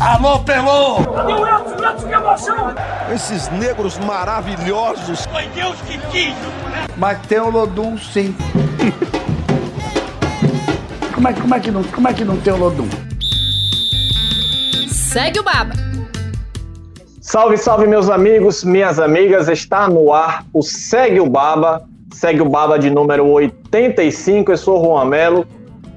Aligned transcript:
Alô, 0.00 0.40
Pelô! 0.40 0.96
Cadê 1.14 1.32
o 1.32 1.46
Edson? 1.46 1.84
Edson, 1.84 2.08
que 2.08 2.14
emoção! 2.14 2.74
Esses 3.12 3.48
negros 3.50 3.98
maravilhosos. 3.98 5.26
Foi 5.26 5.46
Deus 5.48 5.76
que 5.82 5.98
quis! 6.10 6.34
Mas 6.96 7.18
tem 7.26 7.40
o 7.40 7.50
Lodum, 7.50 7.96
sim. 7.98 8.34
como, 11.14 11.28
é, 11.28 11.32
como, 11.32 11.54
é 11.54 11.60
que 11.60 11.70
não, 11.70 11.82
como 11.84 12.08
é 12.08 12.12
que 12.12 12.24
não 12.24 12.36
tem 12.36 12.52
o 12.52 12.56
Lodum? 12.56 12.88
Segue 14.88 15.40
o 15.40 15.42
Baba. 15.42 15.74
Salve, 17.20 17.56
salve, 17.56 17.86
meus 17.86 18.10
amigos, 18.10 18.62
minhas 18.64 18.98
amigas. 18.98 19.48
Está 19.48 19.88
no 19.88 20.12
ar 20.12 20.44
o 20.52 20.62
Segue 20.62 21.20
o 21.20 21.26
Baba. 21.26 21.82
Segue 22.12 22.42
o 22.42 22.48
Baba 22.48 22.78
de 22.78 22.90
número 22.90 23.26
85. 23.26 24.52
Eu 24.52 24.56
sou 24.56 24.80
o 24.80 24.84
Juan 24.84 25.06
Melo. 25.06 25.46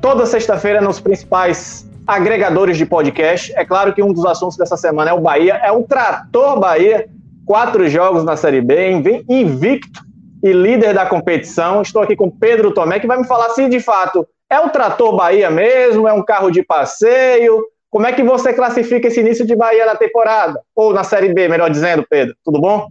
Toda 0.02 0.26
sexta-feira 0.26 0.82
nos 0.82 1.00
principais 1.00 1.87
agregadores 2.08 2.78
de 2.78 2.86
podcast. 2.86 3.54
É 3.56 3.66
claro 3.66 3.94
que 3.94 4.02
um 4.02 4.14
dos 4.14 4.26
assuntos 4.26 4.56
dessa 4.56 4.78
semana 4.78 5.12
é 5.12 5.14
o 5.14 5.20
Bahia, 5.20 5.56
é 5.56 5.72
o 5.72 5.84
Trator 5.84 6.60
Bahia. 6.60 7.10
Quatro 7.46 7.88
jogos 7.88 8.24
na 8.24 8.36
Série 8.36 8.62
B, 8.62 9.24
invicto 9.30 10.02
e 10.44 10.52
líder 10.52 10.94
da 10.94 11.06
competição. 11.06 11.82
Estou 11.82 12.02
aqui 12.02 12.16
com 12.16 12.30
Pedro 12.30 12.74
Tomé, 12.74 13.00
que 13.00 13.08
vai 13.08 13.18
me 13.18 13.26
falar 13.26 13.50
se 13.50 13.70
de 13.70 13.80
fato 13.80 14.28
é 14.50 14.60
o 14.60 14.70
Trator 14.70 15.16
Bahia 15.16 15.50
mesmo, 15.50 16.08
é 16.08 16.14
um 16.14 16.24
carro 16.24 16.50
de 16.50 16.64
passeio. 16.64 17.66
Como 17.90 18.06
é 18.06 18.14
que 18.14 18.24
você 18.24 18.54
classifica 18.54 19.08
esse 19.08 19.20
início 19.20 19.46
de 19.46 19.56
Bahia 19.56 19.86
na 19.86 19.96
temporada? 19.96 20.62
Ou 20.76 20.94
na 20.94 21.04
Série 21.04 21.34
B, 21.34 21.48
melhor 21.48 21.70
dizendo, 21.70 22.06
Pedro. 22.10 22.36
Tudo 22.44 22.60
bom? 22.60 22.88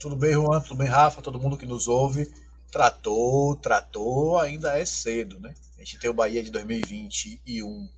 Tudo 0.00 0.16
bem, 0.16 0.32
Juan? 0.32 0.60
Tudo 0.60 0.76
bem, 0.76 0.88
Rafa? 0.88 1.22
Todo 1.22 1.40
mundo 1.40 1.56
que 1.56 1.66
nos 1.66 1.86
ouve. 1.86 2.28
Trator, 2.70 3.56
trator 3.56 4.42
ainda 4.42 4.78
é 4.78 4.84
cedo, 4.84 5.38
né? 5.40 5.52
A 5.82 5.84
gente 5.84 5.98
tem 5.98 6.08
o 6.08 6.14
Bahia 6.14 6.44
de 6.44 6.50
2021 6.52 7.90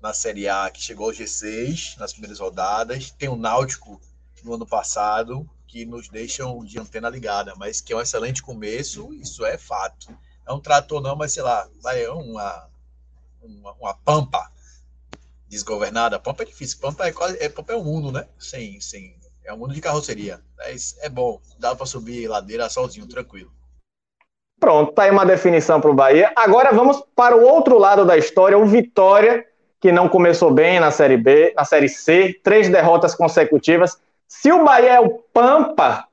na 0.00 0.14
Série 0.14 0.48
A, 0.48 0.70
que 0.70 0.80
chegou 0.80 1.10
ao 1.10 1.12
G6 1.12 1.98
nas 1.98 2.12
primeiras 2.12 2.40
rodadas. 2.40 3.10
Tem 3.10 3.28
o 3.28 3.36
Náutico 3.36 4.00
no 4.42 4.54
ano 4.54 4.66
passado, 4.66 5.46
que 5.66 5.84
nos 5.84 6.08
deixam 6.08 6.64
de 6.64 6.80
antena 6.80 7.10
ligada, 7.10 7.54
mas 7.56 7.78
que 7.82 7.92
é 7.92 7.96
um 7.96 8.00
excelente 8.00 8.42
começo, 8.42 9.12
isso 9.12 9.44
é 9.44 9.58
fato. 9.58 10.18
É 10.48 10.52
um 10.54 10.60
trator 10.60 11.02
não, 11.02 11.14
mas 11.14 11.34
sei 11.34 11.42
lá, 11.42 11.68
vai 11.82 12.08
uma, 12.08 12.70
uma, 13.42 13.72
uma 13.74 13.94
pampa 13.98 14.50
desgovernada. 15.46 16.18
Pampa 16.18 16.44
é 16.44 16.46
difícil, 16.46 16.78
pampa 16.78 17.06
é 17.06 17.12
quase, 17.12 17.36
é, 17.38 17.50
pampa 17.50 17.74
é 17.74 17.76
um 17.76 17.84
mundo, 17.84 18.10
né? 18.10 18.26
Sem, 18.38 18.80
sem, 18.80 19.14
é 19.44 19.52
um 19.52 19.58
mundo 19.58 19.74
de 19.74 19.82
carroceria. 19.82 20.42
É, 20.60 20.74
é 21.00 21.08
bom, 21.10 21.38
dá 21.58 21.76
para 21.76 21.84
subir 21.84 22.26
ladeira 22.28 22.70
sozinho, 22.70 23.06
tranquilo. 23.06 23.52
Pronto, 24.60 24.92
tá 24.92 25.04
aí 25.04 25.10
uma 25.10 25.24
definição 25.24 25.80
para 25.80 25.90
o 25.90 25.94
Bahia. 25.94 26.30
Agora 26.36 26.70
vamos 26.70 27.02
para 27.16 27.34
o 27.34 27.42
outro 27.42 27.78
lado 27.78 28.04
da 28.04 28.18
história, 28.18 28.58
o 28.58 28.66
Vitória, 28.66 29.46
que 29.80 29.90
não 29.90 30.06
começou 30.06 30.50
bem 30.52 30.78
na 30.78 30.90
Série 30.90 31.16
B, 31.16 31.54
na 31.56 31.64
Série 31.64 31.88
C, 31.88 32.38
três 32.44 32.68
derrotas 32.68 33.14
consecutivas. 33.14 33.98
Se 34.28 34.52
o 34.52 34.62
Bahia 34.62 34.90
é 34.90 35.00
o 35.00 35.08
Pampa, 35.32 36.06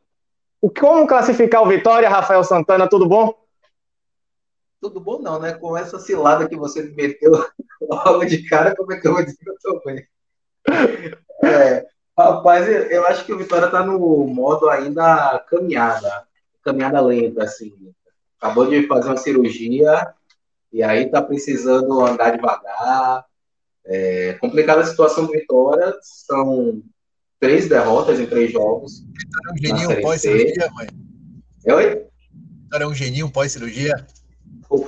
como 0.80 1.06
classificar 1.06 1.62
o 1.62 1.68
Vitória, 1.68 2.08
Rafael 2.08 2.42
Santana? 2.46 2.88
Tudo 2.88 3.06
bom? 3.06 3.34
Tudo 4.80 5.02
bom 5.02 5.20
não, 5.20 5.40
né? 5.40 5.52
Com 5.52 5.76
essa 5.76 6.00
cilada 6.00 6.48
que 6.48 6.56
você 6.56 6.84
me 6.84 6.96
meteu 6.96 7.32
logo 7.82 8.24
de 8.24 8.48
cara, 8.48 8.74
como 8.74 8.94
é 8.94 8.98
que 8.98 9.10
eu 9.10 9.14
vou 9.14 9.26
dizer 9.26 9.38
que 9.44 9.50
eu 9.50 9.58
tô 9.62 9.82
bem? 9.84 10.08
É, 11.44 11.86
rapaz, 12.18 12.66
eu 12.70 13.06
acho 13.08 13.26
que 13.26 13.34
o 13.34 13.38
Vitória 13.38 13.68
tá 13.70 13.84
no 13.84 14.00
modo 14.26 14.70
ainda 14.70 15.38
caminhada, 15.50 16.26
caminhada 16.64 17.02
lenta, 17.02 17.44
assim 17.44 17.94
acabou 18.40 18.68
de 18.68 18.88
fazer 18.88 19.10
uma 19.10 19.18
cirurgia 19.18 20.14
e 20.72 20.84
aí 20.84 21.10
tá 21.10 21.22
precisando 21.22 22.00
andar 22.02 22.32
devagar. 22.32 23.26
É, 23.86 24.34
complicada 24.34 24.82
a 24.82 24.86
situação 24.86 25.26
do 25.26 25.32
Vitória, 25.32 25.94
são 26.02 26.84
três 27.40 27.70
derrotas 27.70 28.20
em 28.20 28.26
três 28.26 28.52
jogos. 28.52 29.04
É 29.48 29.54
um 29.54 29.58
geninho 29.58 30.02
pós-cirurgia, 30.02 30.70
mãe? 30.74 30.88
Oi? 31.74 32.06
É 32.74 32.88
um 32.88 32.94
geninho 32.94 33.32
pós-cirurgia? 33.32 33.94
O, 34.70 34.86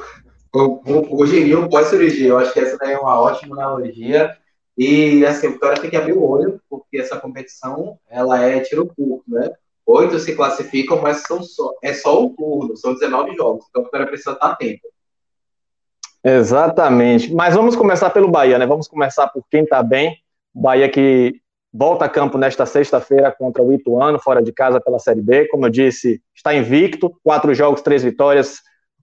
o, 0.54 1.22
o, 1.22 1.26
geninho 1.26 1.70
pós-cirurgia, 1.70 2.28
eu 2.28 2.38
acho 2.38 2.52
que 2.52 2.60
essa 2.60 2.78
daí 2.78 2.92
é 2.92 3.00
uma 3.00 3.20
ótima 3.20 3.56
analogia. 3.56 4.36
E 4.78 5.26
assim, 5.26 5.48
o 5.48 5.52
Vitória 5.54 5.80
tem 5.80 5.90
que 5.90 5.98
abrir 5.98 6.14
o 6.14 6.24
olho, 6.24 6.62
porque 6.70 6.98
essa 6.98 7.18
competição 7.18 7.98
ela 8.10 8.42
é 8.44 8.60
tiro 8.60 8.86
curto, 8.86 9.24
né? 9.28 9.50
Oito 9.92 10.20
se 10.20 10.36
classificam, 10.36 11.02
mas 11.02 11.24
são 11.24 11.42
só, 11.42 11.74
é 11.82 11.94
só 11.94 12.24
um 12.24 12.30
turno, 12.36 12.78
são 12.78 12.94
19 12.94 13.36
jogos. 13.36 13.66
Então 13.68 13.82
o 13.82 13.86
Vitória 13.86 14.06
precisa 14.06 14.34
estar 14.34 14.52
atento. 14.52 14.88
Exatamente. 16.24 17.34
Mas 17.34 17.56
vamos 17.56 17.76
começar 17.76 18.12
pelo 18.12 18.30
Bahia, 18.30 18.60
né? 18.60 18.68
Vamos 18.68 18.88
começar 18.88 19.28
por 19.30 19.44
quem 19.50 19.64
está 19.64 19.82
bem. 19.82 20.16
Bahia 20.54 20.88
que 20.88 21.42
volta 21.74 22.06
a 22.06 22.10
campo 22.10 22.38
nesta 22.38 22.68
sexta-feira 22.68 23.32
contra 23.32 23.64
o 23.64 23.74
Ituano, 23.74 24.20
fora 24.20 24.44
de 24.44 24.52
casa 24.52 24.80
pela 24.80 25.00
Série 25.00 25.22
B. 25.22 25.48
Como 25.48 25.66
eu 25.66 25.72
disse, 25.72 26.22
está 26.36 26.54
invicto, 26.54 27.12
quatro 27.24 27.52
jogos, 27.56 27.82
três 27.82 28.04
vitórias, 28.04 28.60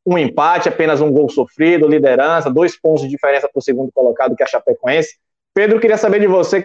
um 0.06 0.16
empate, 0.16 0.68
apenas 0.68 1.00
um 1.00 1.10
gol 1.10 1.28
sofrido, 1.28 1.88
liderança, 1.88 2.48
dois 2.48 2.80
pontos 2.80 3.02
de 3.02 3.08
diferença 3.08 3.48
para 3.52 3.58
o 3.58 3.62
segundo 3.62 3.90
colocado, 3.92 4.36
que 4.36 4.42
é 4.44 4.46
a 4.46 4.48
Chapecoense. 4.48 5.16
Pedro, 5.52 5.80
queria 5.80 5.96
saber 5.96 6.20
de 6.20 6.28
você 6.28 6.64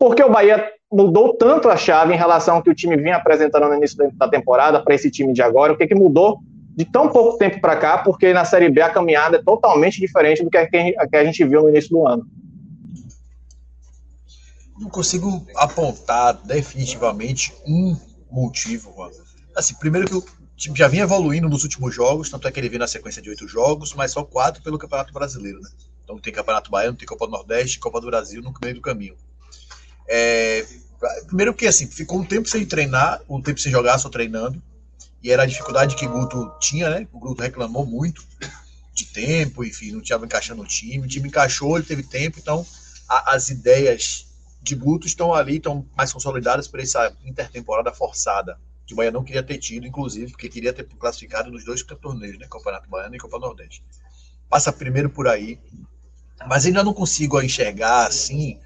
por 0.00 0.14
que 0.14 0.24
o 0.24 0.30
Bahia 0.30 0.66
mudou 0.90 1.36
tanto 1.36 1.68
a 1.68 1.76
chave 1.76 2.14
em 2.14 2.16
relação 2.16 2.56
ao 2.56 2.62
que 2.62 2.70
o 2.70 2.74
time 2.74 2.96
vinha 2.96 3.16
apresentando 3.16 3.68
no 3.68 3.74
início 3.74 3.98
da 4.14 4.26
temporada 4.26 4.82
para 4.82 4.94
esse 4.94 5.10
time 5.10 5.34
de 5.34 5.42
agora? 5.42 5.74
O 5.74 5.76
que, 5.76 5.86
que 5.86 5.94
mudou 5.94 6.38
de 6.74 6.86
tão 6.86 7.10
pouco 7.10 7.36
tempo 7.36 7.60
para 7.60 7.76
cá? 7.76 7.98
Porque 7.98 8.32
na 8.32 8.46
Série 8.46 8.70
B 8.70 8.80
a 8.80 8.88
caminhada 8.88 9.36
é 9.36 9.42
totalmente 9.42 10.00
diferente 10.00 10.42
do 10.42 10.48
que 10.48 10.56
a 10.56 11.24
gente 11.24 11.44
viu 11.44 11.60
no 11.60 11.68
início 11.68 11.90
do 11.90 12.08
ano. 12.08 12.26
Não 14.78 14.88
consigo 14.88 15.46
apontar 15.54 16.32
definitivamente 16.44 17.52
um 17.66 17.94
motivo. 18.30 18.94
Assim, 19.54 19.74
primeiro 19.74 20.08
que 20.08 20.14
o 20.14 20.24
time 20.56 20.78
já 20.78 20.88
vinha 20.88 21.02
evoluindo 21.02 21.46
nos 21.46 21.62
últimos 21.62 21.94
jogos, 21.94 22.30
tanto 22.30 22.48
é 22.48 22.50
que 22.50 22.58
ele 22.58 22.70
veio 22.70 22.80
na 22.80 22.86
sequência 22.86 23.20
de 23.20 23.28
oito 23.28 23.46
jogos, 23.46 23.92
mas 23.92 24.12
só 24.12 24.24
quatro 24.24 24.62
pelo 24.62 24.78
Campeonato 24.78 25.12
Brasileiro, 25.12 25.60
né? 25.60 25.68
Então 26.02 26.18
tem 26.18 26.32
Campeonato 26.32 26.70
Baiano, 26.70 26.96
tem 26.96 27.06
Copa 27.06 27.26
do 27.26 27.32
Nordeste, 27.32 27.78
Copa 27.78 28.00
do 28.00 28.06
Brasil 28.06 28.40
no 28.40 28.54
meio 28.62 28.76
do 28.76 28.80
caminho. 28.80 29.14
É, 30.12 30.66
primeiro 31.28 31.54
que 31.54 31.68
assim, 31.68 31.86
ficou 31.86 32.18
um 32.18 32.24
tempo 32.24 32.48
sem 32.48 32.66
treinar, 32.66 33.22
um 33.28 33.40
tempo 33.40 33.60
sem 33.60 33.70
jogar, 33.70 33.96
só 33.98 34.08
treinando. 34.08 34.60
E 35.22 35.30
era 35.30 35.44
a 35.44 35.46
dificuldade 35.46 35.94
que 35.94 36.06
Guto 36.06 36.52
tinha, 36.58 36.90
né? 36.90 37.06
O 37.12 37.20
Guto 37.20 37.42
reclamou 37.42 37.86
muito 37.86 38.26
de 38.92 39.06
tempo, 39.06 39.64
enfim, 39.64 39.92
não 39.92 40.00
estava 40.00 40.26
encaixando 40.26 40.62
o 40.62 40.66
time. 40.66 41.06
O 41.06 41.08
time 41.08 41.28
encaixou, 41.28 41.76
ele 41.76 41.86
teve 41.86 42.02
tempo, 42.02 42.40
então 42.40 42.66
a, 43.08 43.34
as 43.34 43.50
ideias 43.50 44.26
de 44.60 44.74
Guto 44.74 45.06
estão 45.06 45.32
ali, 45.32 45.56
estão 45.56 45.86
mais 45.96 46.12
consolidadas 46.12 46.66
para 46.66 46.82
essa 46.82 47.14
intertemporada 47.24 47.92
forçada, 47.92 48.58
que 48.84 48.92
o 48.92 48.96
Bahia 48.96 49.12
não 49.12 49.22
queria 49.22 49.44
ter 49.44 49.58
tido, 49.58 49.86
inclusive, 49.86 50.32
porque 50.32 50.48
queria 50.48 50.72
ter 50.72 50.84
classificado 50.98 51.50
nos 51.52 51.64
dois 51.64 51.82
torneios, 51.82 52.36
né? 52.36 52.48
Campeonato 52.50 52.90
Baiano 52.90 53.14
e 53.14 53.18
Copa 53.18 53.38
Nordeste. 53.38 53.84
Passa 54.48 54.72
primeiro 54.72 55.08
por 55.08 55.28
aí, 55.28 55.60
mas 56.48 56.66
ainda 56.66 56.82
não 56.82 56.92
consigo 56.92 57.40
enxergar 57.40 58.08
assim 58.08 58.58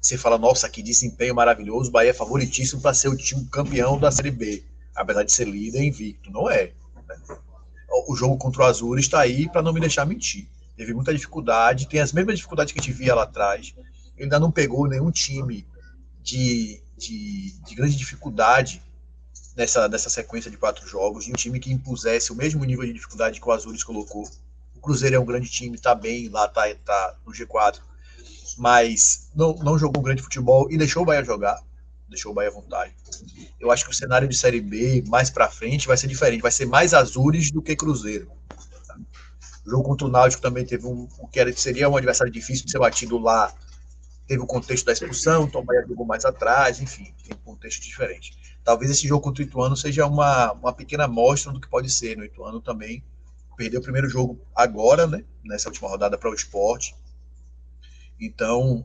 você 0.00 0.16
fala, 0.16 0.38
nossa, 0.38 0.68
que 0.68 0.82
desempenho 0.82 1.34
maravilhoso, 1.34 1.88
o 1.88 1.92
Bahia 1.92 2.10
é 2.10 2.14
favoritíssimo 2.14 2.80
para 2.80 2.94
ser 2.94 3.08
o 3.08 3.16
time 3.16 3.44
campeão 3.46 3.98
da 3.98 4.10
Série 4.10 4.30
B, 4.30 4.62
apesar 4.94 5.24
de 5.24 5.32
ser 5.32 5.46
líder 5.46 5.82
invicto. 5.82 6.30
Não 6.30 6.48
é. 6.48 6.72
Né? 7.08 7.16
O 8.06 8.14
jogo 8.14 8.36
contra 8.36 8.62
o 8.62 8.64
Azul 8.64 8.98
está 8.98 9.20
aí 9.20 9.48
para 9.48 9.62
não 9.62 9.72
me 9.72 9.80
deixar 9.80 10.06
mentir. 10.06 10.46
Teve 10.76 10.94
muita 10.94 11.12
dificuldade, 11.12 11.88
tem 11.88 12.00
as 12.00 12.12
mesmas 12.12 12.36
dificuldades 12.36 12.72
que 12.72 12.78
a 12.78 12.82
gente 12.82 12.94
via 12.94 13.14
lá 13.14 13.24
atrás. 13.24 13.74
Ele 14.16 14.24
ainda 14.24 14.38
não 14.38 14.52
pegou 14.52 14.86
nenhum 14.86 15.10
time 15.10 15.66
de, 16.22 16.80
de, 16.96 17.52
de 17.66 17.74
grande 17.74 17.96
dificuldade 17.96 18.80
nessa, 19.56 19.88
nessa 19.88 20.08
sequência 20.08 20.50
de 20.50 20.56
quatro 20.56 20.86
jogos, 20.86 21.24
de 21.24 21.32
um 21.32 21.34
time 21.34 21.58
que 21.58 21.72
impusesse 21.72 22.30
o 22.30 22.36
mesmo 22.36 22.64
nível 22.64 22.84
de 22.84 22.92
dificuldade 22.92 23.40
que 23.40 23.48
o 23.48 23.52
Azul 23.52 23.74
colocou. 23.84 24.28
O 24.76 24.80
Cruzeiro 24.80 25.16
é 25.16 25.18
um 25.18 25.24
grande 25.24 25.50
time, 25.50 25.74
está 25.74 25.92
bem 25.92 26.28
lá, 26.28 26.46
está 26.46 26.72
tá 26.84 27.16
no 27.26 27.32
G4 27.32 27.87
mas 28.58 29.30
não, 29.34 29.54
não 29.56 29.78
jogou 29.78 30.00
um 30.00 30.04
grande 30.04 30.22
futebol 30.22 30.70
e 30.70 30.76
deixou 30.76 31.02
o 31.02 31.06
Bahia 31.06 31.24
jogar, 31.24 31.58
deixou 32.08 32.32
o 32.32 32.34
Bahia 32.34 32.50
à 32.50 32.52
vontade. 32.52 32.94
Eu 33.58 33.70
acho 33.70 33.84
que 33.84 33.90
o 33.90 33.94
cenário 33.94 34.28
de 34.28 34.36
Série 34.36 34.60
B, 34.60 35.02
mais 35.06 35.30
para 35.30 35.48
frente, 35.48 35.86
vai 35.86 35.96
ser 35.96 36.08
diferente, 36.08 36.42
vai 36.42 36.50
ser 36.50 36.66
mais 36.66 36.92
Azures 36.92 37.50
do 37.50 37.62
que 37.62 37.76
Cruzeiro. 37.76 38.30
O 39.64 39.70
jogo 39.70 39.84
contra 39.84 40.06
o 40.06 40.10
Náutico 40.10 40.42
também 40.42 40.64
teve 40.64 40.86
um, 40.86 41.08
o 41.18 41.28
que 41.28 41.38
era, 41.38 41.52
seria 41.52 41.88
um 41.88 41.96
adversário 41.96 42.32
difícil 42.32 42.64
de 42.64 42.72
ser 42.72 42.78
batido 42.78 43.18
lá, 43.18 43.52
teve 44.26 44.42
o 44.42 44.46
contexto 44.46 44.84
da 44.84 44.92
expulsão, 44.92 45.44
então 45.44 45.60
o 45.60 45.64
Bahia 45.64 45.84
jogou 45.86 46.06
mais 46.06 46.24
atrás, 46.24 46.80
enfim, 46.80 47.14
tem 47.22 47.36
um 47.36 47.44
contexto 47.52 47.82
diferente. 47.82 48.36
Talvez 48.64 48.90
esse 48.90 49.06
jogo 49.06 49.22
contra 49.22 49.42
o 49.42 49.46
Ituano 49.46 49.76
seja 49.76 50.06
uma, 50.06 50.52
uma 50.52 50.72
pequena 50.72 51.04
amostra 51.04 51.52
do 51.52 51.60
que 51.60 51.68
pode 51.68 51.90
ser. 51.90 52.16
No 52.16 52.24
Ituano 52.24 52.60
também 52.60 53.02
perdeu 53.56 53.80
o 53.80 53.82
primeiro 53.82 54.08
jogo 54.08 54.38
agora, 54.54 55.06
né, 55.06 55.24
nessa 55.44 55.68
última 55.68 55.88
rodada 55.88 56.16
para 56.16 56.30
o 56.30 56.34
esporte, 56.34 56.94
então, 58.20 58.84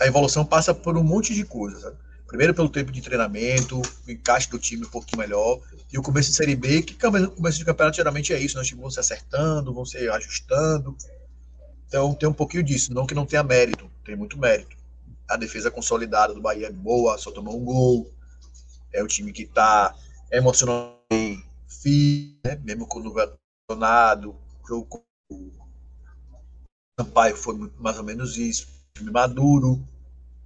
a 0.00 0.06
evolução 0.06 0.44
passa 0.44 0.74
por 0.74 0.96
um 0.96 1.02
monte 1.02 1.34
de 1.34 1.44
coisas. 1.44 1.92
Primeiro 2.26 2.52
pelo 2.52 2.68
tempo 2.68 2.92
de 2.92 3.00
treinamento, 3.00 3.80
o 3.80 4.10
encaixe 4.10 4.50
do 4.50 4.58
time 4.58 4.84
um 4.84 4.90
pouquinho 4.90 5.18
melhor, 5.20 5.60
e 5.90 5.98
o 5.98 6.02
começo 6.02 6.30
de 6.30 6.36
Série 6.36 6.54
B, 6.54 6.82
que 6.82 7.06
o 7.06 7.30
começo 7.30 7.58
de 7.58 7.64
campeonato 7.64 7.96
geralmente 7.96 8.34
é 8.34 8.38
isso, 8.38 8.56
né? 8.56 8.60
os 8.60 8.68
times 8.68 8.82
vão 8.82 8.90
se 8.90 9.00
acertando, 9.00 9.72
vão 9.72 9.86
se 9.86 9.96
ajustando. 10.08 10.94
Então 11.86 12.14
tem 12.14 12.28
um 12.28 12.34
pouquinho 12.34 12.62
disso, 12.62 12.92
não 12.92 13.06
que 13.06 13.14
não 13.14 13.24
tenha 13.24 13.42
mérito, 13.42 13.90
tem 14.04 14.14
muito 14.14 14.38
mérito. 14.38 14.76
A 15.26 15.36
defesa 15.36 15.70
consolidada 15.70 16.34
do 16.34 16.40
Bahia 16.40 16.66
é 16.66 16.72
boa, 16.72 17.16
só 17.16 17.30
tomou 17.30 17.58
um 17.58 17.64
gol. 17.64 18.12
É 18.92 19.02
o 19.02 19.06
time 19.06 19.32
que 19.32 19.42
está 19.42 19.94
emocionalmente 20.30 20.98
firme, 21.66 22.38
né? 22.44 22.60
mesmo 22.62 22.86
quando. 22.86 23.08
O 23.10 24.68
jogo 24.68 25.04
Sampaio 26.98 27.36
foi 27.36 27.70
mais 27.78 27.96
ou 27.96 28.04
menos 28.04 28.36
isso. 28.36 28.66
time 28.94 29.10
maduro, 29.10 29.86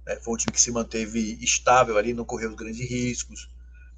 né? 0.05 0.15
foi 0.17 0.33
um 0.35 0.37
time 0.37 0.53
que 0.53 0.61
se 0.61 0.71
manteve 0.71 1.37
estável 1.41 1.97
ali, 1.97 2.13
não 2.13 2.23
correu 2.23 2.55
grandes 2.55 2.87
riscos. 2.87 3.49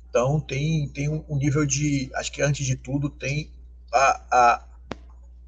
Então 0.09 0.39
tem, 0.39 0.87
tem 0.89 1.09
um 1.09 1.35
nível 1.35 1.65
de. 1.65 2.09
Acho 2.15 2.31
que 2.31 2.41
antes 2.41 2.65
de 2.65 2.77
tudo 2.77 3.09
tem 3.09 3.51
a, 3.91 4.21
a, 4.31 4.65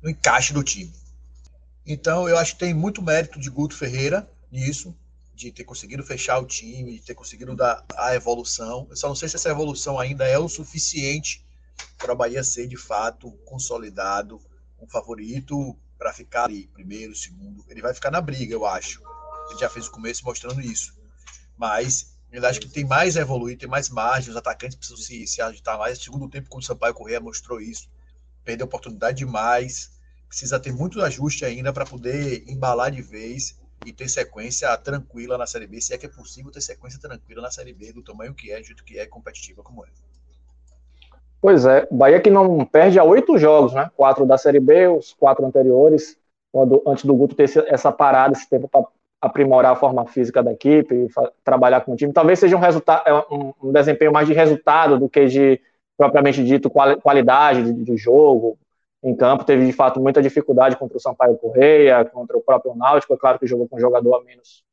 o 0.03 0.09
encaixe 0.09 0.53
do 0.53 0.63
time. 0.63 0.91
Então, 1.85 2.27
eu 2.27 2.37
acho 2.37 2.53
que 2.53 2.59
tem 2.59 2.73
muito 2.73 3.01
mérito 3.01 3.39
de 3.39 3.49
Guto 3.49 3.73
Ferreira 3.73 4.29
nisso, 4.51 4.93
de 5.33 5.53
ter 5.53 5.63
conseguido 5.63 6.03
fechar 6.03 6.37
o 6.37 6.45
time, 6.45 6.99
de 6.99 7.01
ter 7.01 7.15
conseguido 7.15 7.55
dar 7.55 7.85
a 7.95 8.13
evolução. 8.13 8.87
Eu 8.89 8.97
só 8.97 9.07
não 9.07 9.15
sei 9.15 9.29
se 9.29 9.37
essa 9.37 9.49
evolução 9.49 9.97
ainda 9.97 10.27
é 10.27 10.37
o 10.37 10.49
suficiente 10.49 11.45
para 11.97 12.11
a 12.11 12.15
Bahia 12.15 12.43
ser, 12.43 12.67
de 12.67 12.75
fato, 12.75 13.31
consolidado, 13.45 14.41
um 14.81 14.87
favorito 14.89 15.77
para 15.97 16.13
ficar 16.13 16.45
ali, 16.45 16.67
primeiro, 16.67 17.15
segundo. 17.15 17.65
Ele 17.67 17.81
vai 17.81 17.93
ficar 17.93 18.11
na 18.11 18.21
briga, 18.21 18.53
eu 18.53 18.65
acho. 18.65 19.01
Ele 19.49 19.59
já 19.59 19.69
fez 19.69 19.87
o 19.87 19.91
começo 19.91 20.23
mostrando 20.23 20.61
isso. 20.61 20.95
Mas 21.55 22.17
eu 22.31 22.45
acho 22.45 22.59
que 22.59 22.69
tem 22.69 22.85
mais 22.85 23.17
a 23.17 23.21
evoluir, 23.21 23.57
tem 23.57 23.67
mais 23.67 23.89
margem, 23.89 24.29
os 24.29 24.37
atacantes 24.37 24.77
precisam 24.77 25.01
se, 25.01 25.25
se 25.25 25.41
agitar 25.41 25.77
mais. 25.77 25.99
Segundo 25.99 26.29
tempo, 26.29 26.49
quando 26.49 26.63
o 26.63 26.65
Sampaio 26.65 26.93
Correia 26.93 27.19
mostrou 27.19 27.59
isso, 27.59 27.89
perdeu 28.43 28.65
oportunidade 28.65 29.17
demais 29.17 29.97
precisa 30.27 30.59
ter 30.59 30.73
muito 30.73 31.01
ajuste 31.01 31.45
ainda 31.45 31.71
para 31.71 31.85
poder 31.85 32.43
embalar 32.47 32.91
de 32.91 33.01
vez 33.01 33.57
e 33.85 33.93
ter 33.93 34.09
sequência 34.09 34.75
tranquila 34.77 35.37
na 35.37 35.47
Série 35.47 35.67
B, 35.67 35.79
se 35.79 35.93
é 35.93 35.97
que 35.97 36.05
é 36.05 36.09
possível 36.09 36.51
ter 36.51 36.61
sequência 36.61 36.99
tranquila 36.99 37.41
na 37.41 37.51
Série 37.51 37.73
B, 37.73 37.93
do 37.93 38.03
tamanho 38.03 38.33
que 38.33 38.51
é, 38.51 38.59
do 38.59 38.65
jeito 38.65 38.83
que 38.83 38.99
é, 38.99 39.05
competitiva 39.05 39.63
como 39.63 39.85
é. 39.85 39.89
Pois 41.41 41.65
é, 41.65 41.87
Bahia 41.91 42.19
que 42.19 42.29
não 42.29 42.65
perde 42.65 42.97
a 42.99 43.03
oito 43.03 43.37
jogos, 43.37 43.73
né? 43.73 43.89
Quatro 43.95 44.25
da 44.25 44.37
Série 44.37 44.59
B, 44.59 44.87
os 44.87 45.13
quatro 45.13 45.45
anteriores, 45.45 46.17
quando, 46.51 46.81
antes 46.85 47.05
do 47.05 47.15
Guto 47.15 47.35
ter 47.35 47.49
essa 47.67 47.91
parada, 47.91 48.33
esse 48.33 48.49
tempo 48.49 48.67
para 48.67 48.85
aprimorar 49.21 49.73
a 49.73 49.75
forma 49.75 50.05
física 50.05 50.43
da 50.43 50.51
equipe 50.51 51.07
trabalhar 51.43 51.81
com 51.81 51.93
o 51.93 51.95
time. 51.95 52.13
Talvez 52.13 52.39
seja 52.39 52.55
um, 52.55 52.59
resultado, 52.59 53.03
é 53.07 53.13
um, 53.33 53.53
um 53.61 53.71
desempenho 53.71 54.11
mais 54.11 54.27
de 54.27 54.33
resultado 54.33 54.99
do 54.99 55.09
que 55.09 55.25
de 55.25 55.61
propriamente 55.97 56.43
dito 56.43 56.69
qualidade 56.69 57.63
de, 57.63 57.83
de 57.83 57.97
jogo, 57.97 58.57
em 59.03 59.15
campo, 59.15 59.43
teve 59.43 59.65
de 59.65 59.73
fato 59.73 59.99
muita 59.99 60.21
dificuldade 60.21 60.75
contra 60.75 60.97
o 60.97 60.99
Sampaio 60.99 61.37
Correia, 61.37 62.03
contra 62.05 62.37
o 62.37 62.41
próprio 62.41 62.75
Náutico, 62.75 63.13
é 63.13 63.17
claro 63.17 63.39
que 63.39 63.47
jogou 63.47 63.67
com 63.67 63.77
um 63.77 63.79
jogador 63.79 64.15
a 64.15 64.23
menos 64.23 64.63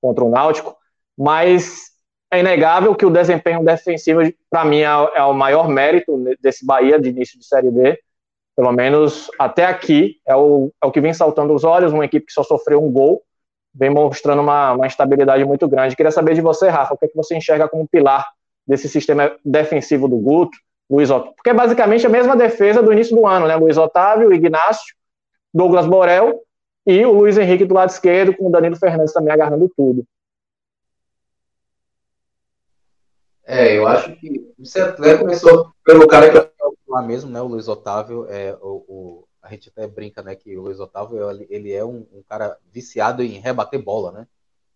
contra 0.00 0.24
o 0.24 0.30
Náutico, 0.30 0.76
mas 1.16 1.93
é 2.34 2.40
inegável 2.40 2.94
que 2.94 3.06
o 3.06 3.10
desempenho 3.10 3.64
defensivo, 3.64 4.20
para 4.50 4.64
mim, 4.64 4.80
é, 4.80 4.88
é, 5.14 5.22
o 5.22 5.32
maior 5.32 5.68
mérito 5.68 6.22
desse 6.40 6.64
Bahia 6.64 7.00
de 7.00 7.08
início 7.08 7.38
de 7.38 7.46
Série 7.46 7.70
B, 7.70 7.98
pelo 8.56 8.72
menos 8.72 9.28
até 9.38 9.64
aqui, 9.64 10.16
é 10.26 10.34
o, 10.36 10.70
é 10.82 10.86
o 10.86 10.92
que 10.92 11.00
vem 11.00 11.12
saltando 11.12 11.54
os 11.54 11.64
olhos, 11.64 11.92
uma 11.92 12.04
equipe 12.04 12.26
que 12.26 12.32
só 12.32 12.42
sofreu 12.42 12.82
um 12.82 12.90
gol, 12.90 13.22
vem 13.74 13.90
mostrando 13.90 14.42
uma, 14.42 14.72
uma 14.72 14.86
muito 15.46 15.68
grande. 15.68 15.96
Queria 15.96 16.12
saber 16.12 16.34
de 16.34 16.40
você, 16.40 16.68
Rafa, 16.68 16.94
o 16.94 16.96
que, 16.96 17.06
é 17.06 17.08
que 17.08 17.16
você 17.16 17.36
enxerga 17.36 17.68
como 17.68 17.88
pilar 17.88 18.24
desse 18.66 18.88
sistema 18.88 19.32
defensivo 19.44 20.08
do 20.08 20.16
Guto, 20.16 20.56
Luiz 20.88 21.10
Otávio. 21.10 21.34
Porque 21.34 21.50
é 21.50 21.54
basicamente 21.54 22.06
a 22.06 22.10
mesma 22.10 22.36
defesa 22.36 22.82
do 22.82 22.92
início 22.92 23.16
do 23.16 23.26
ano, 23.26 23.46
né? 23.46 23.56
Luiz 23.56 23.76
Otávio, 23.76 24.32
Ignácio, 24.32 24.94
Douglas 25.52 25.86
Borel 25.86 26.40
e 26.86 27.04
o 27.04 27.12
Luiz 27.12 27.36
Henrique 27.36 27.64
do 27.64 27.74
lado 27.74 27.90
esquerdo, 27.90 28.36
com 28.36 28.46
o 28.46 28.50
Danilo 28.50 28.76
Fernandes 28.76 29.12
também 29.12 29.32
agarrando 29.32 29.70
tudo. 29.76 30.04
É, 33.46 33.76
eu 33.76 33.86
acho 33.86 34.14
que 34.16 34.54
você 34.58 34.80
até 34.80 35.18
começou 35.18 35.72
pelo 35.84 36.08
cara 36.08 36.30
que 36.30 36.54
lá 36.88 37.02
mesmo, 37.02 37.30
né? 37.30 37.40
O 37.42 37.46
Luiz 37.46 37.68
Otávio, 37.68 38.26
é, 38.28 38.56
o, 38.60 38.84
o, 38.88 39.28
a 39.42 39.50
gente 39.50 39.68
até 39.68 39.86
brinca, 39.86 40.22
né? 40.22 40.34
Que 40.34 40.56
o 40.56 40.62
Luiz 40.62 40.80
Otávio 40.80 41.18
ele 41.50 41.72
é 41.72 41.84
um, 41.84 42.06
um, 42.12 42.22
cara 42.28 42.56
viciado 42.72 43.22
em 43.22 43.40
rebater 43.40 43.82
bola, 43.82 44.12
né? 44.12 44.26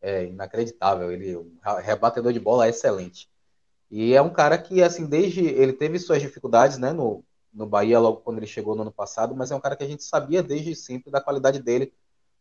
É 0.03 0.25
inacreditável. 0.25 1.11
Ele 1.13 1.37
um 1.37 1.57
rebatedor 1.83 2.33
de 2.33 2.41
bola 2.41 2.67
é 2.67 2.71
excelente. 2.71 3.29
E 3.91 4.15
é 4.15 4.21
um 4.21 4.31
cara 4.31 4.59
que, 4.59 4.83
assim, 4.83 5.07
desde. 5.07 5.47
Ele 5.47 5.73
teve 5.73 5.99
suas 5.99 6.21
dificuldades, 6.21 6.79
né, 6.79 6.93
no, 6.93 7.25
no 7.53 7.67
Bahia, 7.67 7.99
logo 7.99 8.19
quando 8.19 8.39
ele 8.39 8.47
chegou 8.47 8.75
no 8.75 8.83
ano 8.83 8.93
passado, 8.93 9.35
mas 9.35 9.51
é 9.51 9.57
um 9.57 9.61
cara 9.61 9.77
que 9.77 9.85
a 9.85 9.89
gente 9.89 10.05
sabia 10.05 10.43
desde 10.43 10.75
sempre 10.75 11.11
da 11.11 11.21
qualidade 11.21 11.61
dele, 11.61 11.93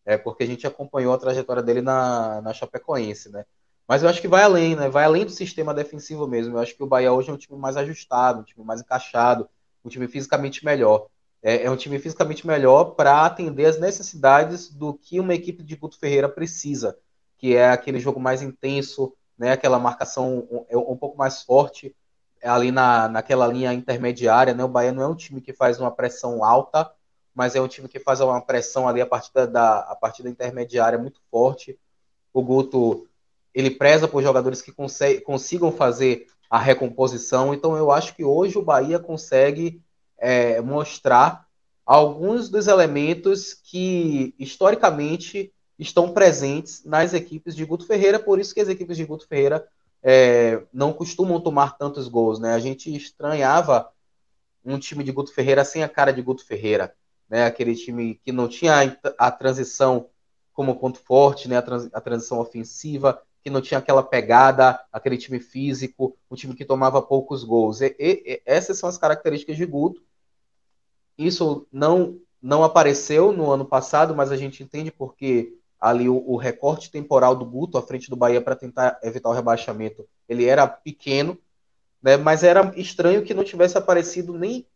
é, 0.06 0.18
porque 0.18 0.44
a 0.44 0.47
gente 0.47 0.68
acompanhou 0.68 1.13
a 1.13 1.18
trajetória 1.18 1.63
dele 1.63 1.81
na, 1.81 2.41
na 2.41 2.53
Chapecoense, 2.53 3.29
né. 3.29 3.45
Mas 3.88 4.04
eu 4.04 4.10
acho 4.10 4.19
que 4.19 4.28
vai 4.28 4.44
além, 4.44 4.75
né? 4.75 4.89
Vai 4.89 5.06
além 5.06 5.24
do 5.24 5.31
sistema 5.31 5.74
defensivo 5.74 6.28
mesmo. 6.28 6.57
Eu 6.57 6.62
acho 6.62 6.75
que 6.75 6.84
o 6.84 6.88
Bahia 6.88 7.13
hoje 7.13 7.30
é 7.30 7.34
um 7.34 7.38
time 7.38 7.57
mais 7.57 7.78
ajustado, 7.78 8.42
um 8.42 8.44
time 8.44 8.66
mais 8.66 8.81
encaixado, 8.81 9.50
um 9.84 9.89
time 9.89 10.07
fisicamente 10.07 10.66
melhor. 10.66 11.07
É, 11.42 11.63
é 11.63 11.72
um 11.72 11.78
time 11.78 11.98
fisicamente 11.98 12.45
melhor 12.45 12.95
para 12.95 13.25
atender 13.25 13.66
as 13.66 13.80
necessidades 13.80 14.69
do 14.69 14.94
que 14.94 15.19
uma 15.19 15.34
equipe 15.34 15.63
de 15.63 15.75
Guto 15.75 15.98
Ferreira 15.98 16.28
precisa, 16.28 16.98
que 17.38 17.56
é 17.56 17.69
aquele 17.69 18.00
jogo 18.00 18.19
mais 18.19 18.42
intenso, 18.42 19.13
né, 19.38 19.51
aquela 19.51 19.80
marcação 19.80 20.39
um, 20.51 20.66
é 20.68 20.75
um 20.75 20.98
pouco 20.98 21.18
mais 21.18 21.44
forte 21.44 21.95
ali 22.44 22.72
na, 22.72 23.07
naquela 23.07 23.48
linha 23.48 23.72
intermediária. 23.72 24.54
Né, 24.54 24.63
o 24.63 24.68
Bahia 24.68 24.92
não 24.92 25.04
é 25.04 25.07
um 25.07 25.16
time 25.16 25.39
que 25.39 25.54
faz 25.54 25.80
uma 25.80 25.92
pressão 25.92 26.44
alta, 26.44 26.92
mas 27.34 27.56
é 27.56 27.62
um 27.62 27.68
time 27.68 27.88
que 27.88 28.00
faz 28.00 28.19
uma 28.19 28.42
pressão 28.42 28.88
ali 28.88 29.00
a 29.00 29.06
partir 29.06 29.31
da, 29.48 29.80
a 29.81 29.95
partir 29.95 30.24
da 30.24 30.30
intermediária 30.30 30.98
muito 30.98 31.22
forte. 31.30 31.80
O 32.34 32.42
Guto 32.42 33.07
ele 33.57 33.71
preza 33.71 34.07
por 34.07 34.21
jogadores 34.21 34.62
que 34.62 34.71
consigam 35.25 35.71
fazer 35.71 36.27
a 36.48 36.59
recomposição. 36.59 37.56
Então 37.56 37.75
eu 37.75 37.89
acho 37.89 38.15
que 38.15 38.24
hoje 38.24 38.56
o 38.56 38.62
Bahia 38.62 39.00
consegue 39.00 39.81
é, 40.15 40.62
mostrar 40.62 41.48
alguns 41.83 42.50
dos 42.50 42.68
elementos 42.68 43.56
que 43.56 44.36
historicamente 44.38 45.51
estão 45.80 46.13
presentes 46.13 46.86
nas 46.86 47.15
equipes 47.15 47.56
de 47.56 47.65
Guto 47.65 47.88
Ferreira, 47.88 48.19
por 48.19 48.39
isso 48.39 48.54
que 48.54 48.62
as 48.62 48.69
equipes 48.69 48.95
de 48.95 49.06
Guto 49.06 49.27
Ferreira 49.27 49.68
é, 50.03 50.62
não 50.71 50.94
costumam 50.94 51.42
tomar 51.42 51.80
tantos 51.80 52.07
gols, 52.07 52.39
né? 52.39 52.53
A 52.53 52.60
gente 52.60 52.95
estranhava 52.95 53.89
um 54.63 54.77
time 54.77 55.03
de 55.03 55.12
Guto 55.12 55.33
Ferreira 55.33 55.65
sem 55.65 55.81
a 55.81 55.89
cara 55.89 56.13
de 56.13 56.21
Guto 56.21 56.45
Ferreira, 56.45 56.94
né? 57.27 57.45
Aquele 57.45 57.75
time 57.75 58.21
que 58.24 58.31
não 58.31 58.48
tinha 58.48 59.00
a, 59.18 59.31
transição 59.31 60.10
como 60.53 60.79
ponto 60.79 61.00
forte, 61.00 61.48
né? 61.48 61.58
A, 61.58 61.62
trans, 61.63 61.89
a 61.91 62.00
transição 62.00 62.39
ofensiva, 62.39 63.20
que 63.48 63.50
não 63.50 63.62
tinha 63.62 63.77
aquela 63.77 64.04
pegada, 64.04 64.77
aquele 64.92 65.18
time 65.18 65.39
físico, 65.39 66.18
um 66.30 66.36
time 66.36 66.54
que 66.54 66.66
tomava 66.66 67.01
poucos 67.01 67.46
gols. 67.46 67.80
E, 67.80 67.96
e, 67.98 68.42
essas 68.46 68.77
são 68.77 68.89
as 68.89 68.98
características 68.98 69.56
de 69.56 69.66
Guto. 69.66 70.04
Isso 71.18 71.66
não 71.72 72.20
não 72.42 72.62
apareceu 72.62 73.32
no 73.32 73.50
ano 73.50 73.66
passado, 73.66 74.13
mas 74.13 74.32
a 74.32 74.38
gente 74.38 74.62
entende 74.62 74.92
porque 74.92 75.58
ali 75.80 76.10
o, 76.10 76.22
o, 76.27 76.36
recorte 76.36 76.92
temporal 76.92 77.36
do 77.36 77.46
Guto 77.46 77.77
à 77.77 77.82
frente 77.82 78.10
do 78.10 78.18
Bahia 78.18 78.42
para 78.42 78.56
tentar 78.56 79.00
evitar 79.01 79.30
o 79.30 79.34
rebaixamento, 79.34 80.06
ele 80.27 80.46
era 80.46 80.68
pequeno, 80.68 81.38
né, 82.01 82.16
mas 82.16 82.44
era 82.44 82.74
estranho 82.75 83.24
que 83.24 83.34
não 83.34 83.44
tivesse 83.44 83.77
aparecido 83.77 84.34
nem 84.34 84.68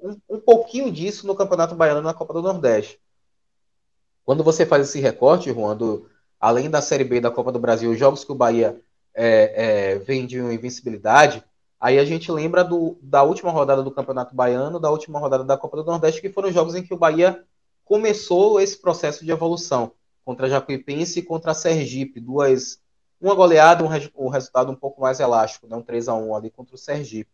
um, 0.00 0.16
um 0.28 0.40
pouquinho 0.40 0.90
disso 0.90 1.26
no 1.26 1.34
Campeonato 1.34 1.74
Baiano 1.74 2.00
na 2.00 2.14
Copa 2.14 2.32
do 2.32 2.42
Nordeste. 2.42 3.00
Quando 4.24 4.44
você 4.44 4.64
faz 4.64 4.88
esse 4.88 5.00
recorte, 5.00 5.52
Juan, 5.52 5.76
do, 5.76 6.08
além 6.42 6.68
da 6.68 6.82
Série 6.82 7.04
B 7.04 7.20
da 7.20 7.30
Copa 7.30 7.52
do 7.52 7.60
Brasil, 7.60 7.92
os 7.92 7.98
jogos 7.98 8.24
que 8.24 8.32
o 8.32 8.34
Bahia 8.34 8.76
é, 9.14 9.92
é, 9.92 9.98
vem 10.00 10.26
de 10.26 10.40
invencibilidade, 10.40 11.40
aí 11.80 12.00
a 12.00 12.04
gente 12.04 12.32
lembra 12.32 12.64
do, 12.64 12.98
da 13.00 13.22
última 13.22 13.52
rodada 13.52 13.80
do 13.80 13.92
Campeonato 13.92 14.34
Baiano, 14.34 14.80
da 14.80 14.90
última 14.90 15.20
rodada 15.20 15.44
da 15.44 15.56
Copa 15.56 15.76
do 15.76 15.84
Nordeste, 15.84 16.20
que 16.20 16.28
foram 16.28 16.50
jogos 16.50 16.74
em 16.74 16.82
que 16.82 16.92
o 16.92 16.96
Bahia 16.98 17.44
começou 17.84 18.60
esse 18.60 18.76
processo 18.76 19.24
de 19.24 19.30
evolução 19.30 19.92
contra 20.24 20.48
Jacuipense 20.48 21.20
e 21.20 21.22
contra 21.22 21.54
Sergipe, 21.54 22.18
duas 22.18 22.82
uma 23.20 23.36
goleada, 23.36 23.84
um, 23.84 24.26
um 24.26 24.28
resultado 24.28 24.72
um 24.72 24.74
pouco 24.74 25.00
mais 25.00 25.20
elástico, 25.20 25.68
né? 25.68 25.76
um 25.76 25.82
3 25.82 26.08
a 26.08 26.14
1 26.14 26.34
ali 26.34 26.50
contra 26.50 26.74
o 26.74 26.78
Sergipe. 26.78 27.30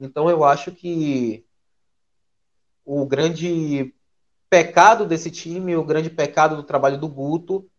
Então 0.00 0.28
eu 0.28 0.42
acho 0.42 0.72
que 0.72 1.44
o 2.84 3.06
grande 3.06 3.94
pecado 4.48 5.06
desse 5.06 5.30
time, 5.30 5.76
o 5.76 5.84
grande 5.84 6.10
pecado 6.10 6.56
do 6.56 6.64
trabalho 6.64 6.98
do 6.98 7.06
Guto 7.06 7.70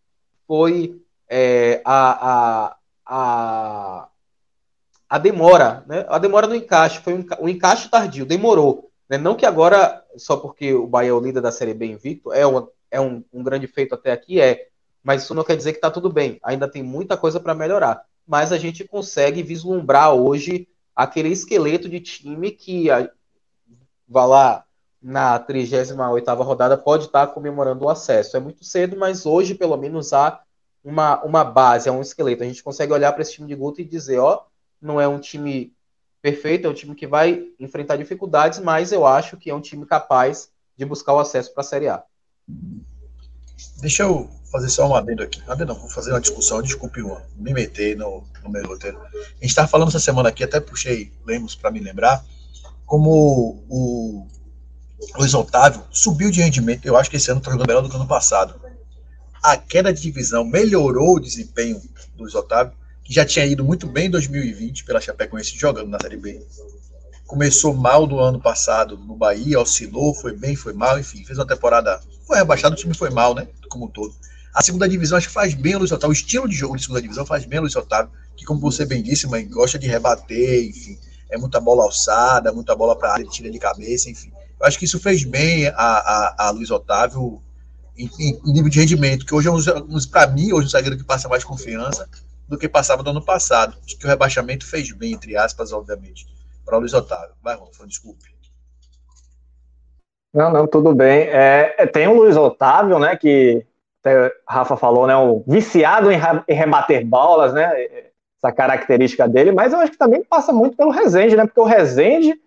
foi 0.52 1.02
é, 1.30 1.82
a, 1.86 2.30
a, 2.30 2.78
a, 3.06 4.10
a, 5.10 5.18
demora, 5.18 5.82
né? 5.88 6.06
a 6.10 6.18
demora 6.18 6.46
no 6.46 6.54
encaixe, 6.54 7.00
foi 7.00 7.14
um, 7.14 7.26
um 7.40 7.48
encaixe 7.48 7.88
tardio, 7.88 8.26
demorou. 8.26 8.92
Né? 9.10 9.18
Não 9.18 9.34
que 9.34 9.46
agora, 9.46 10.04
só 10.18 10.36
porque 10.36 10.74
o 10.74 10.86
Bahia 10.86 11.12
é 11.12 11.14
o 11.14 11.22
líder 11.22 11.40
da 11.40 11.54
Série 11.54 11.74
B 11.74 11.86
invicto, 11.86 12.34
é 12.34 12.46
uma, 12.46 12.68
é 12.92 13.00
um, 13.00 13.24
um 13.32 13.42
grande 13.42 13.66
feito 13.66 13.96
até 13.96 14.12
aqui, 14.12 14.42
é. 14.42 14.68
Mas 15.02 15.24
isso 15.24 15.34
não 15.34 15.46
quer 15.46 15.56
dizer 15.56 15.72
que 15.72 15.78
está 15.78 15.90
tudo 15.90 16.12
bem. 16.12 16.38
Ainda 16.44 16.68
tem 16.68 16.84
muita 16.84 17.16
coisa 17.16 17.40
para 17.40 17.56
melhorar. 17.56 18.04
Mas 18.28 18.52
a 18.52 18.58
gente 18.58 18.84
consegue 18.84 19.42
vislumbrar 19.42 20.14
hoje 20.14 20.68
aquele 20.94 21.30
esqueleto 21.30 21.88
de 21.88 22.02
time 22.02 22.52
que, 22.52 22.88
vá 24.06 24.26
lá, 24.26 24.66
na 25.02 25.40
38ª 25.40 26.44
rodada 26.44 26.78
pode 26.78 27.06
estar 27.06 27.28
comemorando 27.28 27.86
o 27.86 27.90
acesso. 27.90 28.38
É 28.38 28.40
muito 28.40 28.64
cedo, 28.64 28.96
mas 28.98 29.26
hoje 29.26 29.56
pelo 29.56 29.76
menos 29.76 30.14
há 30.14 30.42
uma, 30.84 31.24
uma 31.24 31.44
base, 31.44 31.90
é 31.90 31.92
um 31.92 32.02
esqueleto. 32.02 32.44
A 32.44 32.46
gente 32.46 32.64
consegue 32.64 32.94
olhar 32.94 33.12
para 33.12 33.22
esse 33.22 33.34
time 33.34 33.48
de 33.48 33.56
Guto 33.56 33.82
e 33.82 33.86
dizer, 33.86 34.20
ó, 34.20 34.44
não 34.82 35.00
é 35.00 35.08
um 35.08 35.20
time 35.20 35.74
perfeito, 36.22 36.68
é 36.68 36.70
um 36.70 36.74
time 36.74 36.96
que 36.96 37.08
vai 37.08 37.48
enfrentar 37.60 37.96
dificuldades, 37.96 38.60
mas 38.60 38.92
eu 38.92 39.06
acho 39.06 39.38
que 39.38 39.50
é 39.50 39.56
um 39.56 39.62
time 39.62 39.86
capaz 39.86 40.50
de 40.78 40.86
buscar 40.86 41.14
o 41.14 41.20
acesso 41.20 41.54
para 41.54 41.62
a 41.62 41.66
Série 41.66 41.88
A. 41.88 42.04
Deixa 43.80 44.04
eu 44.04 44.30
fazer 44.52 44.70
só 44.70 44.88
um 44.88 44.96
adendo 44.96 45.24
aqui. 45.24 45.42
Adendo 45.48 45.74
não, 45.74 45.80
vou 45.80 45.90
fazer 45.90 46.12
uma 46.12 46.22
discussão, 46.22 46.62
desculpe, 46.62 47.02
me 47.36 47.54
meter 47.54 47.96
no, 47.96 48.24
no 48.44 48.50
meu 48.50 48.66
roteiro. 48.68 49.00
A 49.00 49.18
gente 49.42 49.46
estava 49.46 49.68
falando 49.68 49.90
essa 49.90 50.00
semana 50.00 50.30
aqui, 50.30 50.44
até 50.44 50.60
puxei 50.60 51.12
Lemos 51.26 51.56
para 51.56 51.72
me 51.72 51.80
lembrar, 51.80 52.24
como 52.86 53.64
o 53.70 54.28
Luiz 55.18 55.34
Otávio 55.34 55.84
subiu 55.92 56.32
de 56.32 56.42
rendimento, 56.42 56.86
eu 56.86 56.96
acho 56.96 57.10
que 57.10 57.18
esse 57.18 57.30
ano 57.30 57.40
está 57.40 57.56
melhor 57.56 57.82
do 57.82 57.90
que 57.90 57.96
ano 57.96 58.08
passado. 58.08 58.56
A 59.44 59.58
queda 59.58 59.92
de 59.92 60.02
divisão 60.02 60.46
melhorou 60.46 61.16
o 61.16 61.20
desempenho 61.20 61.82
do 62.16 62.24
Luiz 62.24 62.36
Otávio, 62.36 62.74
que 63.04 63.14
já 63.14 63.26
tinha 63.26 63.46
ido 63.46 63.64
muito 63.64 63.88
bem 63.88 64.06
em 64.06 64.12
2020 64.12 64.86
pela 64.86 65.02
Chapecoense 65.02 65.58
jogando 65.58 65.90
na 65.90 66.00
Série 66.00 66.18
B. 66.18 66.46
Começou 67.26 67.74
mal 67.74 68.06
do 68.06 68.20
ano 68.20 68.40
passado 68.40 68.98
no 68.98 69.16
Bahia, 69.16 69.60
oscilou, 69.60 70.14
foi 70.14 70.36
bem, 70.36 70.56
foi 70.56 70.74
mal, 70.74 71.00
enfim, 71.00 71.24
fez 71.26 71.40
uma 71.40 71.48
temporada. 71.48 72.00
Foi 72.28 72.38
rebaixado, 72.38 72.76
o 72.76 72.78
time 72.78 72.94
foi 72.94 73.10
mal, 73.10 73.34
né? 73.34 73.48
Como 73.70 73.86
um 73.86 73.88
todo. 73.88 74.14
A 74.54 74.62
segunda 74.62 74.88
divisão 74.88 75.18
acho 75.18 75.28
que 75.28 75.34
faz 75.34 75.54
bem 75.54 75.76
o 75.76 75.80
Luiz 75.80 75.92
Otávio. 75.92 76.10
O 76.10 76.14
estilo 76.14 76.48
de 76.48 76.56
jogo 76.56 76.76
de 76.76 76.84
segunda 76.84 77.02
divisão 77.02 77.26
faz 77.26 77.46
bem 77.46 77.60
o 77.60 77.64
Luiz 77.64 77.76
Otávio, 77.76 78.12
que, 78.36 78.46
como 78.46 78.60
você 78.60 78.86
bem 78.86 79.02
disse, 79.02 79.28
mãe, 79.28 79.48
gosta 79.48 79.80
de 79.80 79.88
rebater, 79.88 80.70
enfim. 80.70 81.00
É 81.30 81.38
muita 81.38 81.60
bola 81.60 81.84
alçada, 81.84 82.52
muita 82.52 82.76
bola 82.76 82.96
para 82.96 83.14
área, 83.14 83.26
tira 83.26 83.50
de 83.50 83.58
cabeça, 83.58 84.10
enfim. 84.10 84.31
Eu 84.62 84.68
acho 84.68 84.78
que 84.78 84.86
isso 84.86 85.00
fez 85.00 85.24
bem 85.24 85.68
a, 85.70 85.74
a, 85.76 86.36
a 86.38 86.50
Luiz 86.52 86.70
Otávio 86.70 87.42
em, 87.98 88.08
em, 88.20 88.54
nível 88.54 88.70
de 88.70 88.80
rendimento, 88.80 89.26
que 89.26 89.34
hoje 89.34 89.50
é 89.50 89.52
um, 89.52 89.58
para 90.12 90.28
mim, 90.28 90.54
hoje 90.54 90.68
um 90.68 90.70
zagueiro 90.70 90.96
que 90.96 91.04
passa 91.04 91.28
mais 91.28 91.44
confiança 91.44 92.08
do 92.48 92.60
que 92.60 92.70
passava 92.70 93.02
do 93.02 93.10
ano 93.10 93.26
passado. 93.26 93.76
Acho 93.84 93.98
que 93.98 94.06
o 94.06 94.08
rebaixamento 94.08 94.64
fez 94.64 94.92
bem, 94.92 95.14
entre 95.14 95.36
aspas, 95.36 95.74
obviamente, 95.74 96.28
para 96.64 96.78
o 96.78 96.80
Luiz 96.80 96.94
Otávio. 96.94 97.34
Vai, 97.42 97.56
Ronaldo, 97.56 97.88
desculpe. 97.88 98.30
Não, 100.32 100.52
não, 100.52 100.68
tudo 100.68 100.94
bem. 100.94 101.22
É, 101.22 101.74
é, 101.80 101.88
tem 101.88 102.08
o 102.08 102.14
Luiz 102.14 102.38
Otávio, 102.38 103.00
né, 103.00 103.16
que 103.16 103.66
até 104.00 104.32
Rafa 104.48 104.78
falou, 104.78 105.08
né, 105.08 105.16
o 105.16 105.44
viciado 105.48 106.12
em, 106.12 106.20
em 106.48 106.54
rebater 106.54 107.04
bolas, 107.04 107.52
né, 107.52 107.72
essa 108.38 108.54
característica 108.54 109.28
dele, 109.28 109.52
mas 109.52 109.74
eu 109.74 109.80
acho 109.80 109.92
que 109.92 109.98
também 109.98 110.24
passa 110.24 110.54
muito 110.54 110.78
pelo 110.78 110.92
Rezende, 110.92 111.36
né, 111.36 111.46
porque 111.48 111.60
o 111.60 111.66
Rezende 111.66 112.40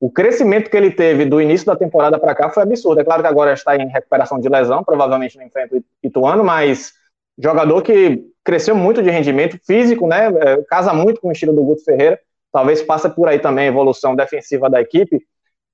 o 0.00 0.10
crescimento 0.10 0.70
que 0.70 0.76
ele 0.76 0.90
teve 0.90 1.26
do 1.26 1.42
início 1.42 1.66
da 1.66 1.76
temporada 1.76 2.18
para 2.18 2.34
cá 2.34 2.48
foi 2.48 2.62
absurdo. 2.62 3.02
É 3.02 3.04
claro 3.04 3.20
que 3.22 3.28
agora 3.28 3.52
está 3.52 3.76
em 3.76 3.86
recuperação 3.86 4.40
de 4.40 4.48
lesão, 4.48 4.82
provavelmente 4.82 5.36
não 5.36 5.44
enfrenta 5.44 5.76
o 5.76 5.84
Ituano, 6.02 6.42
mas 6.42 6.94
jogador 7.38 7.82
que 7.82 8.24
cresceu 8.42 8.74
muito 8.74 9.02
de 9.02 9.10
rendimento 9.10 9.58
físico, 9.66 10.06
né? 10.06 10.28
É, 10.28 10.62
casa 10.62 10.94
muito 10.94 11.20
com 11.20 11.28
o 11.28 11.32
estilo 11.32 11.52
do 11.52 11.62
Guto 11.62 11.84
Ferreira. 11.84 12.18
Talvez 12.50 12.82
passe 12.82 13.10
por 13.10 13.28
aí 13.28 13.38
também 13.38 13.66
a 13.66 13.68
evolução 13.68 14.16
defensiva 14.16 14.70
da 14.70 14.80
equipe. 14.80 15.22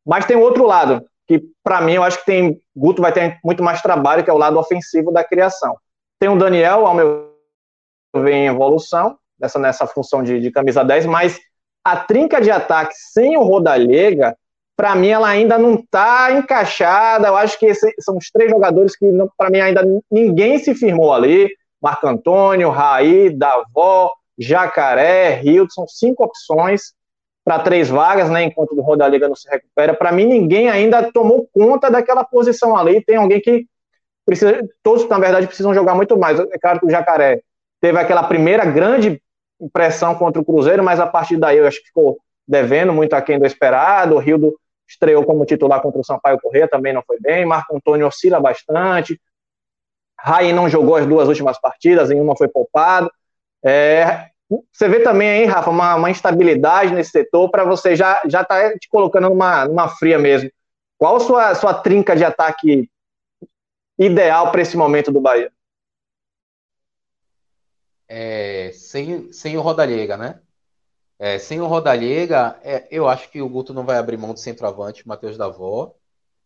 Mas 0.05 0.27
tem 0.27 0.37
outro 0.37 0.67
lado, 0.67 1.07
que 1.27 1.41
para 1.63 1.81
mim 1.81 1.95
eu 1.95 2.03
acho 2.03 2.19
que 2.19 2.27
tem 2.27 2.61
Guto 2.75 3.01
vai 3.01 3.13
ter 3.13 3.39
muito 3.45 3.63
mais 3.63 3.81
trabalho, 3.81 4.25
que 4.25 4.31
é 4.31 4.33
o 4.33 4.39
lado 4.39 4.59
ofensivo 4.59 5.13
da 5.13 5.23
criação. 5.23 5.77
Tem 6.19 6.29
o 6.29 6.37
Daniel, 6.37 6.85
ao 6.85 6.95
meu 6.95 7.33
ver, 8.17 8.33
em 8.33 8.47
evolução, 8.47 9.17
nessa, 9.39 9.59
nessa 9.59 9.87
função 9.87 10.23
de, 10.23 10.41
de 10.41 10.51
camisa 10.51 10.85
10, 10.85 11.07
mas 11.07 11.39
a 11.87 11.95
trinca 11.95 12.41
de 12.41 12.51
ataque 12.51 12.93
sem 12.97 13.37
o 13.37 13.45
Rodalega, 13.45 14.37
para 14.77 14.97
mim, 14.97 15.07
ela 15.07 15.29
ainda 15.29 15.57
não 15.57 15.75
está 15.75 16.33
encaixada. 16.33 17.29
Eu 17.29 17.37
acho 17.37 17.57
que 17.61 17.73
são 18.01 18.17
os 18.17 18.29
três 18.29 18.51
jogadores 18.51 18.97
que, 18.97 19.07
para 19.39 19.51
mim, 19.51 19.61
ainda 19.61 19.85
ninguém 20.11 20.59
se 20.59 20.75
firmou 20.75 21.15
ali. 21.15 21.49
Marco 21.81 22.09
Antônio, 22.09 22.71
Raí, 22.71 23.31
Davó, 23.31 24.11
Jacaré, 24.37 25.41
Hilton, 25.45 25.87
cinco 25.87 26.25
opções 26.25 26.93
para 27.45 27.61
três 27.61 27.89
vagas, 27.89 28.29
né? 28.29 28.43
Enquanto 28.43 28.73
o 28.73 28.83
Rodalega 28.83 29.29
não 29.29 29.37
se 29.37 29.49
recupera. 29.49 29.95
Para 29.95 30.11
mim, 30.11 30.25
ninguém 30.25 30.69
ainda 30.69 31.13
tomou 31.13 31.49
conta 31.53 31.89
daquela 31.89 32.25
posição 32.25 32.77
ali. 32.77 33.01
Tem 33.01 33.15
alguém 33.15 33.41
que 33.41 33.65
precisa, 34.25 34.61
todos 34.83 35.09
na 35.09 35.21
verdade 35.21 35.47
precisam 35.47 35.73
jogar 35.73 35.95
muito 35.95 36.19
mais. 36.19 36.41
É 36.41 36.59
claro 36.59 36.81
que 36.81 36.87
o 36.87 36.91
Jacaré 36.91 37.43
teve 37.81 37.97
aquela 37.97 38.25
primeira 38.25 38.65
grande 38.65 39.23
pressão 39.73 40.15
contra 40.15 40.41
o 40.41 40.45
Cruzeiro, 40.45 40.83
mas 40.83 41.01
a 41.01 41.07
partir 41.07 41.37
daí 41.37 41.59
eu 41.59 41.67
acho 41.67 41.81
que 41.81 41.87
ficou 41.87 42.19
devendo 42.47 42.93
muito 42.93 43.15
aquém 43.15 43.39
do 43.39 43.47
esperado. 43.47 44.15
O 44.15 44.19
Rildo 44.19 44.59
estreou 44.89 45.25
como 45.25 45.45
titular 45.45 45.81
contra 45.81 46.01
o 46.01 46.05
Sampaio 46.05 46.41
Corrêa, 46.41 46.69
também 46.69 46.93
não 46.93 47.03
foi 47.03 47.19
bem. 47.21 47.45
Marco 47.45 47.77
Antônio 47.77 48.07
oscila 48.07 48.41
bastante. 48.41 49.21
Raí 50.19 50.53
não 50.53 50.69
jogou 50.69 50.97
as 50.97 51.07
duas 51.07 51.29
últimas 51.29 51.59
partidas, 51.61 52.11
em 52.11 52.21
uma 52.21 52.37
foi 52.37 52.49
poupado. 52.49 53.11
É, 53.65 54.29
você 54.73 54.89
vê 54.89 55.01
também 55.01 55.29
aí, 55.29 55.45
Rafa, 55.45 55.71
uma, 55.71 55.97
uma 55.97 56.11
instabilidade 56.11 56.95
nesse 56.95 57.11
setor 57.11 57.51
para 57.51 57.65
você 57.65 57.97
já 57.97 58.23
já 58.27 58.45
tá 58.45 58.77
te 58.79 58.89
colocando 58.89 59.29
numa, 59.29 59.67
numa 59.67 59.89
fria 59.89 60.19
mesmo. 60.19 60.51
Qual 60.99 61.17
a 61.17 61.21
sua, 61.21 61.55
sua 61.55 61.75
trinca 61.75 62.17
de 62.17 62.25
ataque 62.25 62.89
ideal 63.99 64.51
para 64.51 64.63
esse 64.63 64.77
momento 64.77 65.11
do 65.11 65.21
Bahia? 65.21 65.51
É, 68.09 68.71
sem, 68.73 69.33
sem 69.33 69.57
o 69.57 69.61
Rodallega, 69.61 70.17
né? 70.17 70.41
É, 71.19 71.39
sem 71.39 71.61
o 71.61 71.67
Rodallega, 71.67 72.59
é, 72.63 72.87
eu 72.91 73.09
acho 73.09 73.31
que 73.31 73.41
o 73.41 73.49
Guto 73.49 73.73
não 73.73 73.85
vai 73.87 73.97
abrir 73.97 74.19
mão 74.19 74.35
do 74.35 74.39
centroavante, 74.39 75.07
Matheus 75.07 75.37
Davó. 75.37 75.95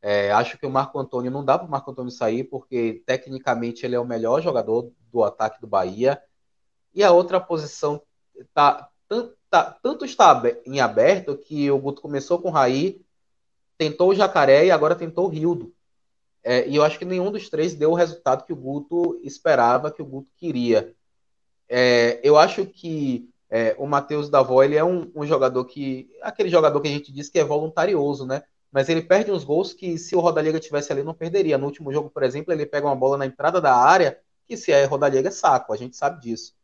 É, 0.02 0.30
acho 0.32 0.56
que 0.56 0.64
o 0.66 0.70
Marco 0.70 0.98
Antônio 0.98 1.30
não 1.30 1.44
dá 1.44 1.58
para 1.58 1.66
o 1.66 1.70
Marco 1.70 1.90
Antônio 1.90 2.10
sair, 2.10 2.44
porque 2.44 3.02
tecnicamente 3.04 3.84
ele 3.84 3.96
é 3.96 4.00
o 4.00 4.06
melhor 4.06 4.40
jogador 4.40 4.90
do 5.12 5.24
ataque 5.24 5.60
do 5.60 5.66
Bahia. 5.66 6.22
E 6.94 7.02
a 7.02 7.10
outra 7.10 7.40
posição 7.40 8.00
tá, 8.54 8.88
tá, 9.50 9.78
tanto 9.82 10.04
está 10.04 10.40
em 10.64 10.80
aberto 10.80 11.36
que 11.36 11.70
o 11.70 11.78
Guto 11.78 12.00
começou 12.00 12.40
com 12.40 12.48
o 12.48 12.52
Raí, 12.52 13.04
tentou 13.76 14.10
o 14.10 14.14
Jacaré 14.14 14.66
e 14.66 14.70
agora 14.70 14.94
tentou 14.94 15.26
o 15.26 15.28
Rildo. 15.28 15.74
É, 16.42 16.66
e 16.68 16.76
eu 16.76 16.84
acho 16.84 16.98
que 16.98 17.04
nenhum 17.04 17.30
dos 17.30 17.50
três 17.50 17.74
deu 17.74 17.90
o 17.90 17.94
resultado 17.94 18.44
que 18.44 18.52
o 18.52 18.56
Guto 18.56 19.20
esperava, 19.22 19.90
que 19.90 20.00
o 20.00 20.06
Guto 20.06 20.30
queria. 20.36 20.94
É, 21.72 22.20
eu 22.24 22.36
acho 22.36 22.66
que 22.66 23.30
é, 23.48 23.76
o 23.78 23.86
Matheus 23.86 24.28
Davó 24.28 24.62
ele 24.62 24.74
é 24.74 24.84
um, 24.84 25.10
um, 25.14 25.24
jogador 25.24 25.64
que. 25.64 26.10
aquele 26.20 26.48
jogador 26.48 26.80
que 26.80 26.88
a 26.88 26.90
gente 26.90 27.12
diz 27.12 27.28
que 27.28 27.38
é 27.38 27.44
voluntarioso, 27.44 28.26
né? 28.26 28.42
Mas 28.72 28.88
ele 28.88 29.02
perde 29.02 29.30
uns 29.30 29.44
gols 29.44 29.72
que, 29.72 29.96
se 29.96 30.16
o 30.16 30.20
Rodallega 30.20 30.58
tivesse 30.58 30.92
ali, 30.92 31.02
não 31.02 31.14
perderia. 31.14 31.56
No 31.56 31.66
último 31.66 31.92
jogo, 31.92 32.10
por 32.10 32.24
exemplo, 32.24 32.52
ele 32.52 32.66
pega 32.66 32.86
uma 32.86 32.96
bola 32.96 33.16
na 33.16 33.26
entrada 33.26 33.60
da 33.60 33.74
área, 33.74 34.18
que 34.46 34.56
se 34.56 34.72
é 34.72 34.84
Rodallega 34.84 35.28
é 35.28 35.32
saco, 35.32 35.72
a 35.72 35.76
gente 35.76 35.96
sabe 35.96 36.20
disso. 36.20 36.54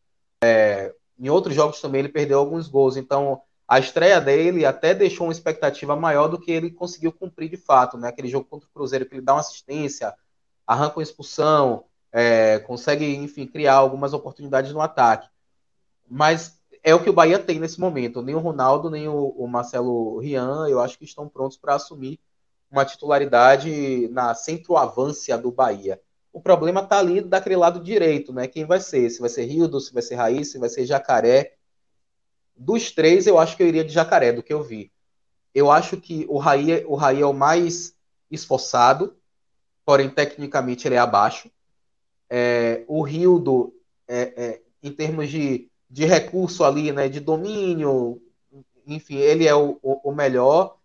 É, 0.42 0.92
em 1.18 1.28
outros 1.28 1.54
jogos 1.54 1.80
também 1.80 2.00
ele 2.00 2.08
perdeu 2.08 2.38
alguns 2.38 2.68
gols, 2.68 2.96
então 2.96 3.40
a 3.66 3.78
estreia 3.78 4.20
dele 4.20 4.64
até 4.64 4.94
deixou 4.94 5.26
uma 5.26 5.32
expectativa 5.32 5.96
maior 5.96 6.28
do 6.28 6.38
que 6.38 6.52
ele 6.52 6.70
conseguiu 6.70 7.12
cumprir 7.12 7.48
de 7.48 7.56
fato, 7.56 7.96
né? 7.96 8.08
Aquele 8.08 8.28
jogo 8.28 8.46
contra 8.48 8.68
o 8.68 8.72
Cruzeiro 8.72 9.06
que 9.06 9.14
ele 9.14 9.22
dá 9.22 9.34
uma 9.34 9.40
assistência, 9.40 10.14
arranca 10.66 10.98
uma 10.98 11.02
expulsão, 11.02 11.84
é, 12.12 12.58
consegue, 12.60 13.04
enfim, 13.16 13.46
criar 13.46 13.74
algumas 13.74 14.12
oportunidades 14.12 14.72
no 14.72 14.80
ataque. 14.80 15.28
Mas 16.08 16.60
é 16.82 16.94
o 16.94 17.02
que 17.02 17.10
o 17.10 17.12
Bahia 17.12 17.38
tem 17.38 17.58
nesse 17.58 17.80
momento. 17.80 18.22
Nem 18.22 18.34
o 18.34 18.40
Ronaldo, 18.40 18.88
nem 18.88 19.08
o, 19.08 19.28
o 19.30 19.46
Marcelo 19.48 20.18
Rian, 20.18 20.68
eu 20.68 20.80
acho 20.80 20.98
que 20.98 21.04
estão 21.04 21.28
prontos 21.28 21.56
para 21.56 21.74
assumir 21.74 22.20
uma 22.70 22.84
titularidade 22.84 24.08
na 24.08 24.34
centroavância 24.34 25.36
do 25.36 25.50
Bahia. 25.50 26.00
O 26.32 26.40
problema 26.40 26.82
está 26.82 26.98
ali 26.98 27.20
daquele 27.20 27.56
lado 27.56 27.80
direito, 27.80 28.32
né? 28.32 28.46
Quem 28.46 28.64
vai 28.64 28.80
ser? 28.80 29.08
Se 29.10 29.20
vai 29.20 29.30
ser 29.30 29.46
Rildo, 29.46 29.80
se 29.80 29.92
vai 29.92 30.02
ser 30.02 30.16
Raiz, 30.16 30.52
se 30.52 30.58
vai 30.58 30.68
ser 30.68 30.84
Jacaré. 30.84 31.54
Dos 32.54 32.90
três, 32.90 33.26
eu 33.26 33.38
acho 33.38 33.56
que 33.56 33.62
eu 33.62 33.66
iria 33.66 33.84
de 33.84 33.92
Jacaré, 33.92 34.32
do 34.32 34.42
que 34.42 34.52
eu 34.52 34.62
vi. 34.62 34.92
Eu 35.54 35.70
acho 35.70 35.96
que 35.96 36.26
o 36.28 36.38
Raí, 36.38 36.84
o 36.86 36.94
Raí 36.94 37.22
é 37.22 37.26
o 37.26 37.32
mais 37.32 37.96
esforçado, 38.30 39.16
porém, 39.84 40.10
tecnicamente, 40.10 40.86
ele 40.86 40.94
é 40.94 40.98
abaixo. 40.98 41.50
É, 42.28 42.84
o 42.88 43.02
Rildo, 43.02 43.72
é, 44.08 44.32
é, 44.36 44.62
em 44.82 44.92
termos 44.92 45.30
de, 45.30 45.70
de 45.88 46.04
recurso 46.04 46.64
ali, 46.64 46.92
né, 46.92 47.08
de 47.08 47.20
domínio, 47.20 48.20
enfim, 48.86 49.16
ele 49.16 49.46
é 49.46 49.54
o, 49.54 49.78
o, 49.82 50.10
o, 50.10 50.14
melhor, 50.14 50.76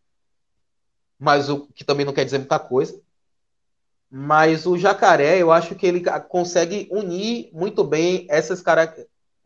mas 1.19 1.49
o 1.49 1.67
que 1.67 1.83
também 1.83 2.05
não 2.05 2.13
quer 2.13 2.25
dizer 2.25 2.39
muita 2.39 2.59
coisa. 2.59 2.99
Mas 4.09 4.65
o 4.65 4.77
Jacaré, 4.77 5.37
eu 5.37 5.51
acho 5.51 5.75
que 5.75 5.85
ele 5.85 6.03
consegue 6.27 6.87
unir 6.91 7.49
muito 7.53 7.83
bem 7.83 8.25
essas, 8.29 8.61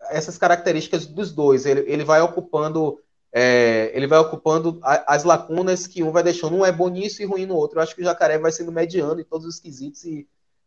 essas 0.10 0.38
características 0.38 1.06
dos 1.06 1.32
dois. 1.32 1.66
Ele, 1.66 1.82
ele 1.82 2.04
vai 2.04 2.22
ocupando 2.22 3.00
é, 3.38 3.92
ele 3.94 4.08
vai 4.08 4.18
ocupando 4.18 4.80
as 4.82 5.26
lacunas 5.26 5.86
que 5.86 6.02
um 6.02 6.10
vai 6.10 6.24
deixando. 6.24 6.56
Um 6.56 6.66
é 6.66 6.72
bom 6.72 6.88
nisso 6.88 7.22
e 7.22 7.26
ruim 7.26 7.46
no 7.46 7.56
outro. 7.56 7.78
Eu 7.78 7.84
acho 7.84 7.94
que 7.94 8.00
o 8.00 8.04
Jacaré 8.06 8.38
vai 8.38 8.50
sendo 8.50 8.72
mediano 8.72 9.20
em 9.20 9.26
todos 9.26 9.46
os 9.46 9.60
quesitos 9.60 10.06
e 10.06 10.26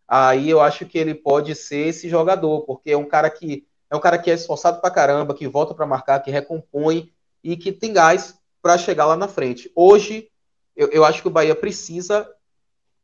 aí 0.09 0.49
eu 0.49 0.61
acho 0.61 0.87
que 0.87 0.99
ele 0.99 1.15
pode 1.15 1.55
ser 1.55 1.89
esse 1.89 2.09
jogador, 2.09 2.63
porque 2.63 2.91
é 2.91 2.97
um 2.97 3.05
cara 3.05 3.29
que 3.29 3.67
é 3.91 3.97
um 3.97 4.01
cara 4.01 4.19
que 4.19 4.31
é 4.31 4.35
esforçado 4.35 4.81
pra 4.81 4.91
caramba, 4.91 5.35
que 5.35 5.49
volta 5.49 5.75
para 5.75 5.87
marcar, 5.87 6.21
que 6.21 6.31
recompõe 6.31 7.11
e 7.43 7.57
que 7.57 7.73
tem 7.73 7.93
gás 7.93 8.39
para 8.61 8.77
chegar 8.77 9.07
lá 9.07 9.17
na 9.17 9.29
frente. 9.29 9.71
Hoje 9.75 10.29
eu, 10.77 10.89
eu 10.89 11.05
acho 11.05 11.23
que 11.23 11.29
o 11.29 11.31
Bahia 11.31 11.55
precisa 11.55 12.29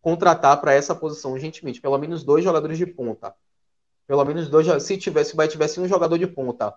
contratar 0.01 0.61
para 0.61 0.75
essa 0.75 0.95
posição 0.95 1.33
urgentemente, 1.33 1.81
pelo 1.81 1.97
menos 1.97 2.23
dois 2.23 2.45
jogadores 2.45 2.77
de 2.77 2.87
ponta. 2.87 3.35
Pelo 4.07 4.25
menos 4.25 4.49
dois, 4.49 4.83
se 4.83 4.99
tivesse, 4.99 5.33
o 5.33 5.37
Bahia 5.37 5.51
tivesse 5.51 5.81
um 5.81 5.89
jogador 5.89 6.19
de 6.19 6.27
ponta 6.27 6.75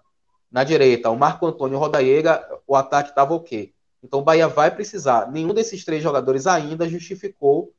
na 0.49 0.63
direita, 0.63 1.09
o 1.09 1.17
Marco 1.17 1.45
Antônio 1.45 1.77
Rodaiega, 1.77 2.47
o 2.65 2.75
ataque 2.75 3.09
estava 3.09 3.33
ok. 3.33 3.73
Então 4.01 4.21
o 4.21 4.23
Bahia 4.23 4.47
vai 4.47 4.73
precisar. 4.73 5.29
Nenhum 5.29 5.53
desses 5.53 5.83
três 5.83 6.01
jogadores 6.01 6.47
ainda 6.47 6.87
justificou 6.87 7.73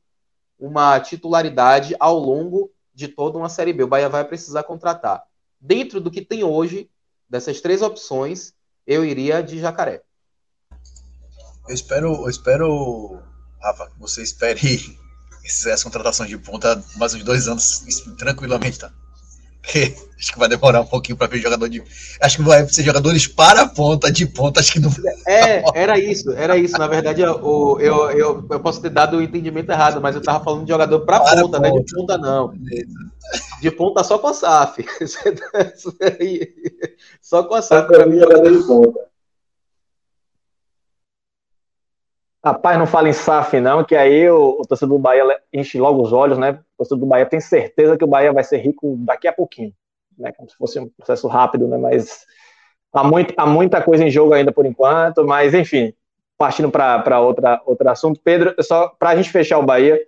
uma 0.59 0.99
titularidade 0.99 1.95
ao 1.99 2.19
longo 2.19 2.71
de 2.93 3.07
toda 3.07 3.37
uma 3.37 3.49
Série 3.49 3.71
B. 3.71 3.83
O 3.83 3.87
Bahia 3.87 4.09
vai 4.09 4.25
precisar 4.25 4.63
contratar. 4.63 5.23
Dentro 5.59 6.01
do 6.01 6.11
que 6.11 6.21
tem 6.21 6.43
hoje, 6.43 6.89
dessas 7.29 7.61
três 7.61 7.81
opções, 7.81 8.53
eu 8.85 9.05
iria 9.05 9.41
de 9.41 9.59
Jacaré. 9.59 10.03
Eu 11.67 11.73
espero, 11.73 12.13
eu 12.23 12.29
espero, 12.29 13.21
Rafa, 13.61 13.91
você 13.97 14.23
espere 14.23 14.59
essas 15.45 15.83
contratações 15.83 16.29
de 16.29 16.37
ponta 16.37 16.83
mais 16.97 17.13
uns 17.13 17.23
dois 17.23 17.47
anos, 17.47 17.83
tranquilamente, 18.17 18.79
tá? 18.79 18.91
Porque 19.61 19.93
acho 20.17 20.33
que 20.33 20.39
vai 20.39 20.49
demorar 20.49 20.81
um 20.81 20.85
pouquinho 20.85 21.17
para 21.17 21.27
ver 21.27 21.39
jogador 21.39 21.69
de. 21.69 21.83
Acho 22.21 22.37
que 22.37 22.43
vai 22.43 22.67
ser 22.67 22.83
jogadores 22.83 23.27
para 23.27 23.61
a 23.61 23.67
ponta, 23.67 24.11
de 24.11 24.25
ponta, 24.25 24.59
acho 24.59 24.73
que 24.73 24.79
não. 24.79 24.89
É, 25.27 25.63
era 25.73 25.99
isso, 25.99 26.31
era 26.31 26.57
isso. 26.57 26.77
Na 26.77 26.87
verdade, 26.87 27.21
eu, 27.21 27.77
eu, 27.79 28.11
eu, 28.11 28.47
eu 28.49 28.59
posso 28.59 28.81
ter 28.81 28.89
dado 28.89 29.17
o 29.17 29.21
entendimento 29.21 29.71
errado, 29.71 30.01
mas 30.01 30.15
eu 30.15 30.21
tava 30.21 30.43
falando 30.43 30.63
de 30.63 30.71
jogador 30.71 30.99
para 31.01 31.19
ponta, 31.19 31.41
ponta, 31.41 31.59
né? 31.59 31.71
De 31.71 31.93
ponta 31.93 32.17
não. 32.17 32.53
De 33.61 33.71
ponta 33.71 34.03
só 34.03 34.17
com 34.17 34.27
a 34.27 34.33
SAF. 34.33 34.85
só 37.21 37.43
com 37.43 37.55
a 37.55 37.61
SAF. 37.61 37.87
Para 37.87 38.05
mim, 38.05 38.19
jogador 38.19 38.51
de 38.51 38.63
ponta. 38.65 39.09
Rapaz, 42.43 42.79
não 42.79 42.87
fala 42.87 43.09
em 43.09 43.13
SAF, 43.13 43.59
não, 43.59 43.83
que 43.83 43.95
aí 43.95 44.29
o, 44.29 44.61
o 44.61 44.65
torcedor 44.65 44.97
do 44.97 45.01
Bahia 45.01 45.25
enche 45.51 45.77
logo 45.77 46.01
os 46.01 46.13
olhos, 46.13 46.37
né? 46.37 46.57
O 46.79 46.83
torcedor 46.87 46.99
do 46.99 47.05
Bahia 47.05 47.25
tem 47.25 47.41
certeza 47.41 47.97
que 47.97 48.03
o 48.05 48.07
Bahia 48.07 48.31
vai 48.31 48.43
ser 48.43 48.57
rico 48.57 48.95
daqui 48.99 49.27
a 49.27 49.33
pouquinho, 49.33 49.73
né? 50.17 50.31
Como 50.31 50.49
se 50.49 50.55
fosse 50.55 50.79
um 50.79 50.87
processo 50.87 51.27
rápido, 51.27 51.67
né? 51.67 51.77
Mas 51.77 52.25
há, 52.93 53.03
muito, 53.03 53.33
há 53.35 53.45
muita 53.45 53.83
coisa 53.83 54.03
em 54.03 54.09
jogo 54.09 54.33
ainda 54.33 54.51
por 54.51 54.65
enquanto, 54.65 55.25
mas 55.25 55.53
enfim, 55.53 55.93
partindo 56.37 56.71
para 56.71 57.19
outra 57.19 57.61
outro 57.65 57.89
assunto. 57.89 58.21
Pedro, 58.23 58.55
só 58.61 58.87
para 58.97 59.09
a 59.09 59.15
gente 59.17 59.29
fechar 59.29 59.59
o 59.59 59.65
Bahia, 59.65 59.99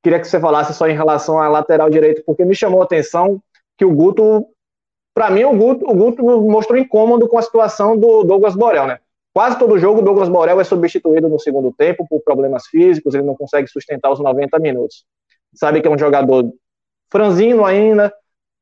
queria 0.00 0.20
que 0.20 0.28
você 0.28 0.38
falasse 0.38 0.72
só 0.72 0.86
em 0.86 0.94
relação 0.94 1.40
à 1.40 1.48
lateral 1.48 1.90
direito, 1.90 2.22
porque 2.24 2.44
me 2.44 2.54
chamou 2.54 2.80
a 2.80 2.84
atenção 2.84 3.42
que 3.76 3.84
o 3.84 3.92
Guto, 3.92 4.46
para 5.12 5.28
mim, 5.28 5.42
o 5.42 5.56
Guto, 5.56 5.90
o 5.90 5.94
Guto 5.94 6.22
mostrou 6.24 6.78
incômodo 6.78 7.28
com 7.28 7.36
a 7.36 7.42
situação 7.42 7.98
do 7.98 8.22
Douglas 8.22 8.54
Borel, 8.54 8.86
né? 8.86 9.00
Quase 9.34 9.58
todo 9.58 9.78
jogo, 9.78 10.02
Douglas 10.02 10.28
Morel 10.28 10.60
é 10.60 10.64
substituído 10.64 11.26
no 11.26 11.40
segundo 11.40 11.72
tempo 11.72 12.06
por 12.06 12.20
problemas 12.20 12.66
físicos, 12.66 13.14
ele 13.14 13.24
não 13.24 13.34
consegue 13.34 13.66
sustentar 13.66 14.12
os 14.12 14.20
90 14.20 14.58
minutos. 14.58 15.06
Sabe 15.54 15.80
que 15.80 15.88
é 15.88 15.90
um 15.90 15.98
jogador 15.98 16.52
franzino 17.10 17.64
ainda, 17.64 18.12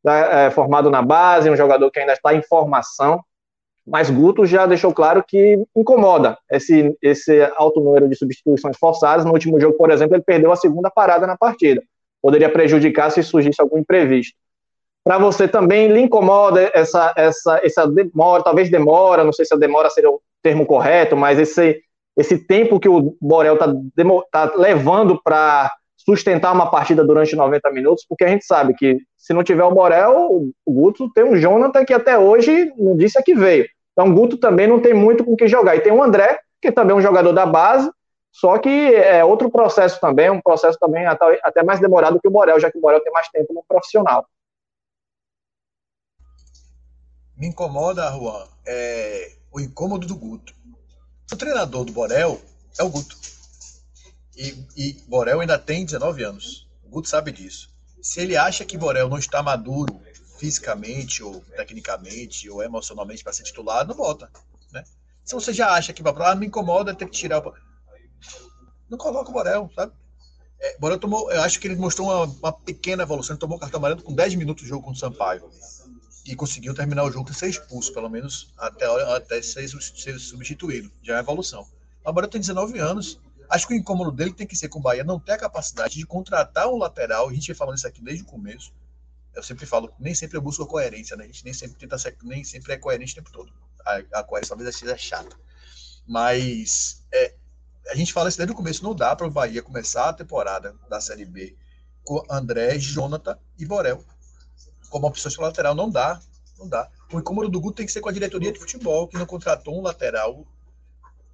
né, 0.04 0.47
é, 0.47 0.50
formado 0.50 0.90
na 0.90 1.02
base, 1.02 1.50
um 1.50 1.56
jogador 1.56 1.90
que 1.90 2.00
ainda 2.00 2.12
está 2.12 2.35
em 2.35 2.42
formação, 2.42 3.23
mas 3.87 4.11
Guto 4.11 4.44
já 4.44 4.66
deixou 4.66 4.92
claro 4.92 5.25
que 5.26 5.62
incomoda 5.75 6.38
esse, 6.50 6.97
esse 7.02 7.42
alto 7.56 7.80
número 7.80 8.09
de 8.09 8.16
substituições 8.16 8.76
forçadas. 8.76 9.25
No 9.25 9.32
último 9.32 9.59
jogo, 9.61 9.76
por 9.76 9.90
exemplo, 9.90 10.14
ele 10.14 10.23
perdeu 10.23 10.52
a 10.52 10.56
segunda 10.56 10.90
parada 10.90 11.26
na 11.26 11.37
partida. 11.37 11.82
Poderia 12.23 12.50
prejudicar 12.50 13.11
se 13.11 13.23
surgisse 13.23 13.61
algum 13.61 13.78
imprevisto. 13.78 14.37
Para 15.02 15.18
você 15.18 15.49
também 15.49 15.88
lhe 15.88 16.00
incomoda 16.00 16.70
essa, 16.75 17.12
essa, 17.16 17.61
essa 17.64 17.87
demora, 17.87 18.42
talvez 18.42 18.70
demora, 18.70 19.25
não 19.25 19.32
sei 19.32 19.44
se 19.44 19.54
a 19.54 19.56
demora 19.56 19.88
seria 19.88 20.11
termo 20.42 20.66
correto, 20.66 21.16
mas 21.16 21.38
esse, 21.38 21.82
esse 22.16 22.47
tempo 22.47 22.78
que 22.78 22.88
o 22.88 23.16
Borel 23.20 23.54
está 23.54 23.75
tá 24.30 24.52
levando 24.56 25.20
para 25.23 25.73
sustentar 26.04 26.52
uma 26.52 26.71
partida 26.71 27.04
durante 27.04 27.37
90 27.37 27.71
minutos, 27.71 28.04
porque 28.09 28.25
a 28.25 28.28
gente 28.28 28.45
sabe 28.45 28.75
que 28.75 28.99
se 29.16 29.33
não 29.33 29.45
tiver 29.45 29.64
o 29.64 29.75
Borel, 29.75 30.50
o 30.64 30.73
Guto 30.73 31.11
tem 31.12 31.25
um 31.25 31.37
Jonathan 31.37 31.85
que 31.85 31.92
até 31.92 32.19
hoje 32.19 32.73
não 32.76 32.97
disse 32.97 33.19
a 33.19 33.23
que 33.23 33.34
veio. 33.34 33.67
Então 33.93 34.10
o 34.10 34.15
Guto 34.15 34.36
também 34.39 34.67
não 34.67 34.80
tem 34.80 34.95
muito 34.95 35.25
com 35.25 35.36
que 35.36 35.47
jogar. 35.47 35.76
E 35.76 35.80
tem 35.80 35.93
o 35.93 36.02
André, 36.02 36.39
que 36.60 36.73
também 36.73 36.95
é 36.95 36.99
um 36.99 37.02
jogador 37.02 37.32
da 37.32 37.45
base, 37.45 37.91
só 38.32 38.58
que 38.58 38.69
é 38.69 39.25
outro 39.25 39.50
processo 39.50 40.00
também, 40.00 40.30
um 40.30 40.41
processo 40.41 40.78
também 40.78 41.04
até, 41.06 41.41
até 41.43 41.63
mais 41.63 41.80
demorado 41.80 42.21
que 42.21 42.28
o 42.28 42.30
Borel, 42.30 42.60
já 42.60 42.71
que 42.71 42.78
o 42.78 42.80
Borel 42.80 43.00
tem 43.00 43.13
mais 43.13 43.28
tempo 43.28 43.52
no 43.52 43.65
profissional. 43.67 44.26
Me 47.36 47.49
incomoda, 47.49 48.10
Juan, 48.13 48.47
é, 48.67 49.32
o 49.52 49.60
incômodo 49.60 50.06
do 50.06 50.17
Guto. 50.17 50.54
O 51.32 51.36
treinador 51.36 51.84
do 51.84 51.93
Borel 51.93 52.41
é 52.78 52.82
o 52.82 52.89
Guto. 52.89 53.17
E, 54.36 54.64
e 54.76 54.93
Borel 55.08 55.40
ainda 55.40 55.58
tem 55.58 55.84
19 55.84 56.23
anos. 56.25 56.69
O 56.84 56.88
Guto 56.88 57.08
sabe 57.08 57.32
disso. 57.32 57.71
Se 58.02 58.21
ele 58.21 58.36
acha 58.36 58.64
que 58.64 58.78
Borel 58.78 59.08
não 59.08 59.19
está 59.19 59.43
maduro 59.43 60.00
fisicamente, 60.38 61.23
ou 61.23 61.40
tecnicamente, 61.56 62.49
ou 62.49 62.62
emocionalmente 62.62 63.23
para 63.23 63.32
ser 63.32 63.43
titular, 63.43 63.86
não 63.86 63.95
bota. 63.95 64.30
Né? 64.73 64.82
Se 65.25 65.34
você 65.34 65.52
já 65.52 65.73
acha 65.73 65.93
que 65.93 66.02
vai 66.02 66.14
ah, 66.19 66.34
me 66.34 66.47
incomoda 66.47 66.95
ter 66.95 67.06
que 67.06 67.12
tirar 67.12 67.47
o. 67.47 67.54
Não 68.88 68.97
coloca 68.97 69.30
o 69.30 69.32
Borel, 69.32 69.71
sabe? 69.75 69.93
É, 70.58 70.78
Borel 70.78 70.99
tomou, 70.99 71.30
eu 71.30 71.43
acho 71.43 71.60
que 71.60 71.69
ele 71.69 71.76
mostrou 71.76 72.08
uma, 72.08 72.25
uma 72.25 72.52
pequena 72.52 73.02
evolução. 73.02 73.34
Ele 73.34 73.40
tomou 73.40 73.56
o 73.56 73.60
cartão 73.60 73.78
amarelo 73.78 74.02
com 74.02 74.14
10 74.14 74.34
minutos 74.34 74.62
de 74.62 74.69
jogo 74.69 74.84
com 74.84 74.90
o 74.93 74.97
Sampaio 74.97 75.50
e 76.26 76.34
conseguiu 76.36 76.75
terminar 76.75 77.04
o 77.04 77.10
jogo 77.10 77.28
sem 77.28 77.52
ser 77.52 77.60
expulso, 77.60 77.93
pelo 77.93 78.08
menos 78.08 78.52
até, 78.58 78.86
até 79.14 79.43
ser, 79.43 79.69
ser 79.69 80.19
substituído. 80.19 80.90
Já 81.02 81.16
é 81.16 81.21
evolução. 81.21 81.66
Agora 82.04 82.28
tem 82.28 82.40
19 82.40 82.78
anos. 82.78 83.19
Acho 83.50 83.67
que 83.67 83.75
o 83.75 83.76
incômodo 83.76 84.13
dele 84.13 84.32
tem 84.32 84.47
que 84.47 84.54
ser 84.54 84.69
com 84.69 84.78
o 84.78 84.82
Bahia 84.82 85.02
não 85.02 85.19
ter 85.19 85.32
a 85.32 85.39
capacidade 85.39 85.97
de 85.97 86.06
contratar 86.06 86.69
um 86.69 86.78
lateral. 86.78 87.28
A 87.28 87.32
gente 87.32 87.49
vem 87.49 87.56
falando 87.56 87.76
isso 87.76 87.86
aqui 87.86 88.00
desde 88.00 88.23
o 88.23 88.26
começo. 88.26 88.73
Eu 89.34 89.43
sempre 89.43 89.67
falo, 89.67 89.93
nem 89.99 90.15
sempre 90.15 90.36
eu 90.36 90.41
busco 90.41 90.65
coerência, 90.67 91.17
né? 91.17 91.25
A 91.25 91.26
gente 91.26 91.45
nem 91.45 91.52
sempre 91.52 91.76
tenta 91.76 91.99
ser, 91.99 92.17
nem 92.23 92.45
sempre 92.45 92.73
é 92.73 92.76
coerente 92.76 93.13
o 93.13 93.17
tempo 93.17 93.32
todo. 93.32 93.52
A, 93.84 94.21
a 94.21 94.23
coerência 94.23 94.54
talvez 94.54 94.76
seja 94.76 94.97
chata. 94.97 95.36
Mas 96.06 97.04
é, 97.13 97.34
a 97.91 97.97
gente 97.97 98.13
fala 98.13 98.28
isso 98.28 98.39
desde 98.39 98.52
o 98.52 98.56
começo. 98.56 98.84
Não 98.84 98.95
dá 98.95 99.17
para 99.17 99.26
o 99.26 99.30
Bahia 99.30 99.63
começar 99.63 100.08
a 100.08 100.13
temporada 100.13 100.76
da 100.89 101.00
Série 101.00 101.25
B 101.25 101.56
com 102.04 102.25
André, 102.30 102.78
Jonathan 102.78 103.36
e 103.58 103.67
Borel 103.67 104.04
como 104.89 105.06
opção 105.06 105.30
de 105.30 105.41
lateral. 105.41 105.75
Não 105.75 105.91
dá, 105.91 106.21
não 106.58 106.69
dá. 106.69 106.89
O 107.13 107.19
incômodo 107.19 107.49
do 107.49 107.60
Guto 107.60 107.76
tem 107.76 107.86
que 107.86 107.93
ser 107.93 108.00
com 108.00 108.08
a 108.08 108.13
diretoria 108.13 108.52
de 108.52 108.58
futebol, 108.58 109.08
que 109.08 109.17
não 109.17 109.26
contratou 109.26 109.78
um 109.78 109.82
lateral 109.82 110.47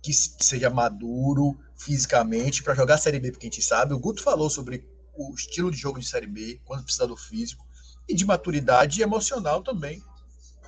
que 0.07 0.45
seja 0.45 0.71
maduro 0.71 1.59
fisicamente 1.77 2.63
para 2.63 2.75
jogar 2.75 2.95
a 2.95 2.99
Série 2.99 3.19
B, 3.19 3.33
porque 3.33 3.47
a 3.47 3.51
gente 3.51 3.63
sabe. 3.63 3.93
O 3.93 3.99
Guto 3.99 4.23
falou 4.23 4.49
sobre 4.49 4.87
o 5.15 5.35
estilo 5.35 5.71
de 5.71 5.77
jogo 5.77 5.99
de 5.99 6.07
Série 6.07 6.29
B, 6.29 6.61
quando 6.65 6.85
precisa 6.85 7.09
do 7.09 7.17
físico, 7.17 7.67
e 8.09 8.15
de 8.15 8.25
maturidade 8.25 9.03
emocional 9.03 9.63
também. 9.63 10.01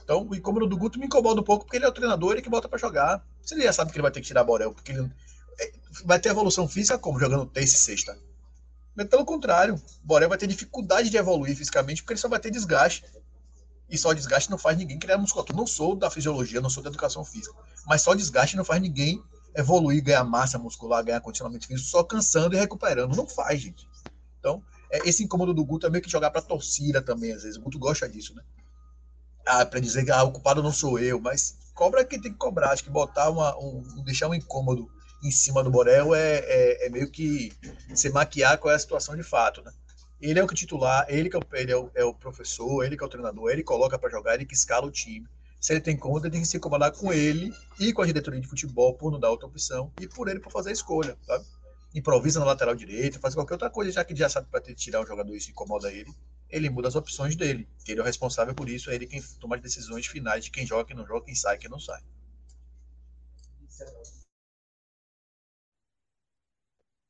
Então, 0.02 0.26
o 0.26 0.34
incômodo 0.34 0.66
do 0.66 0.76
Guto 0.76 0.98
me 0.98 1.06
incomoda 1.06 1.40
um 1.40 1.44
pouco, 1.44 1.64
porque 1.64 1.76
ele 1.76 1.84
é 1.84 1.88
o 1.88 1.92
treinador, 1.92 2.32
ele 2.32 2.42
que 2.42 2.50
bota 2.50 2.68
para 2.68 2.78
jogar. 2.78 3.24
Você 3.40 3.60
já 3.60 3.72
sabe 3.72 3.92
que 3.92 3.96
ele 3.96 4.02
vai 4.02 4.10
ter 4.10 4.20
que 4.20 4.26
tirar 4.26 4.42
Borel, 4.42 4.72
porque 4.72 4.90
ele 4.90 5.08
é, 5.60 5.72
vai 6.04 6.18
ter 6.18 6.30
evolução 6.30 6.66
física 6.66 6.98
como? 6.98 7.20
Jogando 7.20 7.46
terça 7.46 7.76
e 7.76 7.78
sexta. 7.78 8.18
Mas 8.96 9.06
pelo 9.06 9.24
contrário, 9.24 9.80
Borel 10.02 10.28
vai 10.28 10.38
ter 10.38 10.48
dificuldade 10.48 11.10
de 11.10 11.16
evoluir 11.16 11.56
fisicamente 11.56 12.02
porque 12.02 12.14
ele 12.14 12.20
só 12.20 12.28
vai 12.28 12.40
ter 12.40 12.50
desgaste. 12.50 13.04
E 13.88 13.96
só 13.96 14.12
desgaste 14.12 14.50
não 14.50 14.58
faz 14.58 14.76
ninguém 14.76 14.98
criar 14.98 15.18
musculatura. 15.18 15.56
Não 15.56 15.66
sou 15.66 15.96
da 15.96 16.10
fisiologia, 16.10 16.60
não 16.60 16.70
sou 16.70 16.82
da 16.82 16.90
educação 16.90 17.24
física. 17.24 17.54
Mas 17.86 18.02
só 18.02 18.14
desgaste 18.14 18.56
não 18.56 18.64
faz 18.64 18.80
ninguém 18.80 19.22
evoluir, 19.54 20.02
ganhar 20.02 20.24
massa 20.24 20.58
muscular, 20.58 21.02
ganhar 21.02 21.20
condicionamento 21.20 21.66
físico, 21.66 21.88
só 21.88 22.04
cansando 22.04 22.54
e 22.54 22.58
recuperando. 22.58 23.16
Não 23.16 23.26
faz, 23.26 23.60
gente. 23.60 23.88
Então, 24.38 24.62
é, 24.90 25.08
esse 25.08 25.24
incômodo 25.24 25.54
do 25.54 25.64
Guto 25.64 25.86
é 25.86 25.90
meio 25.90 26.02
que 26.02 26.10
jogar 26.10 26.30
pra 26.30 26.42
torcida 26.42 27.02
também, 27.02 27.32
às 27.32 27.42
vezes. 27.42 27.56
O 27.56 27.62
Guto 27.62 27.78
gosta 27.78 28.08
disso, 28.08 28.34
né? 28.34 28.42
Ah, 29.46 29.64
pra 29.64 29.80
dizer 29.80 30.04
que 30.04 30.10
ah, 30.10 30.22
o 30.22 30.32
culpado 30.32 30.62
não 30.62 30.72
sou 30.72 30.98
eu, 30.98 31.18
mas 31.18 31.56
cobra 31.74 32.04
quem 32.04 32.20
tem 32.20 32.32
que 32.32 32.38
cobrar. 32.38 32.70
Acho 32.70 32.84
que 32.84 32.90
botar 32.90 33.30
uma, 33.30 33.56
um, 33.58 34.02
deixar 34.04 34.28
um 34.28 34.34
incômodo 34.34 34.90
em 35.22 35.30
cima 35.30 35.64
do 35.64 35.70
Borel 35.70 36.14
é, 36.14 36.38
é, 36.38 36.86
é, 36.86 36.90
meio 36.90 37.10
que 37.10 37.52
se 37.94 38.10
maquiar 38.10 38.58
qual 38.58 38.72
é 38.72 38.76
a 38.76 38.78
situação 38.78 39.16
de 39.16 39.22
fato, 39.22 39.62
né? 39.62 39.72
Ele 40.20 40.38
é 40.38 40.42
o 40.42 40.46
que 40.46 40.54
titular, 40.54 41.06
ele 41.08 41.30
que 41.30 41.36
é 41.36 41.38
o, 41.38 41.42
ele 41.52 41.72
é 41.72 41.76
o, 41.76 41.90
é 41.94 42.04
o 42.04 42.12
professor, 42.12 42.84
ele 42.84 42.96
que 42.96 43.02
é 43.04 43.06
o 43.06 43.10
treinador, 43.10 43.50
ele 43.50 43.62
coloca 43.62 43.98
para 43.98 44.10
jogar, 44.10 44.34
ele 44.34 44.44
que 44.44 44.54
escala 44.54 44.86
o 44.86 44.90
time. 44.90 45.26
Se 45.60 45.72
ele 45.72 45.80
tem 45.80 45.96
conta, 45.96 46.26
ele 46.26 46.32
tem 46.32 46.40
que 46.42 46.48
se 46.48 46.56
incomodar 46.56 46.92
com 46.92 47.12
ele 47.12 47.52
e 47.80 47.92
com 47.92 48.02
a 48.02 48.06
diretoria 48.06 48.40
de 48.40 48.46
futebol 48.46 48.94
por 48.94 49.10
não 49.10 49.18
dar 49.18 49.30
outra 49.30 49.46
opção 49.46 49.92
e 50.00 50.06
por 50.06 50.28
ele 50.28 50.40
por 50.40 50.52
fazer 50.52 50.70
a 50.70 50.72
escolha, 50.72 51.16
sabe? 51.22 51.44
Improvisa 51.94 52.38
na 52.38 52.46
lateral 52.46 52.74
direita, 52.74 53.18
faz 53.18 53.34
qualquer 53.34 53.54
outra 53.54 53.70
coisa, 53.70 53.90
já 53.90 54.04
que 54.04 54.14
já 54.14 54.28
sabe 54.28 54.46
para 54.50 54.60
tirar 54.74 55.00
um 55.00 55.06
jogador 55.06 55.34
e 55.34 55.38
isso 55.38 55.50
incomoda 55.50 55.90
ele, 55.90 56.12
ele 56.48 56.70
muda 56.70 56.88
as 56.88 56.94
opções 56.94 57.34
dele. 57.34 57.68
Ele 57.86 57.98
é 57.98 58.02
o 58.02 58.06
responsável 58.06 58.54
por 58.54 58.68
isso, 58.68 58.90
é 58.90 58.94
ele 58.94 59.06
quem 59.06 59.22
toma 59.40 59.56
as 59.56 59.62
decisões 59.62 60.06
finais 60.06 60.44
de 60.44 60.50
quem 60.50 60.66
joga, 60.66 60.84
quem 60.84 60.96
não 60.96 61.06
joga, 61.06 61.24
quem 61.24 61.34
sai, 61.34 61.58
quem 61.58 61.70
não 61.70 61.80
sai. 61.80 62.00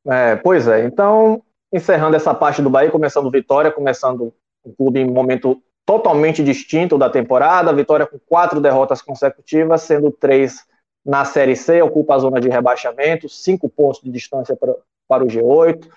É, 0.07 0.37
pois 0.37 0.67
é, 0.67 0.85
então, 0.87 1.45
encerrando 1.73 2.17
essa 2.17 2.35
parte 2.35 2.63
do 2.63 2.71
Bahia, 2.71 2.91
começando 2.91 3.31
Vitória, 3.31 3.71
começando 3.71 4.33
o 4.65 4.73
clube 4.73 5.01
em 5.01 5.09
um 5.09 5.13
momento 5.13 5.63
totalmente 5.85 6.43
distinto 6.43 6.99
da 6.99 7.09
temporada, 7.09 7.73
Vitória 7.73 8.07
com 8.07 8.19
quatro 8.19 8.61
derrotas 8.61 9.01
consecutivas, 9.01 9.83
sendo 9.83 10.11
três 10.11 10.67
na 11.05 11.25
Série 11.25 11.57
C, 11.57 11.81
ocupa 11.81 12.15
a 12.15 12.19
zona 12.19 12.41
de 12.41 12.49
rebaixamento, 12.49 13.29
cinco 13.29 13.69
pontos 13.69 14.03
de 14.03 14.11
distância 14.11 14.55
para, 14.55 14.75
para 15.09 15.25
o 15.25 15.27
G8. 15.27 15.89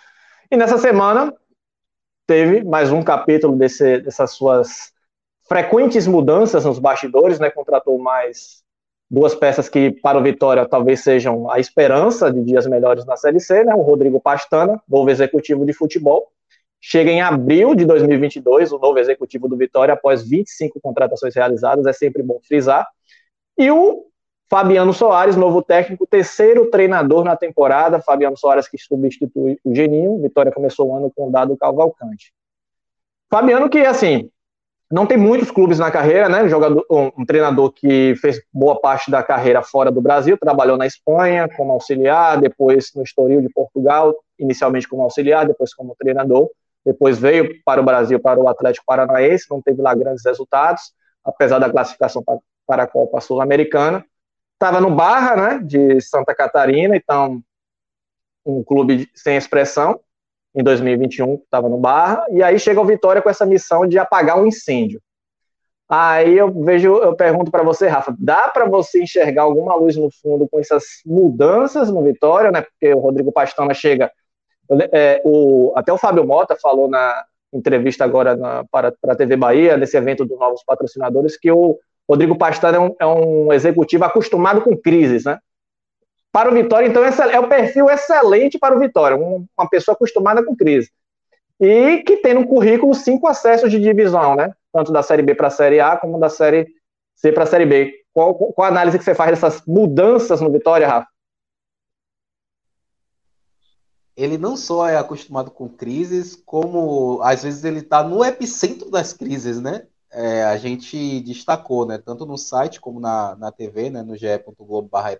E 0.50 0.56
nessa 0.56 0.78
semana 0.78 1.34
teve 2.26 2.64
mais 2.64 2.92
um 2.92 3.04
capítulo 3.04 3.58
desse, 3.58 4.00
dessas 4.00 4.32
suas 4.32 4.94
frequentes 5.44 6.08
mudanças 6.08 6.64
nos 6.64 6.80
bastidores, 6.80 7.40
né? 7.40 7.50
Contratou 7.50 8.00
mais 8.00 8.64
duas 9.12 9.36
peças 9.36 9.68
que 9.68 9.92
para 9.92 10.18
o 10.18 10.24
Vitória 10.24 10.66
talvez 10.66 11.02
sejam 11.02 11.52
a 11.52 11.60
esperança 11.60 12.32
de 12.32 12.42
dias 12.42 12.66
melhores 12.66 13.06
na 13.06 13.18
Série 13.18 13.42
C, 13.42 13.62
né? 13.66 13.76
O 13.76 13.82
Rodrigo 13.82 14.22
Pastana, 14.22 14.82
novo 14.88 15.10
executivo 15.10 15.66
de 15.66 15.74
futebol, 15.74 16.32
chega 16.80 17.12
em 17.12 17.22
abril 17.22 17.76
de 17.76 17.84
2022, 17.84 18.72
o 18.72 18.80
novo 18.80 18.98
executivo 18.98 19.50
do 19.50 19.58
Vitória 19.58 19.94
após 19.94 20.26
25 20.26 20.80
contratações 20.80 21.36
realizadas, 21.36 21.86
é 21.86 21.92
sempre 21.92 22.24
bom 22.24 22.40
frisar. 22.42 22.88
E 23.58 23.70
o 23.70 24.06
Fabiano 24.50 24.94
Soares, 24.94 25.36
novo 25.36 25.62
técnico, 25.62 26.08
terceiro 26.08 26.72
treinador 26.72 27.26
na 27.26 27.36
temporada. 27.36 28.02
Fabiano 28.02 28.38
Soares 28.38 28.70
que 28.70 28.78
substitui 28.78 29.60
o 29.64 29.76
Geninho. 29.76 30.22
Vitória 30.22 30.54
começou 30.54 30.90
o 30.90 30.96
ano 30.96 31.12
com 31.14 31.28
o 31.28 31.32
Dado 31.32 31.56
Cavalcante. 31.58 32.34
Fabiano 33.30 33.70
que, 33.70 33.80
assim, 33.80 34.30
não 34.92 35.06
tem 35.06 35.18
muitos 35.18 35.50
clubes 35.50 35.80
na 35.80 35.90
carreira, 35.90 36.28
né? 36.28 36.48
Jogador, 36.50 36.86
um, 36.90 37.12
um, 37.18 37.26
treinador 37.26 37.72
que 37.72 38.16
fez 38.18 38.42
boa 38.54 38.80
parte 38.80 39.10
da 39.10 39.24
carreira 39.24 39.62
fora 39.62 39.92
do 39.92 40.02
Brasil, 40.02 40.38
trabalhou 40.38 40.78
na 40.78 40.86
Espanha 40.86 41.48
como 41.56 41.72
auxiliar, 41.72 42.40
depois 42.40 42.92
no 42.96 43.04
Estoril 43.04 43.42
de 43.42 43.50
Portugal, 43.50 44.16
inicialmente 44.38 44.88
como 44.88 45.04
auxiliar, 45.04 45.48
depois 45.48 45.74
como 45.74 45.96
treinador. 45.96 46.50
Depois 46.86 47.18
veio 47.18 47.62
para 47.64 47.80
o 47.80 47.84
Brasil, 47.84 48.20
para 48.20 48.40
o 48.40 48.48
Atlético 48.48 48.86
Paranaense, 48.86 49.46
não 49.50 49.62
teve 49.62 49.82
lá 49.82 49.94
grandes 49.94 50.26
resultados, 50.26 50.94
apesar 51.24 51.60
da 51.60 51.70
classificação 51.70 52.24
para 52.66 52.84
a 52.84 52.88
Copa 52.88 53.22
Sul-Americana 53.22 54.04
estava 54.62 54.80
no 54.80 54.94
Barra, 54.94 55.36
né, 55.36 55.60
de 55.64 56.00
Santa 56.00 56.36
Catarina, 56.36 56.96
então 56.96 57.42
um 58.46 58.64
clube 58.64 59.10
sem 59.16 59.36
expressão. 59.36 60.00
Em 60.54 60.64
2021 60.64 61.36
estava 61.36 61.70
no 61.70 61.78
Barra 61.78 62.26
e 62.30 62.44
aí 62.44 62.60
chega 62.60 62.82
o 62.82 62.86
Vitória 62.86 63.22
com 63.22 63.30
essa 63.30 63.46
missão 63.46 63.88
de 63.88 63.98
apagar 63.98 64.38
um 64.38 64.46
incêndio. 64.46 65.02
Aí 65.88 66.38
eu 66.38 66.50
vejo, 66.50 66.96
eu 66.98 67.14
pergunto 67.16 67.52
para 67.52 67.64
você, 67.64 67.88
Rafa, 67.88 68.16
dá 68.18 68.48
para 68.48 68.66
você 68.66 69.04
enxergar 69.04 69.44
alguma 69.44 69.76
luz 69.76 69.98
no 69.98 70.10
fundo 70.22 70.48
com 70.48 70.58
essas 70.58 70.84
mudanças 71.06 71.90
no 71.92 72.02
Vitória, 72.02 72.50
né? 72.50 72.62
Porque 72.62 72.94
o 72.94 73.00
Rodrigo 73.00 73.32
Pastana 73.32 73.74
chega, 73.74 74.10
é, 74.94 75.22
o, 75.26 75.74
até 75.76 75.92
o 75.92 75.98
Fábio 75.98 76.26
Mota 76.26 76.56
falou 76.56 76.90
na 76.90 77.26
entrevista 77.54 78.06
agora 78.06 78.38
na, 78.38 78.64
para, 78.72 78.94
para 79.02 79.12
a 79.14 79.16
TV 79.18 79.36
Bahia, 79.36 79.76
nesse 79.76 79.98
evento 79.98 80.24
dos 80.24 80.40
novos 80.40 80.64
patrocinadores, 80.64 81.38
que 81.38 81.52
o 81.52 81.78
Rodrigo 82.10 82.38
Pastana 82.38 82.78
é 82.78 82.80
um, 82.80 82.96
é 82.98 83.06
um 83.06 83.54
executivo 83.54 84.06
acostumado 84.06 84.62
com 84.62 84.78
crises, 84.78 85.26
né? 85.26 85.40
Para 86.32 86.50
o 86.50 86.54
Vitória, 86.54 86.88
então, 86.88 87.04
é 87.04 87.40
o 87.40 87.50
perfil 87.50 87.90
excelente 87.90 88.58
para 88.58 88.76
o 88.76 88.80
Vitória, 88.80 89.18
uma 89.18 89.70
pessoa 89.70 89.94
acostumada 89.96 90.44
com 90.44 90.56
crise. 90.56 90.90
E 91.60 92.04
que 92.04 92.18
tem 92.18 92.34
no 92.34 92.48
currículo 92.48 92.94
cinco 92.94 93.28
acessos 93.28 93.70
de 93.70 93.80
divisão, 93.80 94.36
né? 94.36 94.54
Tanto 94.72 94.92
da 94.92 95.04
Série 95.04 95.22
B 95.22 95.36
para 95.36 95.48
a 95.48 95.52
Série 95.52 95.80
A, 95.80 95.98
como 95.98 96.20
da 96.20 96.30
Série 96.30 96.74
C 97.16 97.32
para 97.32 97.44
a 97.44 97.48
Série 97.48 97.66
B. 97.66 97.94
Qual, 98.14 98.34
qual 98.34 98.66
a 98.66 98.70
análise 98.70 98.98
que 98.98 99.04
você 99.04 99.14
faz 99.14 99.32
dessas 99.32 99.66
mudanças 99.66 100.42
no 100.42 100.52
Vitória, 100.52 100.88
Rafa? 100.88 101.08
Ele 104.16 104.38
não 104.38 104.56
só 104.56 104.88
é 104.88 104.98
acostumado 104.98 105.52
com 105.52 105.70
crises, 105.70 106.36
como 106.36 107.22
às 107.22 107.44
vezes 107.44 107.64
ele 107.64 107.80
está 107.80 108.04
no 108.04 108.24
epicentro 108.24 108.90
das 108.90 109.14
crises, 109.14 109.62
né? 109.62 109.86
é, 110.12 110.44
a 110.44 110.58
gente 110.58 111.22
destacou, 111.22 111.86
né, 111.86 111.98
tanto 111.98 112.26
no 112.26 112.38
site 112.38 112.82
como 112.82 113.00
na, 113.00 113.36
na 113.38 113.52
TV, 113.52 113.90
né, 113.90 114.04
no 114.04 114.16
ge.globo.ba 114.16 115.18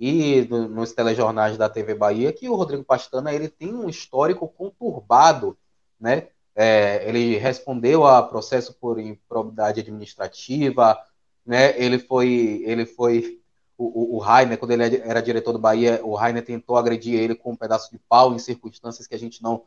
e 0.00 0.46
no, 0.48 0.66
nos 0.66 0.94
telejornais 0.94 1.58
da 1.58 1.68
TV 1.68 1.94
Bahia, 1.94 2.32
que 2.32 2.48
o 2.48 2.54
Rodrigo 2.54 2.82
Pastana 2.82 3.34
ele 3.34 3.48
tem 3.48 3.74
um 3.74 3.86
histórico 3.86 4.48
conturbado, 4.48 5.58
né? 6.00 6.28
É, 6.56 7.06
ele 7.06 7.36
respondeu 7.36 8.06
a 8.06 8.22
processo 8.22 8.74
por 8.80 8.98
improbidade 8.98 9.80
administrativa, 9.80 10.98
né? 11.44 11.78
Ele 11.78 11.98
foi, 11.98 12.62
ele 12.64 12.86
foi 12.86 13.40
o, 13.76 14.14
o, 14.14 14.16
o 14.16 14.18
Rainer, 14.18 14.58
quando 14.58 14.70
ele 14.70 15.02
era 15.04 15.20
diretor 15.20 15.52
do 15.52 15.58
Bahia, 15.58 16.00
o 16.02 16.14
Rainer 16.14 16.44
tentou 16.44 16.76
agredir 16.76 17.14
ele 17.20 17.34
com 17.34 17.52
um 17.52 17.56
pedaço 17.56 17.90
de 17.90 17.98
pau 17.98 18.34
em 18.34 18.38
circunstâncias 18.38 19.06
que 19.06 19.14
a 19.14 19.18
gente 19.18 19.42
não 19.42 19.64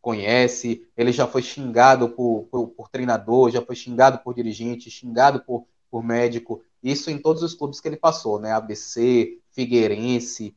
conhece, 0.00 0.86
ele 0.96 1.12
já 1.12 1.26
foi 1.26 1.42
xingado 1.42 2.08
por, 2.08 2.46
por, 2.50 2.68
por, 2.68 2.88
treinador, 2.88 3.50
já 3.50 3.60
foi 3.60 3.76
xingado 3.76 4.18
por 4.18 4.34
dirigente, 4.34 4.90
xingado 4.90 5.40
por, 5.40 5.66
por 5.90 6.02
médico, 6.02 6.62
isso 6.82 7.10
em 7.10 7.18
todos 7.18 7.42
os 7.42 7.54
clubes 7.54 7.80
que 7.80 7.88
ele 7.88 7.96
passou, 7.96 8.38
né? 8.38 8.52
ABC, 8.52 9.38
Figueirense. 9.58 10.56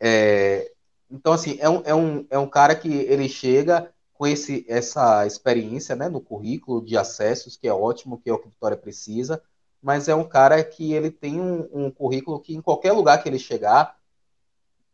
É... 0.00 0.72
Então, 1.10 1.34
assim, 1.34 1.58
é 1.60 1.68
um, 1.68 1.82
é, 1.84 1.94
um, 1.94 2.26
é 2.30 2.38
um 2.38 2.48
cara 2.48 2.74
que 2.74 2.88
ele 2.88 3.28
chega 3.28 3.92
com 4.14 4.26
esse, 4.26 4.64
essa 4.66 5.26
experiência 5.26 5.94
né, 5.94 6.08
no 6.08 6.18
currículo 6.18 6.82
de 6.82 6.96
acessos, 6.96 7.58
que 7.58 7.68
é 7.68 7.72
ótimo, 7.72 8.18
que 8.18 8.30
é 8.30 8.32
o 8.32 8.38
que 8.38 8.46
a 8.46 8.50
Vitória 8.50 8.76
precisa, 8.76 9.42
mas 9.82 10.08
é 10.08 10.14
um 10.14 10.24
cara 10.24 10.64
que 10.64 10.94
ele 10.94 11.10
tem 11.10 11.38
um, 11.38 11.68
um 11.72 11.90
currículo 11.90 12.40
que 12.40 12.54
em 12.54 12.62
qualquer 12.62 12.92
lugar 12.92 13.22
que 13.22 13.28
ele 13.28 13.38
chegar, 13.38 13.98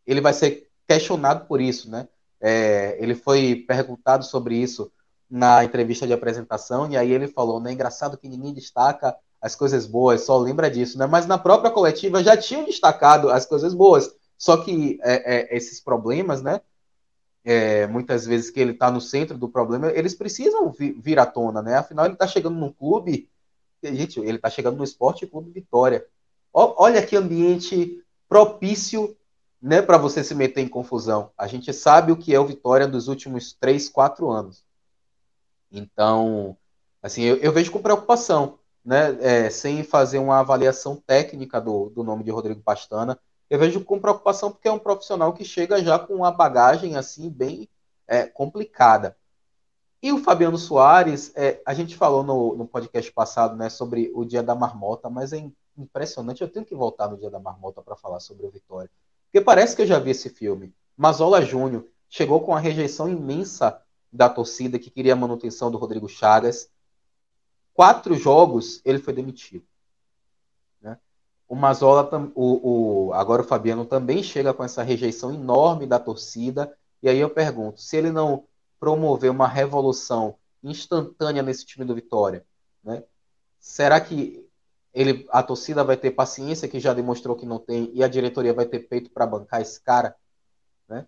ele 0.05 0.21
vai 0.21 0.33
ser 0.33 0.69
questionado 0.87 1.47
por 1.47 1.61
isso, 1.61 1.89
né? 1.89 2.09
É, 2.41 2.97
ele 3.01 3.15
foi 3.15 3.65
perguntado 3.67 4.25
sobre 4.25 4.57
isso 4.57 4.93
na 5.31 5.65
entrevista 5.65 6.07
de 6.07 6.13
apresentação, 6.13 6.91
e 6.91 6.97
aí 6.97 7.13
ele 7.13 7.29
falou, 7.29 7.61
né? 7.61 7.73
Engraçado 7.73 8.19
que 8.19 8.29
ninguém 8.29 8.53
destaca 8.53 9.17
as 9.45 9.55
coisas 9.55 9.87
boas, 9.87 10.23
só 10.23 10.39
lembra 10.39 10.71
disso, 10.71 10.97
né? 10.97 11.05
Mas 11.05 11.27
na 11.27 11.37
própria 11.37 11.71
coletiva 11.71 12.25
já 12.25 12.35
tinham 12.35 12.65
destacado 12.65 13.29
as 13.29 13.45
coisas 13.45 13.75
boas. 13.75 14.11
Só 14.39 14.57
que 14.57 14.99
é, 15.03 15.53
é, 15.53 15.55
esses 15.55 15.79
problemas, 15.79 16.41
né? 16.41 16.63
É, 17.45 17.87
muitas 17.87 18.25
vezes 18.25 18.49
que 18.51 18.59
ele 18.59 18.71
está 18.71 18.91
no 18.91 19.03
centro 19.03 19.37
do 19.37 19.47
problema, 19.47 19.93
eles 19.93 20.15
precisam 20.15 20.73
vir, 20.73 20.99
vir 20.99 21.19
à 21.19 21.27
tona, 21.27 21.61
né? 21.61 21.77
Afinal, 21.77 22.07
ele 22.07 22.15
está 22.15 22.27
chegando 22.27 22.59
num 22.59 22.73
clube, 22.73 23.29
gente, 23.83 24.19
ele 24.19 24.37
está 24.37 24.49
chegando 24.49 24.79
no 24.79 24.85
Esporte 24.85 25.27
Clube 25.27 25.51
Vitória. 25.51 26.07
O, 26.51 26.83
olha 26.83 27.05
que 27.05 27.15
ambiente 27.15 28.03
propício 28.27 29.15
né, 29.61 29.83
para 29.83 29.99
você 29.99 30.25
se 30.25 30.35
meter 30.35 30.63
em 30.63 30.69
confusão. 30.69 31.31
A 31.37 31.47
gente 31.47 31.71
sabe 31.71 32.11
o 32.11 32.17
que 32.17 32.35
é 32.35 32.41
o 32.41 32.47
Vitória 32.47 32.89
dos 32.89 33.09
últimos 33.09 33.53
três, 33.53 33.91
quatro 33.91 34.31
anos. 34.31 34.65
Então, 35.71 36.57
assim, 37.03 37.25
eu, 37.25 37.37
eu 37.37 37.53
vejo 37.53 37.71
com 37.71 37.83
preocupação, 37.83 38.59
né, 38.85 39.17
é, 39.21 39.51
sem 39.51 39.83
fazer 39.83 40.19
uma 40.19 40.41
avaliação 40.41 40.97
técnica 40.97 41.61
do, 41.61 41.91
do 41.91 42.05
nome 42.05 42.23
de 42.23 42.31
Rodrigo 42.31 42.61
Pastana, 42.63 43.19
eu 43.49 43.59
vejo 43.59 43.85
com 43.85 44.01
preocupação 44.01 44.51
porque 44.51 44.69
é 44.69 44.73
um 44.73 44.79
profissional 44.79 45.33
que 45.33 45.45
chega 45.45 45.83
já 45.83 45.99
com 45.99 46.15
uma 46.15 46.31
bagagem 46.31 46.97
assim 46.97 47.31
bem 47.31 47.69
é, 48.07 48.25
complicada. 48.27 49.17
E 50.03 50.13
o 50.13 50.19
Fabiano 50.19 50.59
Soares, 50.59 51.33
é, 51.35 51.63
a 51.65 51.73
gente 51.73 51.97
falou 51.97 52.23
no, 52.23 52.55
no 52.55 52.67
podcast 52.67 53.11
passado 53.13 53.57
né, 53.57 53.71
sobre 53.71 54.11
o 54.15 54.25
Dia 54.25 54.43
da 54.43 54.55
Marmota, 54.55 55.09
mas 55.09 55.33
é 55.33 55.51
impressionante. 55.79 56.43
Eu 56.43 56.49
tenho 56.49 56.67
que 56.67 56.75
voltar 56.75 57.09
no 57.09 57.17
Dia 57.17 57.31
da 57.31 57.41
Marmota 57.41 57.81
para 57.81 57.97
falar 57.97 58.21
sobre 58.21 58.45
o 58.45 58.51
Vitória. 58.51 58.91
Porque 59.27 59.43
parece 59.43 59.75
que 59.75 59.83
eu 59.83 59.87
já 59.87 59.99
vi 59.99 60.11
esse 60.11 60.29
filme. 60.29 60.75
Mazola 60.97 61.41
Júnior 61.41 61.87
chegou 62.09 62.41
com 62.41 62.55
a 62.55 62.61
rejeição 62.61 63.09
imensa 63.09 63.81
da 64.13 64.29
torcida 64.29 64.79
que 64.79 64.91
queria 64.91 65.15
a 65.15 65.17
manutenção 65.17 65.71
do 65.71 65.79
Rodrigo 65.79 66.09
Chagas. 66.09 66.69
Quatro 67.75 68.15
jogos 68.15 68.81
ele 68.85 69.01
foi 69.01 69.13
demitido. 69.13 69.67
Né? 70.81 70.97
O 71.49 71.57
Mazola, 71.57 72.09
o, 72.35 73.09
o, 73.09 73.13
agora 73.13 73.43
o 73.43 73.45
Fabiano 73.45 73.85
também 73.85 74.23
chega 74.23 74.55
com 74.55 74.65
essa 74.65 74.83
rejeição 74.83 75.35
enorme 75.35 75.87
da 75.87 75.99
torcida. 75.99 76.75
E 77.03 77.09
aí 77.09 77.19
eu 77.19 77.29
pergunto: 77.29 77.81
se 77.81 77.97
ele 77.97 78.13
não 78.13 78.47
promover 78.79 79.31
uma 79.31 79.49
revolução 79.49 80.37
instantânea 80.63 81.43
nesse 81.43 81.67
time 81.67 81.85
do 81.85 81.95
Vitória, 81.95 82.47
né? 82.83 83.03
será 83.59 84.01
que 84.01 84.49
ele, 84.95 85.27
a 85.31 85.43
torcida 85.43 85.83
vai 85.83 85.97
ter 85.97 86.13
paciência, 86.13 86.69
que 86.69 86.79
já 86.79 86.95
demonstrou 86.95 87.35
que 87.35 87.45
não 87.45 87.59
tem, 87.59 87.91
e 87.93 88.05
a 88.05 88.09
diretoria 88.09 88.55
vai 88.55 88.65
ter 88.65 88.81
peito 88.81 89.11
para 89.11 89.27
bancar 89.27 89.61
esse 89.61 89.81
cara, 89.81 90.15
né? 90.89 91.07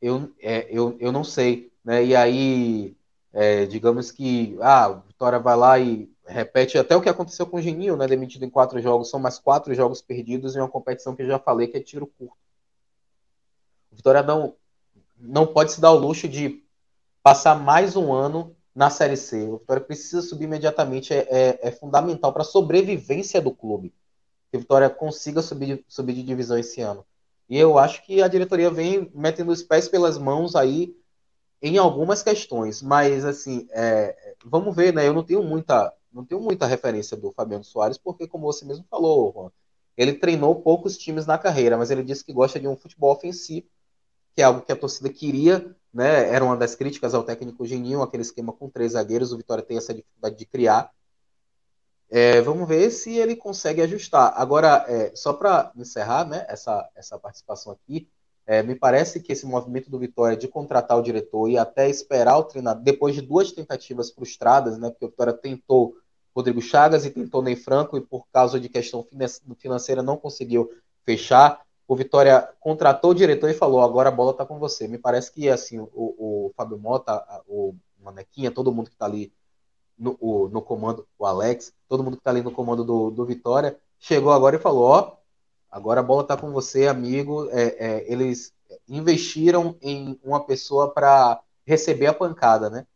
Eu, 0.00 0.32
é, 0.40 0.66
eu, 0.70 0.96
eu 0.98 1.12
não 1.12 1.22
sei, 1.22 1.70
né? 1.84 2.02
E 2.02 2.16
aí, 2.16 2.96
é, 3.32 3.64
digamos 3.66 4.10
que 4.10 4.56
ah, 4.60 5.00
Vitória 5.06 5.38
vai 5.38 5.56
lá 5.56 5.78
e 5.78 6.12
repete 6.26 6.78
até 6.78 6.94
o 6.94 7.00
que 7.00 7.08
aconteceu 7.08 7.46
com 7.46 7.56
o 7.56 7.62
Geninho, 7.62 7.96
né? 7.96 8.06
Demitido 8.06 8.44
em 8.44 8.50
quatro 8.50 8.80
jogos, 8.80 9.10
são 9.10 9.18
mais 9.18 9.38
quatro 9.38 9.74
jogos 9.74 10.02
perdidos 10.02 10.54
em 10.54 10.60
uma 10.60 10.68
competição 10.68 11.14
que 11.14 11.22
eu 11.22 11.26
já 11.26 11.38
falei 11.38 11.66
que 11.66 11.76
é 11.76 11.80
tiro 11.80 12.06
curto. 12.06 12.36
O 13.90 13.96
Vitória 13.96 14.22
não, 14.22 14.54
não 15.18 15.46
pode 15.46 15.72
se 15.72 15.80
dar 15.80 15.92
o 15.92 15.98
luxo 15.98 16.28
de 16.28 16.62
passar 17.22 17.54
mais 17.58 17.96
um 17.96 18.12
ano 18.12 18.54
na 18.74 18.90
Série 18.90 19.16
C. 19.16 19.48
O 19.48 19.58
Vitória 19.58 19.82
precisa 19.82 20.22
subir 20.22 20.44
imediatamente, 20.44 21.12
é, 21.12 21.26
é, 21.30 21.68
é 21.68 21.70
fundamental 21.70 22.32
para 22.32 22.42
a 22.42 22.46
sobrevivência 22.46 23.40
do 23.40 23.50
clube. 23.50 23.94
Que 24.50 24.56
o 24.58 24.60
Vitória 24.60 24.90
consiga 24.90 25.40
subir, 25.40 25.84
subir 25.88 26.14
de 26.14 26.22
divisão 26.22 26.58
esse 26.58 26.80
ano. 26.80 27.04
E 27.48 27.58
eu 27.58 27.78
acho 27.78 28.04
que 28.04 28.22
a 28.22 28.28
diretoria 28.28 28.70
vem 28.70 29.10
metendo 29.14 29.52
os 29.52 29.62
pés 29.62 29.88
pelas 29.88 30.16
mãos 30.18 30.54
aí 30.56 30.94
em 31.62 31.78
algumas 31.78 32.22
questões, 32.22 32.82
mas 32.82 33.24
assim, 33.24 33.68
é, 33.70 34.34
vamos 34.44 34.74
ver, 34.74 34.92
né? 34.92 35.06
Eu 35.06 35.14
não 35.14 35.22
tenho 35.22 35.42
muita, 35.44 35.94
não 36.12 36.24
tenho 36.24 36.40
muita 36.40 36.66
referência 36.66 37.16
do 37.16 37.30
Fabiano 37.30 37.62
Soares, 37.62 37.96
porque 37.96 38.26
como 38.26 38.52
você 38.52 38.64
mesmo 38.64 38.84
falou, 38.90 39.32
Juan, 39.32 39.50
ele 39.96 40.14
treinou 40.14 40.60
poucos 40.60 40.98
times 40.98 41.24
na 41.24 41.38
carreira, 41.38 41.78
mas 41.78 41.90
ele 41.90 42.02
disse 42.02 42.24
que 42.24 42.32
gosta 42.32 42.58
de 42.58 42.66
um 42.66 42.76
futebol 42.76 43.12
ofensivo, 43.12 43.66
que 44.34 44.42
é 44.42 44.44
algo 44.44 44.62
que 44.62 44.72
a 44.72 44.76
torcida 44.76 45.08
queria, 45.08 45.74
né? 45.94 46.28
Era 46.34 46.44
uma 46.44 46.56
das 46.56 46.74
críticas 46.74 47.14
ao 47.14 47.22
técnico 47.22 47.64
Geninho, 47.64 48.02
aquele 48.02 48.22
esquema 48.22 48.52
com 48.52 48.68
três 48.68 48.92
zagueiros, 48.92 49.32
o 49.32 49.36
Vitória 49.36 49.62
tem 49.62 49.76
essa 49.76 49.94
dificuldade 49.94 50.36
de 50.36 50.46
criar. 50.46 50.90
É, 52.10 52.40
vamos 52.42 52.68
ver 52.68 52.90
se 52.90 53.16
ele 53.16 53.36
consegue 53.36 53.82
ajustar. 53.82 54.34
Agora, 54.36 54.84
é, 54.88 55.14
só 55.14 55.32
para 55.32 55.72
encerrar 55.76 56.26
né, 56.26 56.44
essa, 56.48 56.88
essa 56.94 57.18
participação 57.18 57.72
aqui, 57.72 58.08
é, 58.46 58.62
me 58.62 58.74
parece 58.74 59.20
que 59.20 59.32
esse 59.32 59.46
movimento 59.46 59.90
do 59.90 59.98
Vitória 59.98 60.36
de 60.36 60.48
contratar 60.48 60.98
o 60.98 61.02
diretor 61.02 61.48
e 61.48 61.56
até 61.56 61.88
esperar 61.88 62.38
o 62.38 62.44
treinador, 62.44 62.82
depois 62.82 63.14
de 63.14 63.22
duas 63.22 63.52
tentativas 63.52 64.10
frustradas, 64.10 64.78
né, 64.78 64.90
porque 64.90 65.04
o 65.04 65.08
Vitória 65.08 65.32
tentou 65.32 65.94
Rodrigo 66.34 66.60
Chagas 66.60 67.04
e 67.04 67.10
tentou 67.10 67.42
Ney 67.42 67.56
Franco 67.56 67.96
e 67.96 68.00
por 68.00 68.26
causa 68.32 68.58
de 68.58 68.68
questão 68.68 69.06
financeira 69.58 70.02
não 70.02 70.16
conseguiu 70.16 70.70
fechar. 71.04 71.60
O 71.86 71.94
Vitória 71.94 72.48
contratou 72.58 73.10
o 73.10 73.14
diretor 73.14 73.50
e 73.50 73.54
falou: 73.54 73.82
agora 73.82 74.08
a 74.08 74.12
bola 74.12 74.30
está 74.30 74.46
com 74.46 74.58
você. 74.58 74.88
Me 74.88 74.98
parece 74.98 75.30
que 75.30 75.48
assim 75.48 75.78
o, 75.78 75.88
o 75.92 76.52
Fábio 76.56 76.78
Mota, 76.78 77.22
o 77.46 77.74
Manequinha, 78.00 78.50
todo 78.50 78.72
mundo 78.72 78.88
que 78.88 78.94
está 78.94 79.04
ali 79.04 79.32
no, 79.98 80.16
o, 80.20 80.48
no, 80.48 80.62
comando, 80.62 81.06
o 81.18 81.26
Alex, 81.26 81.72
todo 81.88 82.02
mundo 82.02 82.16
que 82.16 82.20
está 82.20 82.30
ali 82.30 82.42
no 82.42 82.50
comando 82.50 82.82
do, 82.82 83.10
do 83.10 83.24
Vitória, 83.26 83.78
chegou 83.98 84.32
agora 84.32 84.56
e 84.56 84.60
falou: 84.60 84.84
ó, 84.84 85.16
agora 85.72 86.00
a 86.00 86.04
bola 86.04 86.22
está 86.22 86.36
com 86.36 86.52
você, 86.52 86.86
amigo. 86.86 87.48
É, 87.50 87.62
é, 87.62 88.12
eles 88.12 88.52
investiram 88.86 89.74
em 89.80 90.20
uma 90.22 90.44
pessoa 90.44 90.92
para 90.92 91.40
receber 91.66 92.06
a 92.06 92.14
pancada, 92.14 92.68
né? 92.68 92.86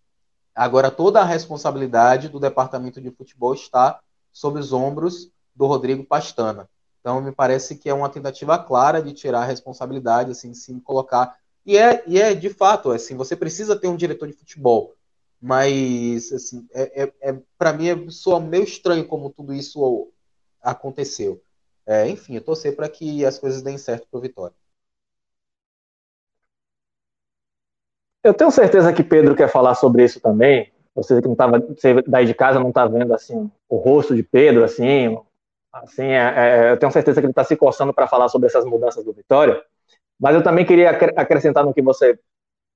Agora 0.55 0.91
toda 0.91 1.21
a 1.21 1.25
responsabilidade 1.25 2.29
do 2.29 2.39
departamento 2.39 3.01
de 3.01 3.11
futebol 3.11 3.55
está 3.55 4.01
sob 4.33 4.61
os 4.61 4.73
ombros 4.73 5.31
do 5.55 5.67
Rodrigo 5.67 6.05
Pastana. 6.05 6.69
Então 7.01 7.21
me 7.21 7.33
parece 7.33 7.77
que 7.77 7.89
é 7.89 7.95
uma 7.95 8.09
tentativa 8.09 8.59
clara 8.59 9.03
de 9.03 9.13
tirar 9.13 9.41
a 9.41 9.47
responsabilidade, 9.47 10.33
assim, 10.33 10.53
sim, 10.55 10.79
colocar. 10.81 11.37
E 11.65 11.77
é, 11.77 12.03
e 12.07 12.21
é 12.21 12.35
de 12.35 12.51
fato, 12.51 12.91
assim, 12.91 13.17
você 13.17 13.37
precisa 13.37 13.79
ter 13.79 13.89
um 13.89 13.97
diretor 13.97 14.27
de 14.29 14.35
futebol, 14.35 14.95
mas 15.41 16.33
assim, 16.33 16.67
é, 16.73 17.05
é, 17.05 17.13
é 17.21 17.39
para 17.59 17.73
mim 17.73 17.89
é 17.89 18.11
soa 18.11 18.41
meio 18.41 18.65
estranho 18.65 19.07
como 19.07 19.31
tudo 19.31 19.55
isso 19.55 20.11
aconteceu. 20.63 21.43
É, 21.87 22.09
enfim, 22.09 22.35
eu 22.37 22.45
torcer 22.45 22.75
para 22.77 22.89
que 22.89 23.25
as 23.25 23.39
coisas 23.39 23.63
deem 23.63 23.79
certo 23.79 24.07
para 24.09 24.19
o 24.19 24.21
Vitória. 24.21 24.55
Eu 28.23 28.35
tenho 28.35 28.51
certeza 28.51 28.93
que 28.93 29.05
Pedro 29.05 29.37
quer 29.37 29.49
falar 29.49 29.75
sobre 29.75 30.05
isso 30.05 30.21
também. 30.21 30.73
Você 30.95 31.21
que 31.21 31.27
não 31.29 31.35
estava, 31.35 31.61
você 31.61 32.03
daí 32.07 32.27
de 32.27 32.35
casa 32.35 32.59
não 32.59 32.71
está 32.71 32.87
vendo 32.87 33.15
assim 33.15 33.51
o 33.69 33.77
rosto 33.77 34.17
de 34.17 34.23
Pedro 34.23 34.65
assim, 34.65 35.17
assim, 35.73 36.05
é, 36.05 36.69
é, 36.69 36.73
eu 36.73 36.79
tenho 36.79 36.91
certeza 36.91 37.21
que 37.21 37.27
ele 37.27 37.33
está 37.33 37.45
se 37.45 37.57
coçando 37.57 37.93
para 37.93 38.07
falar 38.09 38.29
sobre 38.29 38.47
essas 38.49 38.65
mudanças 38.65 39.05
do 39.05 39.13
Vitória. 39.13 39.63
Mas 40.19 40.35
eu 40.35 40.43
também 40.43 40.65
queria 40.67 40.91
acrescentar 40.91 41.65
no 41.65 41.75
que 41.75 41.83
você 41.83 42.19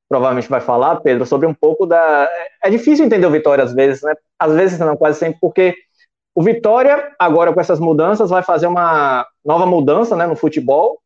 provavelmente 0.09 0.49
vai 0.51 0.61
falar, 0.61 0.97
Pedro, 1.01 1.27
sobre 1.27 1.47
um 1.47 1.55
pouco 1.55 1.87
da. 1.87 2.29
É 2.63 2.71
difícil 2.71 3.07
entender 3.07 3.27
o 3.27 3.31
Vitória 3.31 3.65
às 3.65 3.73
vezes, 3.75 4.03
né? 4.03 4.15
Às 4.39 4.55
vezes 4.55 4.79
não, 4.79 4.97
quase 4.97 5.19
sempre, 5.19 5.39
porque 5.41 5.75
o 6.35 6.43
Vitória 6.43 7.15
agora 7.19 7.53
com 7.53 7.61
essas 7.61 7.81
mudanças 7.81 8.31
vai 8.31 8.43
fazer 8.43 8.67
uma 8.67 9.27
nova 9.45 9.67
mudança, 9.67 10.17
né, 10.17 10.27
no 10.27 10.37
futebol 10.37 11.01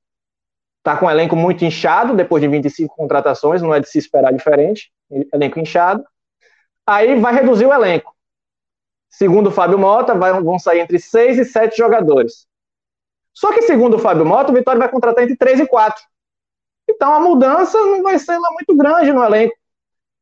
Está 0.85 0.99
com 0.99 1.07
um 1.07 1.11
elenco 1.11 1.35
muito 1.35 1.65
inchado, 1.65 2.15
depois 2.15 2.43
de 2.43 2.49
25 2.49 2.95
contratações, 2.95 3.63
não 3.63 3.75
é 3.75 3.81
de 3.81 3.89
se 3.89 3.97
esperar 3.97 4.31
diferente. 4.35 4.93
Elenco 5.33 5.59
inchado. 5.59 6.05
Aí 6.87 7.19
vai 7.19 7.33
reduzir 7.33 7.65
o 7.65 7.73
elenco. 7.73 8.15
Segundo 9.09 9.47
o 9.47 9.51
Fábio 9.51 9.79
Mota, 9.79 10.15
vai, 10.15 10.39
vão 10.43 10.59
sair 10.59 10.81
entre 10.81 10.99
6 10.99 11.39
e 11.39 11.45
7 11.47 11.75
jogadores. 11.75 12.47
Só 13.33 13.51
que, 13.55 13.63
segundo 13.63 13.97
o 13.97 13.99
Fábio 13.99 14.27
Mota, 14.27 14.53
o 14.53 14.55
Vitória 14.55 14.79
vai 14.79 14.91
contratar 14.91 15.25
entre 15.25 15.39
3 15.39 15.61
e 15.61 15.67
4. 15.67 16.05
Então 16.87 17.15
a 17.15 17.21
mudança 17.21 17.79
não 17.79 18.03
vai 18.03 18.19
ser 18.19 18.37
lá 18.37 18.51
muito 18.51 18.77
grande 18.77 19.11
no 19.11 19.25
elenco. 19.25 19.57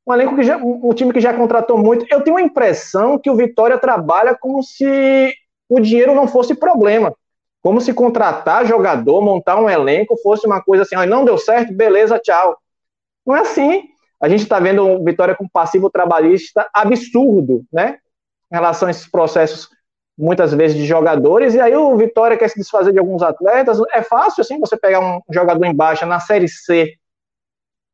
Um 0.06 0.12
elenco 0.12 0.34
que 0.34 0.42
já, 0.42 0.56
um 0.56 0.92
time 0.92 1.12
que 1.12 1.20
já 1.20 1.32
contratou 1.32 1.78
muito. 1.78 2.04
Eu 2.10 2.22
tenho 2.22 2.36
a 2.36 2.42
impressão 2.42 3.18
que 3.18 3.30
o 3.30 3.36
Vitória 3.36 3.78
trabalha 3.78 4.34
como 4.34 4.62
se 4.62 5.32
o 5.68 5.80
dinheiro 5.80 6.14
não 6.14 6.26
fosse 6.26 6.54
problema. 6.54 7.14
Como 7.62 7.80
se 7.80 7.94
contratar 7.94 8.66
jogador, 8.66 9.22
montar 9.22 9.60
um 9.60 9.70
elenco 9.70 10.16
fosse 10.20 10.44
uma 10.46 10.60
coisa 10.60 10.82
assim, 10.82 10.96
ah, 10.96 11.06
não 11.06 11.24
deu 11.24 11.38
certo, 11.38 11.72
beleza, 11.72 12.18
tchau. 12.18 12.58
Não 13.24 13.36
é 13.36 13.40
assim. 13.40 13.84
A 14.20 14.28
gente 14.28 14.42
está 14.42 14.58
vendo 14.58 14.84
o 14.84 15.04
Vitória 15.04 15.36
com 15.36 15.48
passivo 15.48 15.88
trabalhista 15.88 16.68
absurdo, 16.74 17.64
né? 17.72 17.98
Em 18.50 18.56
relação 18.56 18.88
a 18.88 18.90
esses 18.90 19.08
processos, 19.08 19.68
muitas 20.18 20.52
vezes, 20.52 20.76
de 20.76 20.84
jogadores, 20.84 21.54
e 21.54 21.60
aí 21.60 21.74
o 21.74 21.96
Vitória 21.96 22.36
quer 22.36 22.48
se 22.48 22.58
desfazer 22.58 22.92
de 22.92 22.98
alguns 22.98 23.22
atletas. 23.22 23.78
É 23.92 24.02
fácil, 24.02 24.40
assim, 24.40 24.58
você 24.58 24.76
pegar 24.76 25.00
um 25.00 25.20
jogador 25.30 25.64
em 25.64 25.74
baixa 25.74 26.04
na 26.04 26.18
Série 26.18 26.48
C 26.48 26.94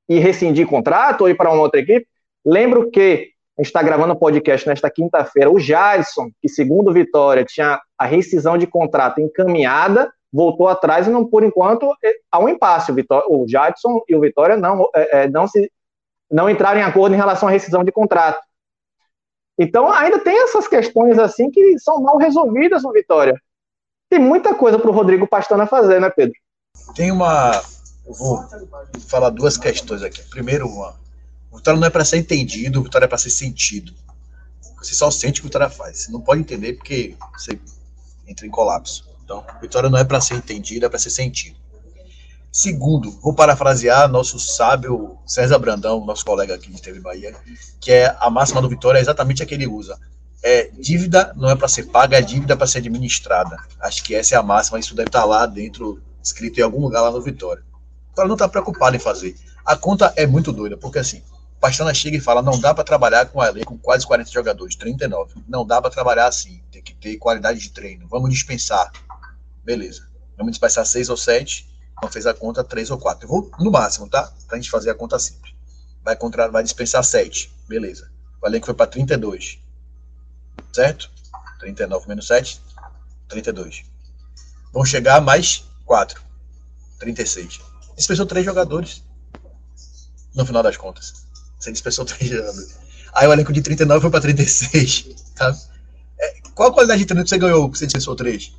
e 0.08 0.18
rescindir 0.18 0.66
contrato 0.66 1.22
ou 1.22 1.28
ir 1.28 1.36
para 1.36 1.50
uma 1.50 1.62
outra 1.62 1.80
equipe. 1.80 2.06
Lembro 2.44 2.90
que 2.90 3.30
a 3.58 3.62
gente 3.62 3.66
está 3.66 3.82
gravando 3.82 4.14
um 4.14 4.18
podcast 4.18 4.66
nesta 4.66 4.88
quinta-feira. 4.88 5.50
O 5.50 5.58
Jadson, 5.58 6.30
que 6.40 6.48
segundo 6.48 6.92
Vitória 6.92 7.44
tinha 7.44 7.80
a 7.98 8.06
rescisão 8.06 8.56
de 8.56 8.66
contrato 8.66 9.20
encaminhada, 9.20 10.10
voltou 10.32 10.68
atrás 10.68 11.06
e 11.06 11.10
não, 11.10 11.26
por 11.26 11.42
enquanto, 11.42 11.92
é, 12.04 12.12
há 12.30 12.38
um 12.38 12.48
impasse. 12.48 12.92
O, 12.92 12.94
Vitória, 12.94 13.26
o 13.28 13.46
Jadson 13.48 14.00
e 14.08 14.14
o 14.14 14.20
Vitória 14.20 14.56
não, 14.56 14.88
é, 14.94 15.22
é, 15.22 15.28
não, 15.28 15.46
se, 15.46 15.70
não 16.30 16.48
entraram 16.48 16.80
em 16.80 16.84
acordo 16.84 17.14
em 17.14 17.18
relação 17.18 17.48
à 17.48 17.52
rescisão 17.52 17.82
de 17.82 17.90
contrato. 17.90 18.40
Então, 19.58 19.90
ainda 19.90 20.20
tem 20.20 20.40
essas 20.44 20.68
questões 20.68 21.18
assim 21.18 21.50
que 21.50 21.78
são 21.80 22.00
mal 22.00 22.16
resolvidas 22.16 22.84
no 22.84 22.92
Vitória. 22.92 23.34
Tem 24.08 24.20
muita 24.20 24.54
coisa 24.54 24.78
para 24.78 24.88
o 24.88 24.94
Rodrigo 24.94 25.26
Pastana 25.26 25.66
fazer, 25.66 26.00
né, 26.00 26.08
Pedro? 26.10 26.34
Tem 26.94 27.10
uma. 27.10 27.60
Eu 28.08 28.14
vou 28.14 28.48
falar 29.06 29.28
duas 29.28 29.58
questões 29.58 30.02
aqui. 30.02 30.22
Primeiro, 30.30 30.66
uma 30.66 30.96
Vitória 31.54 31.78
não 31.78 31.86
é 31.86 31.90
para 31.90 32.04
ser 32.06 32.16
entendido, 32.16 32.82
Vitória 32.82 33.04
é 33.04 33.08
para 33.08 33.18
ser 33.18 33.28
sentido. 33.28 33.92
Você 34.78 34.94
só 34.94 35.10
sente 35.10 35.40
o 35.40 35.42
que 35.42 35.48
Vitória 35.48 35.68
faz. 35.68 35.98
Você 35.98 36.12
não 36.12 36.20
pode 36.20 36.40
entender 36.40 36.72
porque 36.72 37.16
você 37.36 37.58
entra 38.26 38.46
em 38.46 38.50
colapso. 38.50 39.06
Então, 39.22 39.44
Vitória 39.60 39.90
não 39.90 39.98
é 39.98 40.04
para 40.04 40.22
ser 40.22 40.36
entendido, 40.36 40.86
é 40.86 40.88
para 40.88 40.98
ser 40.98 41.10
sentido. 41.10 41.56
Segundo, 42.50 43.10
vou 43.20 43.34
parafrasear 43.34 44.08
nosso 44.08 44.38
sábio 44.38 45.18
César 45.26 45.58
Brandão, 45.58 46.02
nosso 46.04 46.24
colega 46.24 46.54
aqui 46.54 46.70
de 46.70 46.80
TV 46.80 47.00
Bahia, 47.00 47.36
que 47.78 47.92
é 47.92 48.16
a 48.18 48.30
máxima 48.30 48.62
do 48.62 48.70
Vitória 48.70 48.98
é 48.98 49.02
exatamente 49.02 49.42
a 49.42 49.46
que 49.46 49.52
ele 49.52 49.66
usa. 49.66 49.98
É, 50.42 50.70
dívida 50.78 51.34
não 51.36 51.50
é 51.50 51.56
para 51.56 51.68
ser 51.68 51.84
paga, 51.84 52.16
é 52.16 52.22
dívida 52.22 52.56
para 52.56 52.66
ser 52.66 52.78
administrada. 52.78 53.58
Acho 53.80 54.02
que 54.02 54.14
essa 54.14 54.34
é 54.34 54.38
a 54.38 54.42
máxima, 54.42 54.78
isso 54.78 54.94
deve 54.94 55.10
estar 55.10 55.20
tá 55.20 55.26
lá 55.26 55.44
dentro, 55.44 56.00
escrito 56.22 56.58
em 56.58 56.62
algum 56.62 56.80
lugar 56.80 57.02
lá 57.02 57.10
no 57.10 57.20
Vitória. 57.20 57.67
Vitória 58.18 58.28
não 58.28 58.34
está 58.34 58.48
preocupado 58.48 58.96
em 58.96 58.98
fazer. 58.98 59.36
A 59.64 59.76
conta 59.76 60.12
é 60.16 60.26
muito 60.26 60.52
doida, 60.52 60.76
porque 60.76 60.98
assim, 60.98 61.22
Pastana 61.60 61.94
chega 61.94 62.16
e 62.16 62.20
fala: 62.20 62.42
não 62.42 62.58
dá 62.58 62.74
para 62.74 62.82
trabalhar 62.82 63.26
com 63.26 63.40
a 63.40 63.52
com 63.64 63.78
quase 63.78 64.04
40 64.04 64.30
jogadores, 64.30 64.74
39. 64.74 65.34
Não 65.46 65.64
dá 65.64 65.80
para 65.80 65.90
trabalhar 65.90 66.26
assim, 66.26 66.60
tem 66.72 66.82
que 66.82 66.94
ter 66.94 67.16
qualidade 67.16 67.60
de 67.60 67.70
treino. 67.70 68.08
Vamos 68.08 68.30
dispensar. 68.30 68.90
Beleza. 69.64 70.08
Vamos 70.36 70.52
dispensar 70.52 70.84
6 70.84 71.10
ou 71.10 71.16
7. 71.16 71.68
Não 72.02 72.10
fez 72.10 72.26
a 72.26 72.34
conta 72.34 72.64
3 72.64 72.90
ou 72.90 72.98
4. 72.98 73.24
Eu 73.24 73.28
vou 73.28 73.50
no 73.60 73.70
máximo, 73.70 74.08
tá? 74.08 74.32
Pra 74.48 74.56
gente 74.56 74.70
fazer 74.70 74.90
a 74.90 74.94
conta 74.94 75.18
simples. 75.18 75.54
Vai, 76.04 76.16
contra, 76.16 76.48
vai 76.48 76.62
dispensar 76.64 77.04
7. 77.04 77.52
Beleza. 77.68 78.10
O 78.42 78.48
elenco 78.48 78.66
foi 78.66 78.74
para 78.74 78.86
32. 78.86 79.60
Certo? 80.72 81.10
39 81.60 82.08
menos 82.08 82.26
7, 82.26 82.60
32. 83.28 83.84
Vão 84.72 84.84
chegar 84.84 85.20
mais 85.20 85.64
4. 85.84 86.20
36. 86.98 87.60
Dispensou 87.98 88.24
3 88.24 88.46
jogadores. 88.46 89.02
No 90.34 90.46
final 90.46 90.62
das 90.62 90.76
contas. 90.76 91.26
Você 91.58 91.72
dispensou 91.72 92.04
três 92.04 92.30
anos. 92.32 92.76
Aí 93.12 93.26
o 93.26 93.32
elenco 93.32 93.52
de 93.52 93.60
39 93.60 94.00
foi 94.00 94.10
para 94.10 94.20
36. 94.20 95.08
Tá? 95.34 95.56
É, 96.18 96.40
qual 96.54 96.70
a 96.70 96.72
qualidade 96.72 97.00
de 97.00 97.06
treino 97.06 97.24
que 97.24 97.30
você 97.30 97.38
ganhou 97.38 97.68
que 97.70 97.78
você 97.78 97.86
dispensou 97.86 98.14
três? 98.14 98.52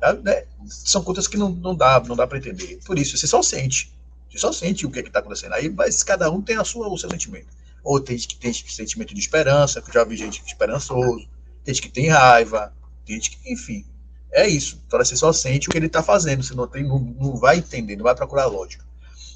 Tá? 0.00 0.12
Né? 0.14 0.44
São 0.66 1.02
contas 1.02 1.26
que 1.28 1.36
não, 1.36 1.50
não 1.50 1.74
dá, 1.74 2.00
não 2.00 2.16
dá 2.16 2.26
para 2.26 2.38
entender. 2.38 2.80
Por 2.84 2.98
isso, 2.98 3.16
você 3.16 3.26
só 3.26 3.42
sente. 3.42 3.92
Você 4.30 4.38
só 4.38 4.52
sente 4.52 4.84
o 4.84 4.90
que 4.90 4.98
é 4.98 5.02
está 5.02 5.20
acontecendo. 5.20 5.54
Aí, 5.54 5.68
mas 5.68 6.02
cada 6.02 6.30
um 6.30 6.42
tem 6.42 6.56
a 6.56 6.64
sua, 6.64 6.88
o 6.88 6.98
seu 6.98 7.08
sentimento. 7.08 7.46
Ou 7.84 8.00
tem 8.00 8.18
gente 8.18 8.34
que 8.34 8.36
tem 8.36 8.52
sentimento 8.52 9.14
de 9.14 9.20
esperança, 9.20 9.80
que 9.80 9.92
já 9.92 10.04
vi 10.04 10.16
gente 10.16 10.42
esperançoso, 10.44 11.28
tem 11.64 11.74
gente 11.74 11.82
que 11.82 11.88
tem 11.88 12.08
raiva, 12.08 12.72
tem 13.06 13.16
gente 13.16 13.30
que, 13.30 13.52
enfim. 13.52 13.86
É 14.32 14.46
isso. 14.46 14.80
Então 14.86 14.98
você 14.98 15.16
só 15.16 15.32
sente 15.32 15.68
o 15.68 15.70
que 15.70 15.78
ele 15.78 15.86
está 15.86 16.02
fazendo. 16.02 16.42
Você 16.42 16.54
não, 16.54 16.66
tem, 16.66 16.84
não, 16.84 16.98
não 16.98 17.36
vai 17.36 17.58
entender, 17.58 17.96
não 17.96 18.04
vai 18.04 18.14
procurar 18.14 18.46
lógica. 18.46 18.84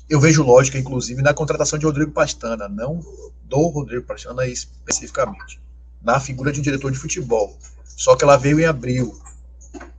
Eu 0.09 0.20
vejo 0.20 0.42
lógica, 0.42 0.78
inclusive, 0.78 1.22
na 1.22 1.33
contratação 1.33 1.78
de 1.78 1.87
Rodrigo 1.87 2.11
Pastana, 2.11 2.68
não 2.68 3.00
do 3.44 3.68
Rodrigo 3.68 4.05
Pastana 4.05 4.46
especificamente, 4.46 5.61
na 6.02 6.20
figura 6.20 6.52
de 6.52 6.61
um 6.61 6.62
diretor 6.62 6.90
de 6.90 6.98
futebol. 6.98 7.57
Só 7.85 8.16
que 8.16 8.24
ela 8.24 8.37
veio 8.37 8.61
em 8.61 8.64
abril. 8.64 9.18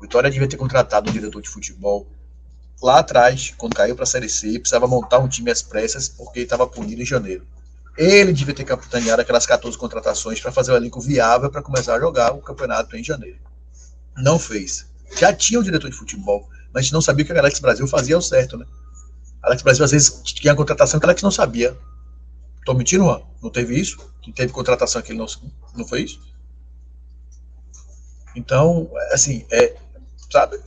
Vitória 0.01 0.29
devia 0.29 0.47
ter 0.47 0.58
contratado 0.58 1.10
um 1.10 1.13
diretor 1.13 1.41
de 1.41 1.49
futebol 1.49 2.08
lá 2.84 2.99
atrás, 2.99 3.53
quando 3.58 3.75
caiu 3.75 3.95
para 3.95 4.03
a 4.03 4.08
Série 4.08 4.27
C, 4.27 4.60
precisava 4.60 4.88
montar 4.88 5.19
um 5.19 5.27
time 5.27 5.49
às 5.49 5.62
pressas 5.62 6.10
porque 6.10 6.41
estava 6.41 6.67
punido 6.67 7.01
em 7.01 7.06
janeiro. 7.06 7.47
Ele 7.97 8.34
devia 8.34 8.53
ter 8.53 8.65
capitaneado 8.65 9.21
aquelas 9.21 9.45
14 9.45 9.77
contratações 9.77 10.39
para 10.41 10.51
fazer 10.51 10.71
o 10.71 10.75
elenco 10.75 10.99
viável 10.99 11.49
para 11.49 11.62
começar 11.62 11.95
a 11.95 11.99
jogar 11.99 12.34
o 12.34 12.41
campeonato 12.41 12.97
em 12.97 13.03
janeiro. 13.03 13.38
Não 14.17 14.38
fez. 14.38 14.86
Já 15.17 15.34
tinha 15.34 15.60
o 15.60 15.63
diretor 15.63 15.89
de 15.89 15.95
futebol, 15.95 16.47
mas 16.73 16.82
a 16.82 16.82
gente 16.82 16.93
não 16.93 17.02
sabia 17.02 17.26
que 17.26 17.32
a 17.32 17.39
Alex 17.39 17.60
Brasil 17.60 17.88
fazia 17.88 18.15
ao 18.15 18.21
certo, 18.21 18.58
né? 18.58 18.65
A 19.41 19.47
Alex 19.47 19.62
Brasil 19.62 19.86
às 19.86 19.91
vezes 19.91 20.21
tinha 20.23 20.56
contratação 20.56 20.99
que 20.99 21.06
a 21.06 21.08
Alex 21.08 21.21
não 21.21 21.32
sabia. 21.32 21.78
Tô 22.65 22.73
mentindo, 22.73 23.04
Juan? 23.04 23.21
Não 23.41 23.49
teve 23.49 23.80
isso? 23.80 23.97
Que 24.21 24.32
teve 24.32 24.54
contratação 24.54 25.02
que 25.02 25.12
ele 25.12 25.19
não, 25.19 25.26
não 25.76 25.88
foi 25.88 26.04
isso? 26.04 26.19
Então, 28.36 28.89
assim, 29.12 29.45
é, 29.52 29.76
sabe? 30.32 30.60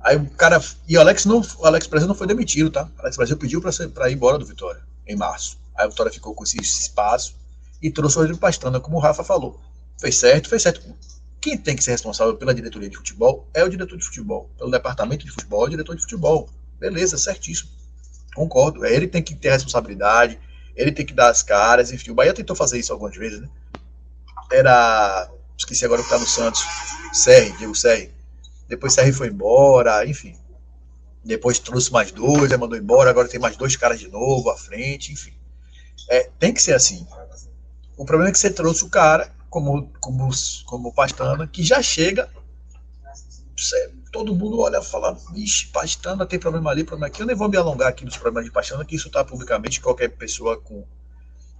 Aí 0.00 0.16
o 0.16 0.28
cara. 0.30 0.60
E 0.88 0.96
o 0.96 1.00
Alex 1.00 1.24
não. 1.24 1.42
O 1.58 1.66
Alex 1.66 1.86
Brasil 1.86 2.08
não 2.08 2.14
foi 2.14 2.26
demitido, 2.26 2.70
tá? 2.70 2.90
O 2.96 3.00
Alex 3.00 3.16
Brasil 3.16 3.36
pediu 3.36 3.60
para 3.60 4.10
ir 4.10 4.14
embora 4.14 4.38
do 4.38 4.44
Vitória, 4.44 4.82
em 5.06 5.16
março. 5.16 5.58
Aí 5.76 5.86
o 5.86 5.90
Vitória 5.90 6.12
ficou 6.12 6.34
com 6.34 6.44
esse 6.44 6.60
espaço 6.60 7.34
e 7.80 7.90
trouxe 7.90 8.16
o 8.16 8.20
Rodrigo 8.20 8.40
Pastrana, 8.40 8.80
como 8.80 8.96
o 8.96 9.00
Rafa 9.00 9.24
falou. 9.24 9.60
Fez 9.98 10.18
certo, 10.18 10.48
fez 10.48 10.62
certo. 10.62 10.82
Quem 11.42 11.58
tem 11.58 11.76
que 11.76 11.84
ser 11.84 11.90
responsável 11.90 12.34
pela 12.36 12.54
diretoria 12.54 12.88
de 12.88 12.96
futebol 12.96 13.46
é 13.52 13.62
o 13.62 13.68
diretor 13.68 13.98
de 13.98 14.04
futebol. 14.04 14.48
Pelo 14.56 14.70
departamento 14.70 15.26
de 15.26 15.30
futebol 15.30 15.64
é 15.64 15.66
o 15.66 15.70
diretor 15.70 15.94
de 15.94 16.02
futebol. 16.02 16.48
Beleza, 16.80 17.18
certíssimo. 17.18 17.68
Concordo. 18.34 18.84
É 18.86 18.94
ele 18.94 19.06
tem 19.06 19.22
que 19.22 19.34
ter 19.34 19.50
a 19.50 19.52
responsabilidade, 19.52 20.38
ele 20.74 20.90
tem 20.90 21.04
que 21.04 21.12
dar 21.12 21.28
as 21.28 21.42
caras, 21.42 21.92
enfim. 21.92 22.12
O 22.12 22.14
Bahia 22.14 22.32
tentou 22.32 22.56
fazer 22.56 22.78
isso 22.78 22.92
algumas 22.92 23.14
vezes, 23.14 23.40
né? 23.40 23.48
Era. 24.50 25.30
Esqueci 25.58 25.84
agora 25.84 26.00
o 26.00 26.04
que 26.04 26.10
tá 26.10 26.18
no 26.18 26.26
Santos. 26.26 26.64
Serri, 27.12 27.52
Diego 27.58 27.74
Serri 27.74 28.10
depois 28.72 28.94
Serri 28.94 29.12
foi 29.12 29.28
embora, 29.28 30.06
enfim. 30.06 30.34
Depois 31.22 31.58
trouxe 31.58 31.92
mais 31.92 32.10
dois, 32.10 32.50
aí 32.50 32.56
mandou 32.56 32.78
embora, 32.78 33.10
agora 33.10 33.28
tem 33.28 33.38
mais 33.38 33.54
dois 33.54 33.76
caras 33.76 34.00
de 34.00 34.08
novo 34.08 34.48
à 34.48 34.56
frente, 34.56 35.12
enfim. 35.12 35.34
É, 36.08 36.30
tem 36.38 36.54
que 36.54 36.62
ser 36.62 36.72
assim. 36.72 37.06
O 37.98 38.06
problema 38.06 38.30
é 38.30 38.32
que 38.32 38.38
você 38.38 38.50
trouxe 38.50 38.82
o 38.82 38.88
cara, 38.88 39.30
como, 39.52 39.92
como, 40.00 40.30
como 40.64 40.94
Pastana, 40.94 41.46
que 41.46 41.62
já 41.62 41.82
chega. 41.82 42.28
Todo 44.10 44.34
mundo 44.34 44.60
olha 44.60 44.78
e 44.78 44.84
fala, 44.84 45.16
vixe, 45.32 45.66
Pastana 45.66 46.24
tem 46.24 46.38
problema 46.38 46.70
ali, 46.70 46.84
problema 46.84 47.08
aqui. 47.08 47.20
Eu 47.20 47.26
nem 47.26 47.36
vou 47.36 47.50
me 47.50 47.56
alongar 47.58 47.88
aqui 47.88 48.02
nos 48.02 48.16
problemas 48.16 48.46
de 48.46 48.50
Pastana, 48.50 48.84
que 48.84 48.96
isso 48.96 49.08
está 49.08 49.22
publicamente, 49.22 49.80
qualquer 49.80 50.08
pessoa 50.08 50.58
com, 50.58 50.84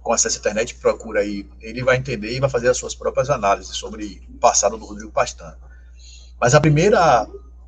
com 0.01 0.11
acesso 0.11 0.37
à 0.37 0.39
internet 0.39 0.73
procura 0.75 1.19
aí, 1.19 1.47
ele 1.61 1.83
vai 1.83 1.97
entender 1.97 2.35
e 2.35 2.39
vai 2.39 2.49
fazer 2.49 2.67
as 2.67 2.77
suas 2.77 2.95
próprias 2.95 3.29
análises 3.29 3.77
sobre 3.77 4.27
o 4.27 4.39
passado 4.39 4.75
do 4.75 4.85
Rodrigo 4.85 5.11
Pastana. 5.11 5.57
Mas 6.41 6.55
a 6.55 6.59
primeira, 6.59 7.27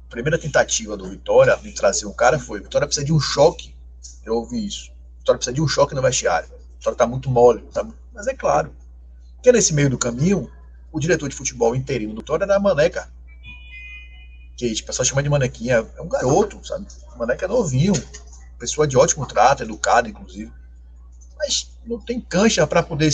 primeira 0.10 0.40
tentativa 0.40 0.98
do 0.98 1.08
Vitória 1.08 1.56
de 1.56 1.72
trazer 1.72 2.08
um 2.08 2.14
cara 2.14 2.40
foi: 2.40 2.62
Vitória 2.62 2.88
precisa 2.88 3.06
de 3.06 3.14
um 3.14 3.20
choque. 3.20 3.76
Eu 4.26 4.38
ouvi 4.38 4.66
isso. 4.66 4.92
Vitória 5.20 5.38
precisa 5.38 5.54
de 5.54 5.62
um 5.62 5.68
choque 5.68 5.94
no 5.94 6.02
vestiário. 6.02 6.50
Vitória 6.80 6.96
está 6.96 7.06
muito 7.06 7.30
mole. 7.30 7.62
Tá... 7.72 7.88
Mas 8.12 8.26
é 8.26 8.34
claro 8.34 8.74
que 9.46 9.52
nesse 9.52 9.74
meio 9.74 9.90
do 9.90 9.98
caminho, 9.98 10.50
o 10.92 11.00
diretor 11.00 11.30
de 11.30 11.36
futebol 11.36 11.76
interino 11.76 12.14
do 12.14 12.22
Vitória 12.22 12.46
era 12.46 12.56
a 12.56 12.60
Maneca. 12.60 13.08
Que 14.58 14.74
tipo, 14.74 14.86
o 14.86 14.88
pessoal 14.88 15.06
chama 15.06 15.22
de 15.22 15.30
Manequinha. 15.30 15.86
É 15.96 16.02
um 16.02 16.10
garoto, 16.10 16.66
sabe? 16.66 16.88
O 17.14 17.20
Maneca 17.20 17.46
é 17.46 17.48
novinho. 17.48 17.94
Pessoa 18.58 18.88
de 18.88 18.98
ótimo 18.98 19.26
trato, 19.26 19.62
educado, 19.62 20.10
inclusive. 20.10 20.52
Mas 21.38 21.70
não 21.86 22.00
tem 22.00 22.20
cancha 22.20 22.66
para 22.66 22.82
poder 22.82 23.12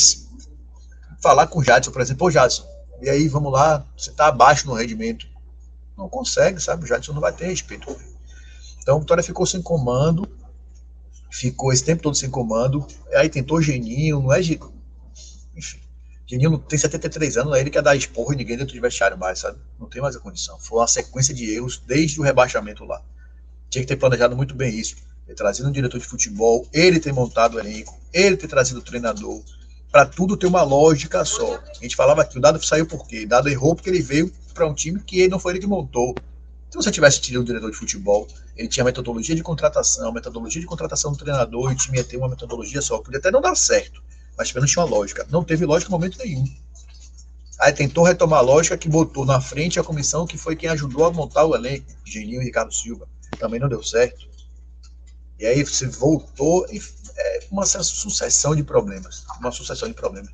falar 1.21 1.47
com 1.47 1.59
o 1.59 1.63
Jadson, 1.63 1.91
por 1.91 2.01
exemplo. 2.01 2.27
Ô, 2.27 2.31
Jadson, 2.31 2.65
e 3.01 3.09
aí, 3.09 3.27
vamos 3.27 3.51
lá, 3.51 3.85
você 3.97 4.11
está 4.11 4.27
abaixo 4.27 4.67
no 4.67 4.73
rendimento 4.73 5.27
não 5.97 6.07
consegue, 6.09 6.61
sabe? 6.61 6.83
O 6.83 6.87
Jadson 6.87 7.13
não 7.13 7.21
vai 7.21 7.33
ter 7.33 7.47
respeito. 7.47 7.93
Então, 8.81 8.95
a 8.95 8.99
Vitória 8.99 9.23
ficou 9.23 9.45
sem 9.45 9.61
comando, 9.61 10.27
ficou 11.29 11.73
esse 11.73 11.83
tempo 11.83 12.01
todo 12.01 12.15
sem 12.15 12.29
comando. 12.29 12.87
Aí 13.13 13.29
tentou 13.29 13.61
Geninho, 13.61 14.21
não 14.21 14.33
é. 14.33 14.39
Enfim, 14.39 14.59
Geninho 16.31 16.57
tem 16.59 16.79
73 16.79 17.35
anos, 17.35 17.57
ele 17.57 17.69
quer 17.69 17.81
dar 17.81 17.93
esporro 17.93 18.31
e 18.31 18.37
ninguém 18.37 18.55
dentro 18.55 18.73
de 18.73 18.79
vestiário 18.79 19.17
mais, 19.17 19.39
sabe? 19.39 19.59
Não 19.77 19.89
tem 19.89 20.01
mais 20.01 20.15
a 20.15 20.19
condição. 20.19 20.57
Foi 20.61 20.79
uma 20.79 20.87
sequência 20.87 21.33
de 21.33 21.53
erros 21.53 21.83
desde 21.85 22.21
o 22.21 22.23
rebaixamento 22.23 22.85
lá. 22.85 23.01
Tinha 23.69 23.81
que 23.81 23.87
ter 23.87 23.97
planejado 23.97 24.33
muito 24.33 24.55
bem 24.55 24.73
isso. 24.73 24.95
Ter 25.27 25.35
trazido 25.35 25.67
um 25.67 25.73
diretor 25.73 25.99
de 25.99 26.05
futebol, 26.05 26.65
ele 26.71 27.01
ter 27.01 27.11
montado 27.11 27.55
o 27.55 27.59
elenco, 27.59 27.99
ele 28.13 28.37
ter 28.37 28.47
trazido 28.47 28.79
o 28.79 28.81
treinador, 28.81 29.43
para 29.91 30.05
tudo 30.05 30.37
ter 30.37 30.47
uma 30.47 30.63
lógica 30.63 31.25
só. 31.25 31.55
A 31.55 31.83
gente 31.83 31.97
falava 31.97 32.23
que 32.23 32.37
o 32.37 32.41
Dado 32.41 32.65
saiu 32.65 32.85
por 32.85 33.05
quê? 33.05 33.25
O 33.25 33.27
Dado 33.27 33.49
errou 33.49 33.75
porque 33.75 33.89
ele 33.89 34.01
veio 34.01 34.31
para 34.53 34.65
um 34.65 34.73
time 34.73 35.01
que 35.01 35.27
não 35.27 35.37
foi 35.37 35.51
ele 35.51 35.59
que 35.59 35.67
montou. 35.67 36.15
Se 36.69 36.77
você 36.77 36.91
tivesse 36.91 37.19
tido 37.19 37.41
um 37.41 37.43
diretor 37.43 37.69
de 37.69 37.75
futebol, 37.75 38.25
ele 38.55 38.69
tinha 38.69 38.85
metodologia 38.85 39.35
de 39.35 39.43
contratação, 39.43 40.13
metodologia 40.13 40.61
de 40.61 40.67
contratação 40.67 41.11
do 41.11 41.17
treinador, 41.17 41.71
e 41.71 41.73
o 41.73 41.77
time 41.77 41.97
ia 41.97 42.05
ter 42.05 42.15
uma 42.15 42.29
metodologia 42.29 42.81
só. 42.81 42.99
Podia 42.99 43.19
até 43.19 43.29
não 43.29 43.41
dar 43.41 43.55
certo, 43.55 44.01
mas 44.41 44.51
pelo 44.51 44.61
menos 44.61 44.71
tinha 44.71 44.83
uma 44.83 44.89
lógica. 44.89 45.27
Não 45.29 45.43
teve 45.43 45.67
lógica 45.67 45.89
em 45.89 45.91
momento 45.91 46.17
nenhum. 46.17 46.43
Aí 47.59 47.71
tentou 47.71 48.03
retomar 48.03 48.39
a 48.39 48.41
lógica 48.41 48.75
que 48.75 48.89
botou 48.89 49.23
na 49.23 49.39
frente 49.39 49.79
a 49.79 49.83
comissão, 49.83 50.25
que 50.25 50.35
foi 50.35 50.55
quem 50.55 50.67
ajudou 50.69 51.05
a 51.05 51.11
montar 51.11 51.45
o 51.45 51.55
elenco, 51.55 51.85
Geninho 52.03 52.41
e 52.41 52.45
Ricardo 52.45 52.73
Silva. 52.73 53.07
Também 53.37 53.59
não 53.59 53.69
deu 53.69 53.83
certo. 53.83 54.27
E 55.37 55.45
aí 55.45 55.63
você 55.63 55.85
voltou 55.85 56.65
e 56.71 56.81
é 57.15 57.43
uma 57.51 57.67
sucessão 57.67 58.55
de 58.55 58.63
problemas. 58.63 59.23
Uma 59.39 59.51
sucessão 59.51 59.87
de 59.87 59.93
problemas. 59.93 60.31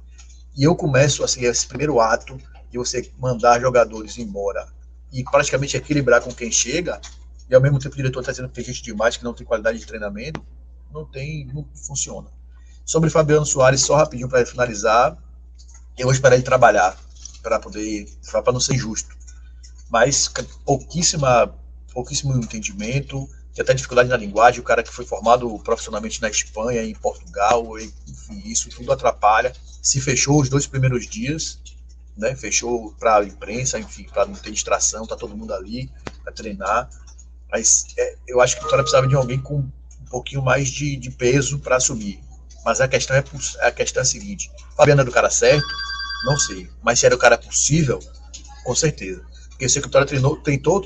E 0.56 0.63
eu 0.63 0.74
começo, 0.74 1.22
assim, 1.22 1.43
esse 1.43 1.67
primeiro 1.67 2.00
ato 2.00 2.38
de 2.72 2.78
você 2.78 3.12
mandar 3.20 3.60
jogadores 3.60 4.17
embora 4.17 4.65
e 5.12 5.22
praticamente 5.26 5.76
equilibrar 5.76 6.22
com 6.22 6.34
quem 6.34 6.50
chega, 6.50 7.02
e 7.50 7.54
ao 7.54 7.62
mesmo 7.62 7.78
tempo 7.78 7.93
o 7.93 7.98
diretor 7.98 8.22
está 8.22 8.32
dizendo 8.32 8.48
que 8.48 8.56
tem 8.56 8.63
gente 8.63 8.82
demais 8.82 9.17
que 9.17 9.24
não 9.26 9.34
tem 9.34 9.46
qualidade 9.46 9.80
de 9.80 9.86
treinamento, 9.86 10.41
não 10.93 11.06
tem, 11.06 11.46
não 11.48 11.67
funciona. 11.86 12.37
Sobre 12.88 13.10
Fabiano 13.10 13.45
Soares, 13.45 13.82
só 13.82 13.97
rapidinho 13.97 14.30
para 14.30 14.45
finalizar, 14.45 15.17
eu 15.97 16.06
vou 16.06 16.13
esperar 16.13 16.36
ele 16.36 16.43
trabalhar 16.43 16.97
para 17.43 17.60
poder, 17.60 18.08
para 18.32 18.54
não 18.54 18.62
ser 18.62 18.76
injusto. 18.76 19.13
Mas 19.89 20.32
pouquíssima, 20.63 21.54
pouquíssimo 21.93 22.34
entendimento, 22.38 23.28
tem 23.54 23.62
até 23.62 23.73
dificuldade 23.73 24.08
na 24.08 24.15
linguagem, 24.15 24.62
o 24.62 24.63
cara 24.63 24.82
que 24.82 24.93
foi 24.93 25.06
formado 25.06 25.60
profissionalmente 25.60 26.21
na 26.21 26.30
Espanha, 26.30 26.82
em 26.82 26.95
Portugal, 26.95 27.78
enfim, 27.78 28.41
isso 28.45 28.69
tudo 28.69 28.93
atrapalha. 28.93 29.52
Se 29.82 30.00
fechou 30.00 30.39
os 30.39 30.47
dois 30.47 30.65
primeiros 30.65 31.08
dias, 31.08 31.60
né? 32.15 32.36
Fechou 32.38 32.93
para 32.97 33.17
a 33.17 33.23
imprensa, 33.26 33.78
enfim, 33.78 34.06
para 34.06 34.26
não 34.26 34.36
ter 34.36 34.52
distração, 34.52 35.06
tá 35.06 35.17
todo 35.17 35.36
mundo 35.36 35.54
ali 35.54 35.91
para 36.23 36.32
treinar. 36.32 36.89
Mas 37.52 37.88
é, 37.97 38.15
eu 38.26 38.39
acho 38.39 38.56
que 38.56 38.62
o 38.62 38.63
Vitória 38.63 38.84
precisava 38.84 39.08
de 39.10 39.15
alguém 39.15 39.41
com 39.41 39.58
um 39.58 40.06
pouquinho 40.10 40.41
mais 40.41 40.69
de, 40.69 40.95
de 40.95 41.12
peso 41.12 41.60
para 41.60 41.76
assumir. 41.76 42.26
Mas 42.67 42.82
a 42.82 42.88
questão 42.89 43.15
é 43.15 43.23
a 43.62 43.71
questão 43.71 44.01
é 44.01 44.03
a 44.03 44.06
seguinte: 44.06 44.51
Fabiano 44.75 44.99
é 44.99 45.06
do 45.06 45.12
cara 45.12 45.30
certo? 45.30 45.65
Não 46.25 46.38
sei. 46.38 46.69
Mas 46.84 46.99
se 46.99 47.06
era 47.06 47.15
o 47.15 47.17
cara 47.17 47.38
possível, 47.38 47.97
com 48.65 48.75
certeza. 48.75 49.23
Porque 49.51 49.65
o 49.65 49.69
Vitória 49.69 50.06
treinou, 50.06 50.36
tentou 50.36 50.86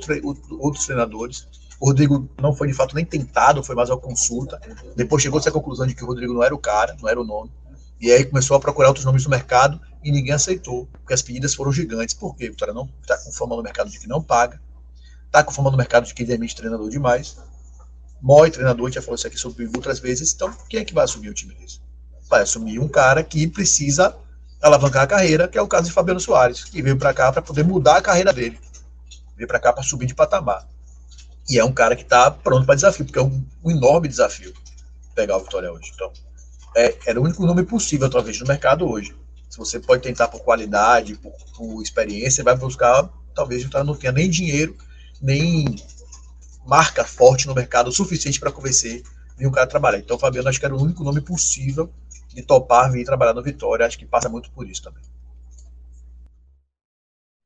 outros 0.59 0.85
treinadores. 0.85 1.47
O 1.79 1.87
Rodrigo 1.87 2.29
não 2.39 2.53
foi 2.53 2.67
de 2.67 2.75
fato 2.75 2.93
nem 2.93 3.03
tentado, 3.03 3.63
foi 3.63 3.73
mais 3.73 3.89
uma 3.89 3.97
consulta. 3.97 4.61
Depois 4.95 5.23
chegou-se 5.23 5.49
à 5.49 5.51
conclusão 5.51 5.87
de 5.87 5.95
que 5.95 6.03
o 6.03 6.07
Rodrigo 6.07 6.35
não 6.35 6.43
era 6.43 6.53
o 6.53 6.59
cara, 6.59 6.95
não 7.01 7.09
era 7.09 7.19
o 7.19 7.25
nome. 7.25 7.51
E 7.99 8.11
aí 8.11 8.25
começou 8.25 8.55
a 8.55 8.59
procurar 8.59 8.89
outros 8.89 9.03
nomes 9.03 9.23
no 9.23 9.31
mercado 9.31 9.81
e 10.03 10.11
ninguém 10.11 10.33
aceitou, 10.33 10.85
porque 10.99 11.15
as 11.15 11.23
pedidas 11.23 11.55
foram 11.55 11.71
gigantes. 11.71 12.13
Por 12.13 12.35
quê? 12.35 12.47
Vitória 12.47 12.75
não 12.75 12.87
está 13.01 13.17
com 13.17 13.31
fama 13.31 13.55
no 13.55 13.63
mercado 13.63 13.89
de 13.89 13.99
que 13.99 14.07
não 14.07 14.21
paga, 14.21 14.61
está 15.25 15.43
com 15.43 15.51
fama 15.51 15.71
no 15.71 15.77
mercado 15.77 16.05
de 16.05 16.13
que 16.13 16.23
demite 16.23 16.55
treinador 16.55 16.91
demais. 16.91 17.37
Mói, 18.21 18.51
treinador, 18.51 18.91
já 18.91 19.01
falou 19.01 19.15
isso 19.15 19.25
aqui 19.25 19.37
sobre 19.37 19.65
outras 19.65 19.99
vezes. 19.99 20.33
Então, 20.33 20.53
quem 20.69 20.79
é 20.79 20.85
que 20.85 20.93
vai 20.93 21.03
assumir 21.03 21.29
o 21.29 21.33
time 21.33 21.55
desse? 21.55 21.79
Vai 22.29 22.41
assumir 22.41 22.79
um 22.79 22.87
cara 22.87 23.23
que 23.23 23.47
precisa 23.47 24.15
alavancar 24.61 25.03
a 25.03 25.07
carreira, 25.07 25.47
que 25.47 25.57
é 25.57 25.61
o 25.61 25.67
caso 25.67 25.87
de 25.87 25.91
Fabiano 25.91 26.19
Soares, 26.19 26.63
que 26.63 26.81
veio 26.81 26.97
para 26.97 27.13
cá 27.13 27.31
para 27.31 27.41
poder 27.41 27.63
mudar 27.63 27.97
a 27.97 28.01
carreira 28.01 28.31
dele. 28.31 28.59
Veio 29.35 29.47
para 29.47 29.59
cá 29.59 29.73
para 29.73 29.81
subir 29.81 30.05
de 30.05 30.13
patamar. 30.13 30.67
E 31.49 31.57
é 31.57 31.65
um 31.65 31.73
cara 31.73 31.95
que 31.95 32.03
está 32.03 32.29
pronto 32.29 32.65
para 32.65 32.75
desafio, 32.75 33.05
porque 33.05 33.17
é 33.17 33.23
um, 33.23 33.43
um 33.63 33.71
enorme 33.71 34.07
desafio 34.07 34.53
pegar 35.15 35.37
o 35.37 35.41
Vitória 35.41 35.71
hoje. 35.71 35.91
Então, 35.95 36.11
é, 36.75 36.95
era 37.07 37.19
o 37.19 37.23
único 37.23 37.45
nome 37.45 37.63
possível, 37.63 38.09
talvez, 38.09 38.39
no 38.39 38.47
mercado 38.47 38.87
hoje. 38.87 39.15
Se 39.49 39.57
você 39.57 39.79
pode 39.79 40.03
tentar 40.03 40.27
por 40.27 40.41
qualidade, 40.41 41.15
por, 41.15 41.33
por 41.57 41.81
experiência, 41.81 42.43
vai 42.43 42.55
buscar, 42.55 43.09
talvez 43.35 43.65
o 43.65 43.83
não 43.83 43.95
tenha 43.95 44.13
nem 44.13 44.29
dinheiro, 44.29 44.77
nem 45.21 45.75
marca 46.65 47.03
forte 47.03 47.47
no 47.47 47.55
mercado 47.55 47.87
o 47.87 47.91
suficiente 47.91 48.39
para 48.39 48.51
convencer 48.51 49.03
nenhum 49.37 49.51
cara 49.51 49.65
a 49.65 49.69
trabalhar. 49.69 49.99
Então, 49.99 50.17
o 50.17 50.19
Fabiano 50.19 50.49
acho 50.49 50.59
que 50.59 50.65
era 50.65 50.75
o 50.75 50.81
único 50.81 51.03
nome 51.03 51.21
possível 51.21 51.89
de 52.29 52.41
topar 52.43 52.91
vir 52.91 53.05
trabalhar 53.05 53.33
no 53.33 53.43
Vitória. 53.43 53.85
Acho 53.85 53.97
que 53.97 54.05
passa 54.05 54.29
muito 54.29 54.51
por 54.51 54.67
isso 54.67 54.83
também. 54.83 55.01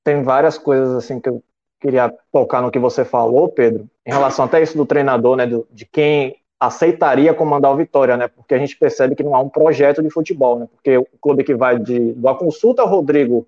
Tem 0.03 0.21
várias 0.21 0.57
coisas 0.57 0.93
assim 0.95 1.19
que 1.19 1.29
eu 1.29 1.43
queria 1.79 2.13
tocar 2.31 2.61
no 2.61 2.71
que 2.71 2.79
você 2.79 3.03
falou, 3.03 3.49
Pedro, 3.49 3.89
em 4.05 4.11
relação 4.11 4.45
até 4.45 4.61
isso 4.61 4.77
do 4.77 4.85
treinador, 4.85 5.35
né, 5.35 5.45
de 5.71 5.85
quem 5.85 6.37
aceitaria 6.59 7.33
comandar 7.33 7.71
o 7.71 7.77
Vitória, 7.77 8.15
né? 8.15 8.27
Porque 8.27 8.53
a 8.53 8.57
gente 8.57 8.77
percebe 8.77 9.15
que 9.15 9.23
não 9.23 9.35
há 9.35 9.41
um 9.41 9.49
projeto 9.49 10.01
de 10.01 10.09
futebol, 10.09 10.59
né? 10.59 10.67
Porque 10.73 10.97
o 10.97 11.05
clube 11.21 11.43
que 11.43 11.53
vai 11.53 11.77
de 11.77 12.13
da 12.13 12.33
consulta 12.33 12.83
Rodrigo 12.83 13.47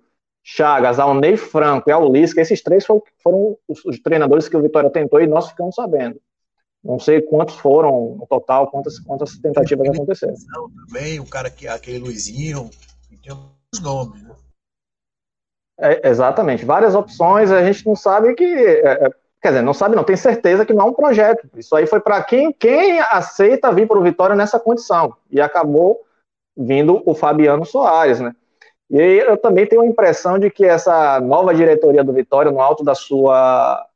Chagas, 0.50 0.98
ao 0.98 1.14
Ney 1.14 1.36
Franco 1.36 1.90
e 1.90 1.92
ao 1.92 2.10
Lisca, 2.10 2.40
esses 2.40 2.62
três 2.62 2.86
foram, 2.86 3.02
foram 3.22 3.58
os, 3.68 3.84
os, 3.84 4.00
treinadores 4.00 4.48
que 4.48 4.56
o 4.56 4.62
Vitória 4.62 4.88
tentou 4.88 5.20
e 5.20 5.26
nós 5.26 5.50
ficamos 5.50 5.74
sabendo. 5.74 6.18
Não 6.82 6.98
sei 6.98 7.20
quantos 7.20 7.56
foram 7.56 8.16
no 8.18 8.26
total, 8.26 8.70
quantas, 8.70 8.98
quantas 8.98 9.36
tentativas 9.36 9.90
aconteceram. 9.90 10.32
Também 10.86 11.20
o 11.20 11.26
cara 11.26 11.50
que 11.50 11.68
aquele 11.68 11.98
Luizinho, 11.98 12.70
tem 13.22 13.30
os 13.74 13.80
nomes, 13.82 14.22
né? 14.22 14.34
É, 15.80 16.08
exatamente, 16.08 16.64
várias 16.64 16.94
opções, 16.94 17.52
a 17.52 17.62
gente 17.62 17.86
não 17.86 17.94
sabe 17.94 18.34
que. 18.34 18.44
É, 18.44 19.04
é 19.04 19.10
quer 19.42 19.48
dizer, 19.48 19.62
não 19.62 19.74
sabe, 19.74 19.94
não, 19.94 20.02
tem 20.02 20.16
certeza 20.16 20.64
que 20.64 20.72
não 20.72 20.86
é 20.86 20.90
um 20.90 20.94
projeto. 20.94 21.46
Isso 21.56 21.76
aí 21.76 21.86
foi 21.86 22.00
para 22.00 22.24
quem, 22.24 22.54
quem 22.54 23.00
aceita 23.00 23.70
vir 23.70 23.86
para 23.86 23.98
o 23.98 24.02
Vitória 24.02 24.34
nessa 24.34 24.58
condição. 24.58 25.14
E 25.30 25.42
acabou 25.42 26.00
vindo 26.56 27.02
o 27.04 27.14
Fabiano 27.14 27.66
Soares, 27.66 28.18
né? 28.18 28.34
E 28.90 28.96
eu 28.96 29.36
também 29.36 29.66
tenho 29.66 29.82
a 29.82 29.86
impressão 29.86 30.38
de 30.38 30.50
que 30.50 30.64
essa 30.64 31.20
nova 31.20 31.54
diretoria 31.54 32.02
do 32.02 32.12
Vitória, 32.12 32.50
no 32.50 32.60
alto 32.60 32.82
da 32.82 32.94
sua 32.94 33.86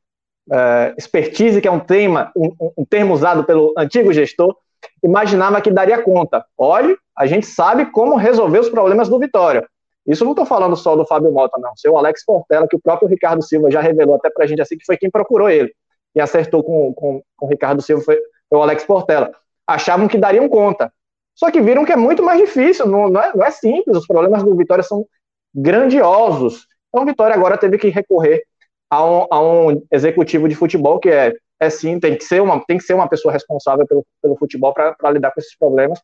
é, 0.51 0.93
expertise, 0.97 1.61
que 1.61 1.67
é 1.67 1.71
um 1.71 1.79
tema, 1.79 2.31
um, 2.35 2.73
um, 2.77 2.85
termo 2.85 3.13
usado 3.13 3.43
pelo 3.43 3.73
antigo 3.77 4.13
gestor, 4.13 4.55
imaginava 5.03 5.61
que 5.61 5.71
daria 5.71 6.01
conta. 6.01 6.45
Olhe, 6.57 6.95
a 7.17 7.25
gente 7.25 7.45
sabe 7.45 7.87
como 7.87 8.15
resolver 8.15 8.59
os 8.59 8.69
problemas 8.69 9.09
do 9.09 9.17
Vitória. 9.17 9.67
Isso 10.05 10.25
não 10.25 10.33
estou 10.33 10.45
falando 10.45 10.75
só 10.75 10.95
do 10.95 11.05
Fábio 11.05 11.31
Mota, 11.31 11.57
não. 11.59 11.75
Seu 11.75 11.97
Alex 11.97 12.25
Portela, 12.25 12.67
que 12.67 12.75
o 12.75 12.81
próprio 12.81 13.07
Ricardo 13.07 13.41
Silva 13.41 13.71
já 13.71 13.79
revelou 13.79 14.15
até 14.15 14.29
para 14.29 14.43
a 14.43 14.47
gente 14.47 14.61
assim, 14.61 14.77
que 14.77 14.85
foi 14.85 14.97
quem 14.97 15.09
procurou 15.09 15.49
ele. 15.49 15.73
E 16.13 16.19
acertou 16.19 16.61
com, 16.63 16.93
com, 16.93 17.23
com 17.37 17.45
o 17.45 17.49
Ricardo 17.49 17.81
Silva, 17.81 18.03
foi, 18.03 18.19
foi 18.49 18.59
o 18.59 18.61
Alex 18.61 18.83
Portela. 18.83 19.31
Achavam 19.65 20.07
que 20.07 20.17
dariam 20.17 20.49
conta. 20.49 20.91
Só 21.35 21.49
que 21.51 21.61
viram 21.61 21.85
que 21.85 21.91
é 21.91 21.95
muito 21.95 22.23
mais 22.23 22.39
difícil, 22.39 22.87
não, 22.87 23.09
não, 23.09 23.21
é, 23.21 23.35
não 23.35 23.45
é 23.45 23.51
simples, 23.51 23.97
os 23.97 24.07
problemas 24.07 24.43
do 24.43 24.55
Vitória 24.55 24.83
são 24.83 25.05
grandiosos. 25.53 26.67
Então, 26.89 27.03
o 27.03 27.05
Vitória 27.05 27.35
agora 27.35 27.57
teve 27.57 27.77
que 27.77 27.89
recorrer 27.89 28.43
a 28.89 29.03
um, 29.03 29.27
a 29.31 29.41
um, 29.41 29.85
executivo 29.91 30.47
de 30.47 30.55
futebol 30.55 30.99
que 30.99 31.09
é, 31.09 31.33
é 31.59 31.69
sim, 31.69 31.99
tem 31.99 32.15
que 32.15 32.23
ser 32.23 32.41
uma, 32.41 32.63
tem 32.65 32.77
que 32.77 32.83
ser 32.83 32.93
uma 32.93 33.09
pessoa 33.09 33.31
responsável 33.31 33.87
pelo, 33.87 34.05
pelo 34.21 34.37
futebol 34.37 34.73
para 34.73 35.11
lidar 35.11 35.31
com 35.31 35.39
esses 35.39 35.57
problemas. 35.57 35.99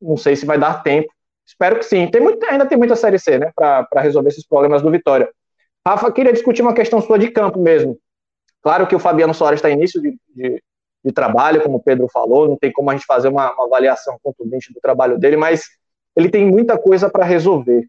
Não 0.00 0.16
sei 0.16 0.34
se 0.34 0.46
vai 0.46 0.58
dar 0.58 0.82
tempo. 0.82 1.08
Espero 1.46 1.78
que 1.78 1.84
sim. 1.84 2.10
Tem 2.10 2.20
muito, 2.20 2.44
ainda 2.46 2.66
tem 2.66 2.76
muita 2.76 2.96
Série 2.96 3.18
C, 3.18 3.38
né, 3.38 3.52
para 3.54 4.00
resolver 4.00 4.28
esses 4.28 4.46
problemas 4.46 4.82
do 4.82 4.90
Vitória. 4.90 5.30
Rafa, 5.86 6.12
queria 6.12 6.32
discutir 6.32 6.62
uma 6.62 6.74
questão 6.74 7.00
sua 7.00 7.18
de 7.18 7.30
campo 7.30 7.58
mesmo. 7.58 7.98
Claro 8.62 8.86
que 8.86 8.94
o 8.94 8.98
Fabiano 8.98 9.32
Soares 9.32 9.58
está 9.58 9.70
início 9.70 10.02
de, 10.02 10.18
de, 10.34 10.62
de 11.04 11.12
trabalho, 11.12 11.62
como 11.62 11.76
o 11.76 11.82
Pedro 11.82 12.08
falou, 12.12 12.48
não 12.48 12.56
tem 12.56 12.72
como 12.72 12.90
a 12.90 12.94
gente 12.94 13.06
fazer 13.06 13.28
uma, 13.28 13.52
uma 13.52 13.66
avaliação 13.66 14.18
contundente 14.22 14.72
do 14.72 14.80
trabalho 14.80 15.18
dele, 15.18 15.36
mas 15.36 15.64
ele 16.16 16.28
tem 16.28 16.44
muita 16.44 16.76
coisa 16.76 17.08
para 17.08 17.24
resolver. 17.24 17.88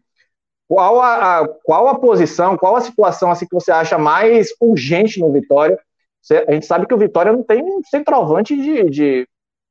Qual 0.68 1.00
a, 1.00 1.40
a, 1.40 1.48
qual 1.64 1.88
a 1.88 1.98
posição, 1.98 2.56
qual 2.56 2.76
a 2.76 2.80
situação 2.80 3.30
assim 3.30 3.44
que 3.46 3.54
você 3.54 3.72
acha 3.72 3.98
mais 3.98 4.50
urgente 4.60 5.18
no 5.18 5.32
Vitória? 5.32 5.76
Você, 6.22 6.44
a 6.46 6.52
gente 6.52 6.66
sabe 6.66 6.86
que 6.86 6.94
o 6.94 6.98
Vitória 6.98 7.32
não 7.32 7.42
tem 7.42 7.60
um 7.62 7.80
centroavante 7.90 8.56
de, 8.56 8.88
de, 8.88 9.28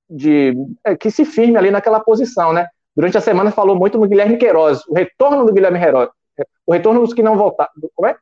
de 0.10 0.54
é, 0.84 0.98
que 0.98 1.10
se 1.10 1.24
firme 1.24 1.58
ali 1.58 1.72
naquela 1.72 2.02
posição, 2.02 2.52
né? 2.52 2.68
Durante 2.94 3.18
a 3.18 3.22
semana 3.22 3.50
falou 3.50 3.78
muito 3.78 3.98
no 3.98 4.08
Guilherme 4.10 4.38
Queiroz, 4.38 4.86
o 4.88 4.94
retorno 4.94 5.46
do 5.46 5.54
Guilherme 5.54 5.80
Queiroz, 5.80 6.10
o 6.66 6.74
retorno 6.74 7.00
dos 7.00 7.14
que 7.14 7.24
não 7.24 7.38
voltaram, 7.38 7.72
como 7.96 8.10
é? 8.10 8.18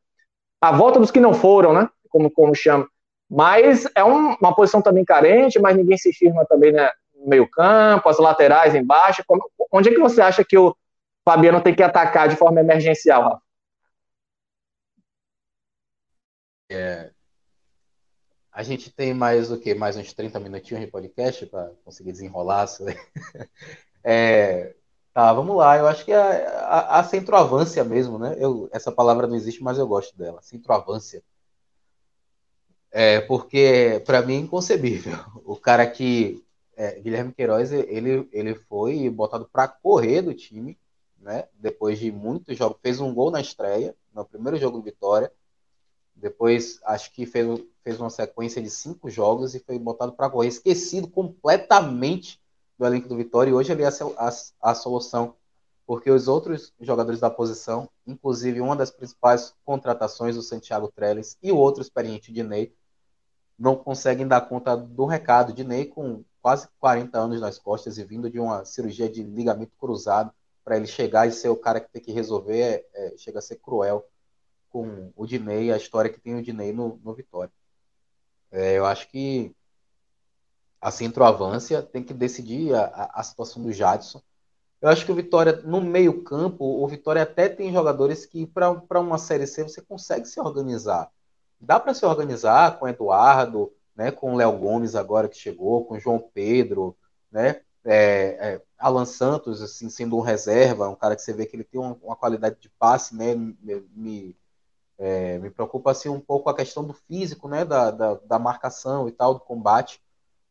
A 0.62 0.72
volta 0.72 1.00
dos 1.00 1.10
que 1.10 1.20
não 1.20 1.34
foram, 1.34 1.74
né? 1.74 1.90
Como, 2.10 2.30
como 2.30 2.54
chama. 2.54 2.88
Mas 3.30 3.86
é 3.94 4.04
um, 4.04 4.36
uma 4.36 4.56
posição 4.56 4.82
também 4.82 5.04
carente, 5.04 5.60
mas 5.60 5.76
ninguém 5.76 5.98
se 5.98 6.14
firma 6.14 6.46
também 6.46 6.72
né, 6.72 6.90
no 7.16 7.28
meio 7.28 7.50
campo, 7.50 8.08
as 8.08 8.18
laterais 8.18 8.74
embaixo. 8.74 9.24
Como, 9.28 9.44
onde 9.72 9.90
é 9.90 9.94
que 9.94 10.00
você 10.00 10.22
acha 10.22 10.44
que 10.46 10.58
o 10.58 10.76
Fabiano 11.26 11.62
tem 11.62 11.76
que 11.76 11.84
atacar 11.84 12.30
de 12.30 12.38
forma 12.38 12.60
emergencial, 12.60 13.24
Rafa? 13.24 13.42
É, 16.70 17.12
a 18.58 18.64
gente 18.64 18.92
tem 18.92 19.14
mais 19.14 19.52
o 19.52 19.60
que? 19.60 19.76
Mais 19.76 19.96
uns 19.96 20.14
30 20.14 20.40
minutinhos 20.40 20.84
de 20.84 20.90
podcast 20.90 21.46
para 21.46 21.70
conseguir 21.86 22.12
desenrolar. 22.12 22.66
é, 24.04 24.74
tá, 25.14 25.32
vamos 25.32 25.56
lá. 25.56 25.78
Eu 25.78 25.86
acho 25.86 26.04
que 26.04 26.12
a, 26.12 26.28
a, 26.64 27.00
a 27.00 27.04
centroavância 27.04 27.84
mesmo, 27.84 28.18
né? 28.18 28.36
Eu, 28.40 28.68
essa 28.72 28.92
palavra 28.92 29.28
não 29.28 29.36
existe, 29.36 29.62
mas 29.62 29.78
eu 29.78 29.88
gosto 29.88 30.18
dela. 30.18 30.42
Centroavância 30.42 31.22
é, 32.92 33.22
porque 33.22 34.02
para 34.06 34.22
mim 34.22 34.36
é 34.36 34.40
inconcebível. 34.40 35.18
O 35.46 35.56
cara 35.56 35.86
que 35.86 36.44
é, 36.76 37.00
Guilherme 37.00 37.34
Queiroz 37.34 37.72
ele, 37.72 38.28
ele 38.32 38.54
foi 38.56 39.10
botado 39.10 39.50
para 39.52 39.68
correr 39.68 40.22
do 40.22 40.34
time, 40.34 40.78
né? 41.20 41.48
Depois 41.60 42.00
de 42.00 42.12
muitos 42.12 42.56
jogos, 42.58 42.78
fez 42.82 43.00
um 43.00 43.14
gol 43.14 43.32
na 43.32 43.42
estreia, 43.42 43.96
no 44.14 44.24
primeiro 44.24 44.58
jogo 44.58 44.78
do 44.78 44.84
Vitória. 44.84 45.32
Depois 46.16 46.80
acho 46.84 47.12
que 47.14 47.26
fez, 47.26 47.62
fez 47.84 48.00
uma 48.00 48.10
sequência 48.10 48.62
de 48.62 48.70
cinco 48.70 49.10
jogos 49.10 49.54
e 49.54 49.60
foi 49.60 49.78
botado 49.78 50.14
para 50.14 50.30
correr, 50.30 50.48
esquecido 50.48 51.08
completamente 51.08 52.40
do 52.78 52.86
elenco 52.86 53.08
do 53.08 53.18
Vitória. 53.18 53.52
E 53.52 53.54
hoje 53.54 53.72
ele 53.72 53.84
é 53.84 53.88
a, 53.88 53.92
a, 54.18 54.72
a 54.72 54.76
solução, 54.76 55.36
porque 55.88 56.12
os 56.12 56.28
outros 56.28 56.74
jogadores 56.80 57.20
da 57.20 57.30
posição, 57.30 57.90
inclusive 58.06 58.62
uma 58.62 58.76
das 58.76 58.92
principais 58.92 59.56
contratações, 59.66 60.36
o 60.38 60.44
Santiago 60.44 60.92
Trellis, 60.94 61.38
e 61.42 61.52
o 61.52 61.58
outro 61.58 61.82
experiente 61.82 62.32
de 62.32 62.44
Ney, 62.44 62.76
não 63.58 63.76
conseguem 63.76 64.28
dar 64.28 64.42
conta 64.42 64.78
do 64.78 65.06
recado. 65.06 65.54
de 65.54 65.64
Ney 65.64 65.86
com 65.86 66.24
quase 66.42 66.68
40 66.80 67.18
anos 67.18 67.42
nas 67.42 67.58
costas 67.58 67.98
e 67.98 68.04
vindo 68.04 68.30
de 68.30 68.40
uma 68.40 68.64
cirurgia 68.66 69.10
de 69.10 69.24
ligamento 69.24 69.72
cruzado, 69.80 70.32
para 70.64 70.76
ele 70.76 70.86
chegar 70.86 71.26
e 71.26 71.32
ser 71.32 71.48
o 71.48 71.56
cara 71.56 71.80
que 71.80 71.90
tem 71.90 72.02
que 72.02 72.12
resolver, 72.12 72.62
é, 72.62 72.86
é, 72.94 73.18
chega 73.18 73.40
a 73.40 73.42
ser 73.42 73.56
cruel 73.56 74.06
com 74.70 75.14
o 75.16 75.26
Dinei, 75.26 75.72
a 75.72 75.78
história 75.78 76.12
que 76.12 76.20
tem 76.20 76.36
o 76.36 76.44
Dinei 76.44 76.74
no, 76.74 77.00
no 77.02 77.14
Vitória. 77.14 77.54
É, 78.52 78.78
eu 78.78 78.86
acho 78.86 79.10
que 79.10 79.56
a 80.82 80.92
centroavância 80.92 81.82
tem 81.82 82.04
que 82.04 82.14
decidir 82.14 82.76
a, 82.76 83.12
a, 83.14 83.24
situação 83.24 83.64
do 83.64 83.72
Jadson. 83.72 84.22
Eu 84.82 84.90
acho 84.90 85.06
que 85.06 85.12
o 85.12 85.16
Vitória, 85.16 85.62
no 85.64 85.82
meio-campo, 85.82 86.64
o 86.64 86.88
Vitória 86.88 87.24
até 87.24 87.50
tem 87.50 87.74
jogadores 87.74 88.26
que, 88.26 88.46
para 88.46 89.00
uma 89.00 89.18
Série 89.18 89.48
C, 89.48 89.64
você 89.64 89.82
consegue 89.82 90.28
se 90.28 90.40
organizar. 90.40 91.10
Dá 91.60 91.80
para 91.80 91.94
se 91.94 92.06
organizar 92.06 92.78
com 92.78 92.88
Eduardo, 92.88 93.74
né, 93.96 94.12
com 94.12 94.34
o 94.34 94.36
Léo 94.36 94.58
Gomes 94.58 94.96
agora 94.96 95.28
que 95.28 95.38
chegou, 95.38 95.86
com 95.86 95.96
o 95.96 96.00
João 96.00 96.20
Pedro, 96.20 96.96
né, 97.32 97.62
é, 97.84 98.38
é, 98.40 98.62
Alan 98.78 99.06
Santos, 99.06 99.62
assim, 99.62 99.90
sendo 99.90 100.18
um 100.18 100.22
reserva, 100.22 100.90
um 100.90 100.96
cara 100.96 101.16
que 101.16 101.22
você 101.22 101.34
vê 101.34 101.46
que 101.46 101.56
ele 101.56 101.64
tem 101.64 101.80
uma, 101.82 101.98
uma 102.04 102.16
qualidade 102.16 102.60
de 102.60 102.70
passe, 102.70 103.16
né, 103.16 103.34
me, 103.34 104.36
é, 105.00 105.40
me, 105.40 105.50
preocupa 105.50 105.92
assim 105.92 106.10
um 106.10 106.20
pouco 106.20 106.50
a 106.50 106.56
questão 106.56 106.84
do 106.84 106.94
físico, 106.94 107.48
né, 107.48 107.66
da, 107.66 107.90
da, 107.90 108.14
da, 108.16 108.38
marcação 108.40 109.08
e 109.08 109.12
tal, 109.12 109.34
do 109.34 109.40
combate, 109.40 110.02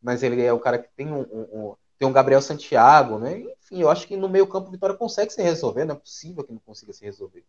mas 0.02 0.22
ele 0.22 0.42
é 0.42 0.52
o 0.52 0.58
cara 0.60 0.78
que 0.78 0.88
tem 0.96 1.12
um, 1.12 1.20
um, 1.20 1.70
um 1.70 1.76
tem 1.98 2.06
um 2.06 2.12
Gabriel 2.12 2.42
Santiago, 2.42 3.18
né, 3.18 3.40
enfim, 3.40 3.80
eu 3.80 3.90
acho 3.90 4.06
que 4.06 4.16
no 4.16 4.28
meio 4.28 4.46
campo 4.46 4.70
Vitória 4.70 4.96
consegue 4.96 5.32
se 5.32 5.42
resolver, 5.42 5.84
não 5.84 5.94
é 5.94 5.98
possível 5.98 6.44
que 6.44 6.52
não 6.52 6.60
consiga 6.60 6.92
se 6.92 7.04
resolver 7.04 7.44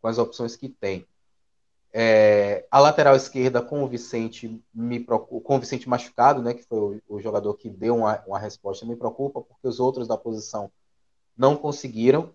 com 0.00 0.08
as 0.08 0.18
opções 0.18 0.56
que 0.56 0.68
tem. 0.68 1.06
É, 1.92 2.66
a 2.70 2.78
lateral 2.78 3.16
esquerda 3.16 3.62
com 3.62 3.82
o 3.82 3.88
Vicente 3.88 4.62
me 4.74 5.02
com 5.02 5.56
o 5.56 5.58
Vicente 5.58 5.88
machucado, 5.88 6.42
né, 6.42 6.52
que 6.52 6.62
foi 6.62 7.00
o, 7.08 7.16
o 7.16 7.20
jogador 7.20 7.54
que 7.54 7.70
deu 7.70 7.96
uma, 7.96 8.22
uma, 8.26 8.38
resposta, 8.38 8.84
me 8.84 8.94
preocupa 8.94 9.40
porque 9.40 9.66
os 9.66 9.80
outros 9.80 10.06
da 10.06 10.16
posição 10.16 10.70
não 11.36 11.56
conseguiram 11.56 12.34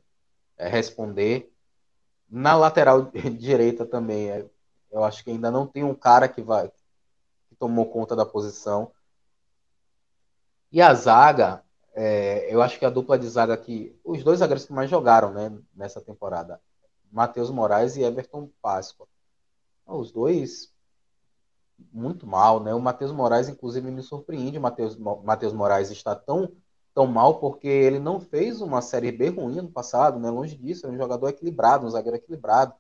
é, 0.57 0.67
responder. 0.67 1.53
Na 2.29 2.55
lateral 2.55 3.11
direita 3.37 3.85
também, 3.85 4.31
é, 4.31 4.45
eu 4.91 5.03
acho 5.03 5.23
que 5.23 5.29
ainda 5.29 5.51
não 5.51 5.67
tem 5.67 5.83
um 5.83 5.93
cara 5.93 6.27
que 6.27 6.41
vai 6.41 6.69
que 7.47 7.55
tomou 7.55 7.85
conta 7.85 8.15
da 8.15 8.25
posição. 8.25 8.91
E 10.71 10.81
a 10.81 10.93
zaga, 10.93 11.63
é, 11.93 12.53
eu 12.53 12.61
acho 12.61 12.79
que 12.79 12.85
a 12.85 12.89
dupla 12.89 13.17
de 13.17 13.27
zaga 13.27 13.57
que 13.57 13.95
os 14.03 14.23
dois 14.23 14.39
zagueiros 14.39 14.65
que 14.65 14.73
mais 14.73 14.89
jogaram, 14.89 15.31
né, 15.31 15.51
nessa 15.75 16.01
temporada, 16.01 16.61
Matheus 17.11 17.49
Moraes 17.49 17.95
e 17.97 18.03
Everton 18.03 18.49
Páscoa 18.61 19.07
os 19.97 20.11
dois 20.11 20.71
muito 21.91 22.27
mal, 22.27 22.61
né? 22.61 22.73
O 22.73 22.79
Matheus 22.79 23.11
Moraes, 23.11 23.49
inclusive, 23.49 23.89
me 23.89 24.01
surpreende. 24.01 24.57
O 24.57 24.61
Matheus, 24.61 24.95
Matheus 24.97 25.53
Moraes 25.53 25.89
está 25.89 26.15
tão, 26.15 26.51
tão 26.93 27.07
mal 27.07 27.39
porque 27.39 27.67
ele 27.67 27.99
não 27.99 28.19
fez 28.19 28.61
uma 28.61 28.81
série 28.81 29.11
B 29.11 29.29
ruim 29.29 29.55
no 29.55 29.71
passado, 29.71 30.19
né? 30.19 30.29
Longe 30.29 30.55
disso, 30.55 30.85
é 30.85 30.89
um 30.89 30.97
jogador 30.97 31.29
equilibrado, 31.29 31.85
um 31.85 31.89
zagueiro 31.89 32.17
equilibrado. 32.17 32.73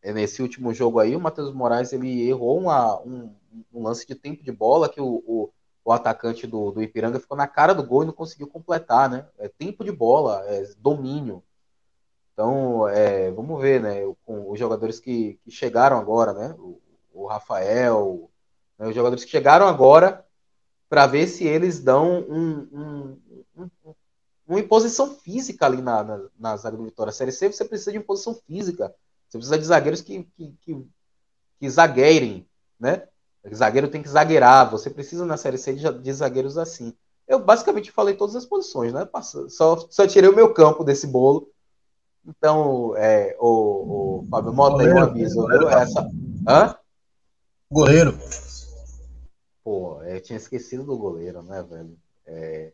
É, 0.00 0.12
nesse 0.12 0.42
último 0.42 0.72
jogo 0.72 0.98
aí, 0.98 1.14
o 1.14 1.20
Matheus 1.20 1.52
Moraes 1.52 1.92
ele 1.92 2.28
errou 2.28 2.58
uma, 2.58 3.00
um, 3.02 3.34
um, 3.72 3.82
lance 3.82 4.06
de 4.06 4.14
tempo 4.14 4.42
de 4.42 4.50
bola 4.50 4.88
que 4.88 5.00
o, 5.00 5.52
o, 5.84 5.92
atacante 5.92 6.46
do, 6.46 6.70
do 6.70 6.82
Ipiranga 6.82 7.20
ficou 7.20 7.36
na 7.36 7.46
cara 7.46 7.74
do 7.74 7.82
gol 7.82 8.02
e 8.02 8.06
não 8.06 8.12
conseguiu 8.12 8.46
completar, 8.46 9.10
né? 9.10 9.26
É 9.38 9.48
tempo 9.48 9.84
de 9.84 9.92
bola, 9.92 10.44
é 10.46 10.64
domínio. 10.78 11.42
Então, 12.32 12.88
é, 12.88 13.30
vamos 13.30 13.60
ver, 13.60 13.80
né, 13.80 14.00
com 14.24 14.50
os 14.50 14.58
jogadores 14.58 14.98
que, 14.98 15.38
que 15.44 15.50
chegaram 15.50 15.98
agora, 15.98 16.32
né, 16.32 16.54
o, 16.58 16.80
o 17.12 17.26
Rafael, 17.26 18.30
né, 18.78 18.88
os 18.88 18.94
jogadores 18.94 19.24
que 19.24 19.30
chegaram 19.30 19.66
agora, 19.66 20.24
para 20.88 21.06
ver 21.06 21.26
se 21.26 21.44
eles 21.46 21.80
dão 21.80 22.20
um, 22.20 22.68
um, 22.72 23.18
um, 23.56 23.94
uma 24.46 24.60
imposição 24.60 25.14
física 25.14 25.66
ali 25.66 25.82
na, 25.82 26.02
na, 26.02 26.20
na 26.38 26.56
zaga 26.56 26.76
do 26.76 26.84
Vitória. 26.84 27.12
Série 27.12 27.32
C 27.32 27.50
você 27.50 27.64
precisa 27.64 27.92
de 27.92 27.98
imposição 27.98 28.34
física, 28.34 28.94
você 29.28 29.38
precisa 29.38 29.58
de 29.58 29.64
zagueiros 29.64 30.00
que, 30.00 30.24
que, 30.36 30.54
que, 30.60 30.86
que 31.58 31.70
zagueirem, 31.70 32.46
né? 32.78 33.08
Zagueiro 33.52 33.88
tem 33.88 34.02
que 34.02 34.08
zagueirar, 34.08 34.70
você 34.70 34.88
precisa 34.88 35.24
na 35.24 35.36
Série 35.36 35.58
C 35.58 35.74
de, 35.74 35.92
de 35.92 36.12
zagueiros 36.12 36.56
assim. 36.56 36.94
Eu 37.26 37.40
basicamente 37.40 37.90
falei 37.90 38.14
todas 38.14 38.36
as 38.36 38.44
posições, 38.44 38.92
né? 38.92 39.08
Só, 39.48 39.86
só 39.90 40.06
tirei 40.06 40.28
o 40.28 40.36
meu 40.36 40.52
campo 40.52 40.84
desse 40.84 41.06
bolo 41.06 41.48
Então, 42.26 42.96
é, 42.96 43.36
o, 43.40 44.20
o 44.20 44.26
Fábio 44.28 44.52
Mota, 44.52 44.82
aí 44.82 44.92
um 44.92 44.98
aviso, 44.98 45.46
viu? 45.46 45.68
Essa... 45.68 46.08
Hã? 46.46 46.76
Goleiro. 47.70 48.18
Pô, 49.64 50.02
eu 50.02 50.20
tinha 50.20 50.36
esquecido 50.36 50.84
do 50.84 50.96
goleiro, 50.96 51.42
né, 51.42 51.62
velho? 51.62 51.96
É, 52.26 52.72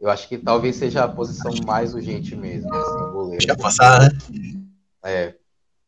eu 0.00 0.08
acho 0.08 0.28
que 0.28 0.38
talvez 0.38 0.76
seja 0.76 1.04
a 1.04 1.08
posição 1.08 1.52
mais 1.66 1.94
urgente 1.94 2.34
mesmo, 2.34 2.72
assim, 2.74 3.12
goleiro. 3.12 3.46
Deixa 3.46 3.56
passar, 3.56 4.00
né? 4.00 4.08
É. 5.04 5.34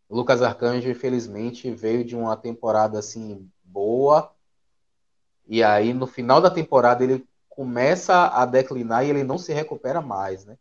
O 0.09 0.17
Lucas 0.17 0.43
Arcanjo, 0.43 0.91
infelizmente, 0.91 1.71
veio 1.71 2.05
de 2.05 2.15
uma 2.15 2.37
temporada 2.37 2.99
assim 2.99 3.49
boa. 3.73 4.31
E 5.47 5.63
aí, 5.63 5.93
no 5.93 6.07
final 6.07 6.41
da 6.41 6.51
temporada, 6.51 7.03
ele 7.03 7.27
começa 7.49 8.29
a 8.29 8.47
declinar 8.47 9.05
e 9.05 9.11
ele 9.11 9.25
não 9.25 9.39
se 9.39 9.53
recupera 9.53 10.01
mais, 10.01 10.45
né? 10.45 10.57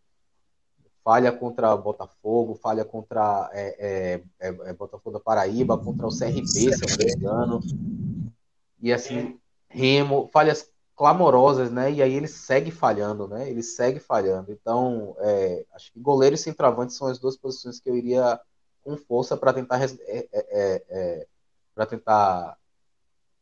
Falha 1.03 1.32
contra 1.32 1.76
Botafogo, 1.76 2.55
falha 2.55 2.86
contra 2.86 3.49
é, 3.53 4.22
é, 4.39 4.49
é, 4.49 4.70
é 4.70 4.74
Botafogo 4.74 5.18
da 5.18 5.20
Paraíba, 5.20 5.78
contra 5.78 6.05
o 6.05 6.16
CRB, 6.16 6.45
se 6.45 6.70
não 6.70 6.97
me 6.97 7.14
engano. 7.14 7.59
E 8.80 8.93
assim, 8.93 9.39
Remo, 9.68 10.30
falhas 10.32 10.70
clamorosas, 10.95 11.72
né? 11.72 11.91
E 11.91 12.03
aí 12.03 12.14
ele 12.14 12.28
segue 12.28 12.70
falhando, 12.70 13.28
né? 13.28 13.49
Ele 13.49 13.64
segue 13.64 13.99
falhando. 13.99 14.51
Então, 14.51 15.16
é, 15.20 15.66
acho 15.74 15.91
que 15.91 15.99
goleiro 15.99 16.36
e 16.36 16.38
centroavante 16.38 16.93
são 16.93 17.07
as 17.07 17.18
duas 17.18 17.36
posições 17.36 17.80
que 17.80 17.89
eu 17.89 17.95
iria 17.95 18.39
com 18.84 18.95
força 18.97 19.36
para 19.38 19.53
tentar 19.53 19.82
é, 19.82 19.88
é, 20.07 20.28
é, 20.34 20.84
é 20.89 21.28
para 21.74 21.86
tentar 21.86 22.57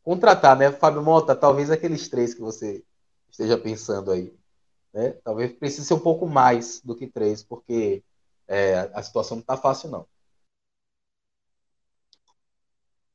contratar, 0.03 0.57
né? 0.57 0.71
Fábio 0.71 1.01
Mota, 1.01 1.35
talvez 1.35 1.69
aqueles 1.71 2.07
três 2.07 2.33
que 2.33 2.41
você 2.41 2.83
esteja 3.29 3.57
pensando 3.57 4.11
aí, 4.11 4.33
né? 4.93 5.11
Talvez 5.23 5.51
precise 5.53 5.87
ser 5.87 5.93
um 5.93 5.99
pouco 5.99 6.27
mais 6.27 6.81
do 6.81 6.95
que 6.95 7.07
três, 7.07 7.43
porque 7.43 8.03
é, 8.47 8.89
a 8.93 9.01
situação 9.01 9.37
não 9.37 9.41
está 9.41 9.55
fácil 9.55 9.89
não. 9.89 10.05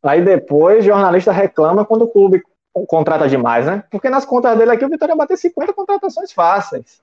Aí 0.03 0.23
depois, 0.23 0.85
jornalista 0.85 1.33
reclama 1.33 1.85
quando 1.85 2.03
o 2.03 2.09
clube 2.09 2.43
contrata 2.87 3.29
demais, 3.29 3.67
né? 3.67 3.85
Porque 3.91 4.11
nas 4.11 4.25
contas 4.25 4.57
dele 4.59 4.71
aqui 4.71 4.85
o 4.85 4.89
Vitória 4.89 5.17
bater 5.17 5.37
50 5.37 5.73
contratações 5.73 6.33
fáceis. 6.33 7.03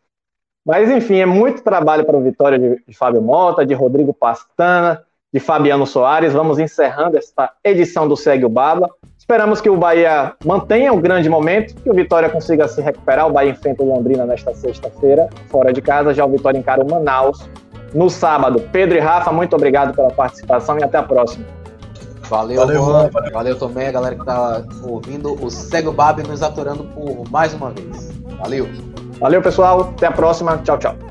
Mas 0.65 0.89
enfim, 0.91 1.17
é 1.17 1.25
muito 1.25 1.63
trabalho 1.63 2.05
para 2.05 2.15
o 2.15 2.21
Vitória 2.21 2.59
de, 2.59 2.83
de 2.85 2.93
Fábio 2.93 3.21
Mota, 3.21 3.65
de 3.65 3.73
Rodrigo 3.73 4.13
Pastana, 4.13 5.03
de 5.33 5.39
Fabiano 5.39 5.87
Soares. 5.87 6.33
Vamos 6.33 6.59
encerrando 6.59 7.17
esta 7.17 7.53
edição 7.63 8.07
do 8.07 8.15
Segue 8.15 8.45
o 8.45 8.49
Baba. 8.49 8.93
Esperamos 9.31 9.61
que 9.61 9.69
o 9.69 9.77
Bahia 9.77 10.33
mantenha 10.43 10.91
um 10.91 10.99
grande 10.99 11.29
momento, 11.29 11.73
que 11.75 11.89
o 11.89 11.93
Vitória 11.93 12.29
consiga 12.29 12.67
se 12.67 12.81
recuperar. 12.81 13.27
O 13.27 13.31
Bahia 13.31 13.51
enfrenta 13.51 13.81
o 13.81 13.87
Londrina 13.87 14.25
nesta 14.25 14.53
sexta-feira, 14.53 15.29
fora 15.47 15.71
de 15.71 15.81
casa. 15.81 16.13
Já 16.13 16.25
o 16.25 16.29
Vitória 16.29 16.57
encara 16.57 16.83
o 16.83 16.91
Manaus 16.91 17.49
no 17.93 18.09
sábado. 18.09 18.61
Pedro 18.73 18.97
e 18.97 18.99
Rafa, 18.99 19.31
muito 19.31 19.55
obrigado 19.55 19.95
pela 19.95 20.11
participação 20.11 20.77
e 20.77 20.83
até 20.83 20.97
a 20.97 21.03
próxima. 21.03 21.45
Valeu, 22.23 22.57
valeu, 22.57 22.83
Juan. 22.83 23.09
valeu. 23.09 23.31
valeu 23.31 23.57
também 23.57 23.87
a 23.87 23.91
galera 23.93 24.15
que 24.15 24.25
tá 24.25 24.65
ouvindo 24.83 25.33
o 25.41 25.49
Cego 25.49 25.93
Bab 25.93 26.21
nos 26.27 26.43
aturando 26.43 26.83
por 26.83 27.23
mais 27.31 27.53
uma 27.53 27.69
vez. 27.69 28.11
Valeu. 28.37 28.67
Valeu, 29.17 29.41
pessoal. 29.41 29.93
Até 29.95 30.07
a 30.07 30.11
próxima. 30.11 30.57
Tchau, 30.57 30.77
tchau. 30.77 31.10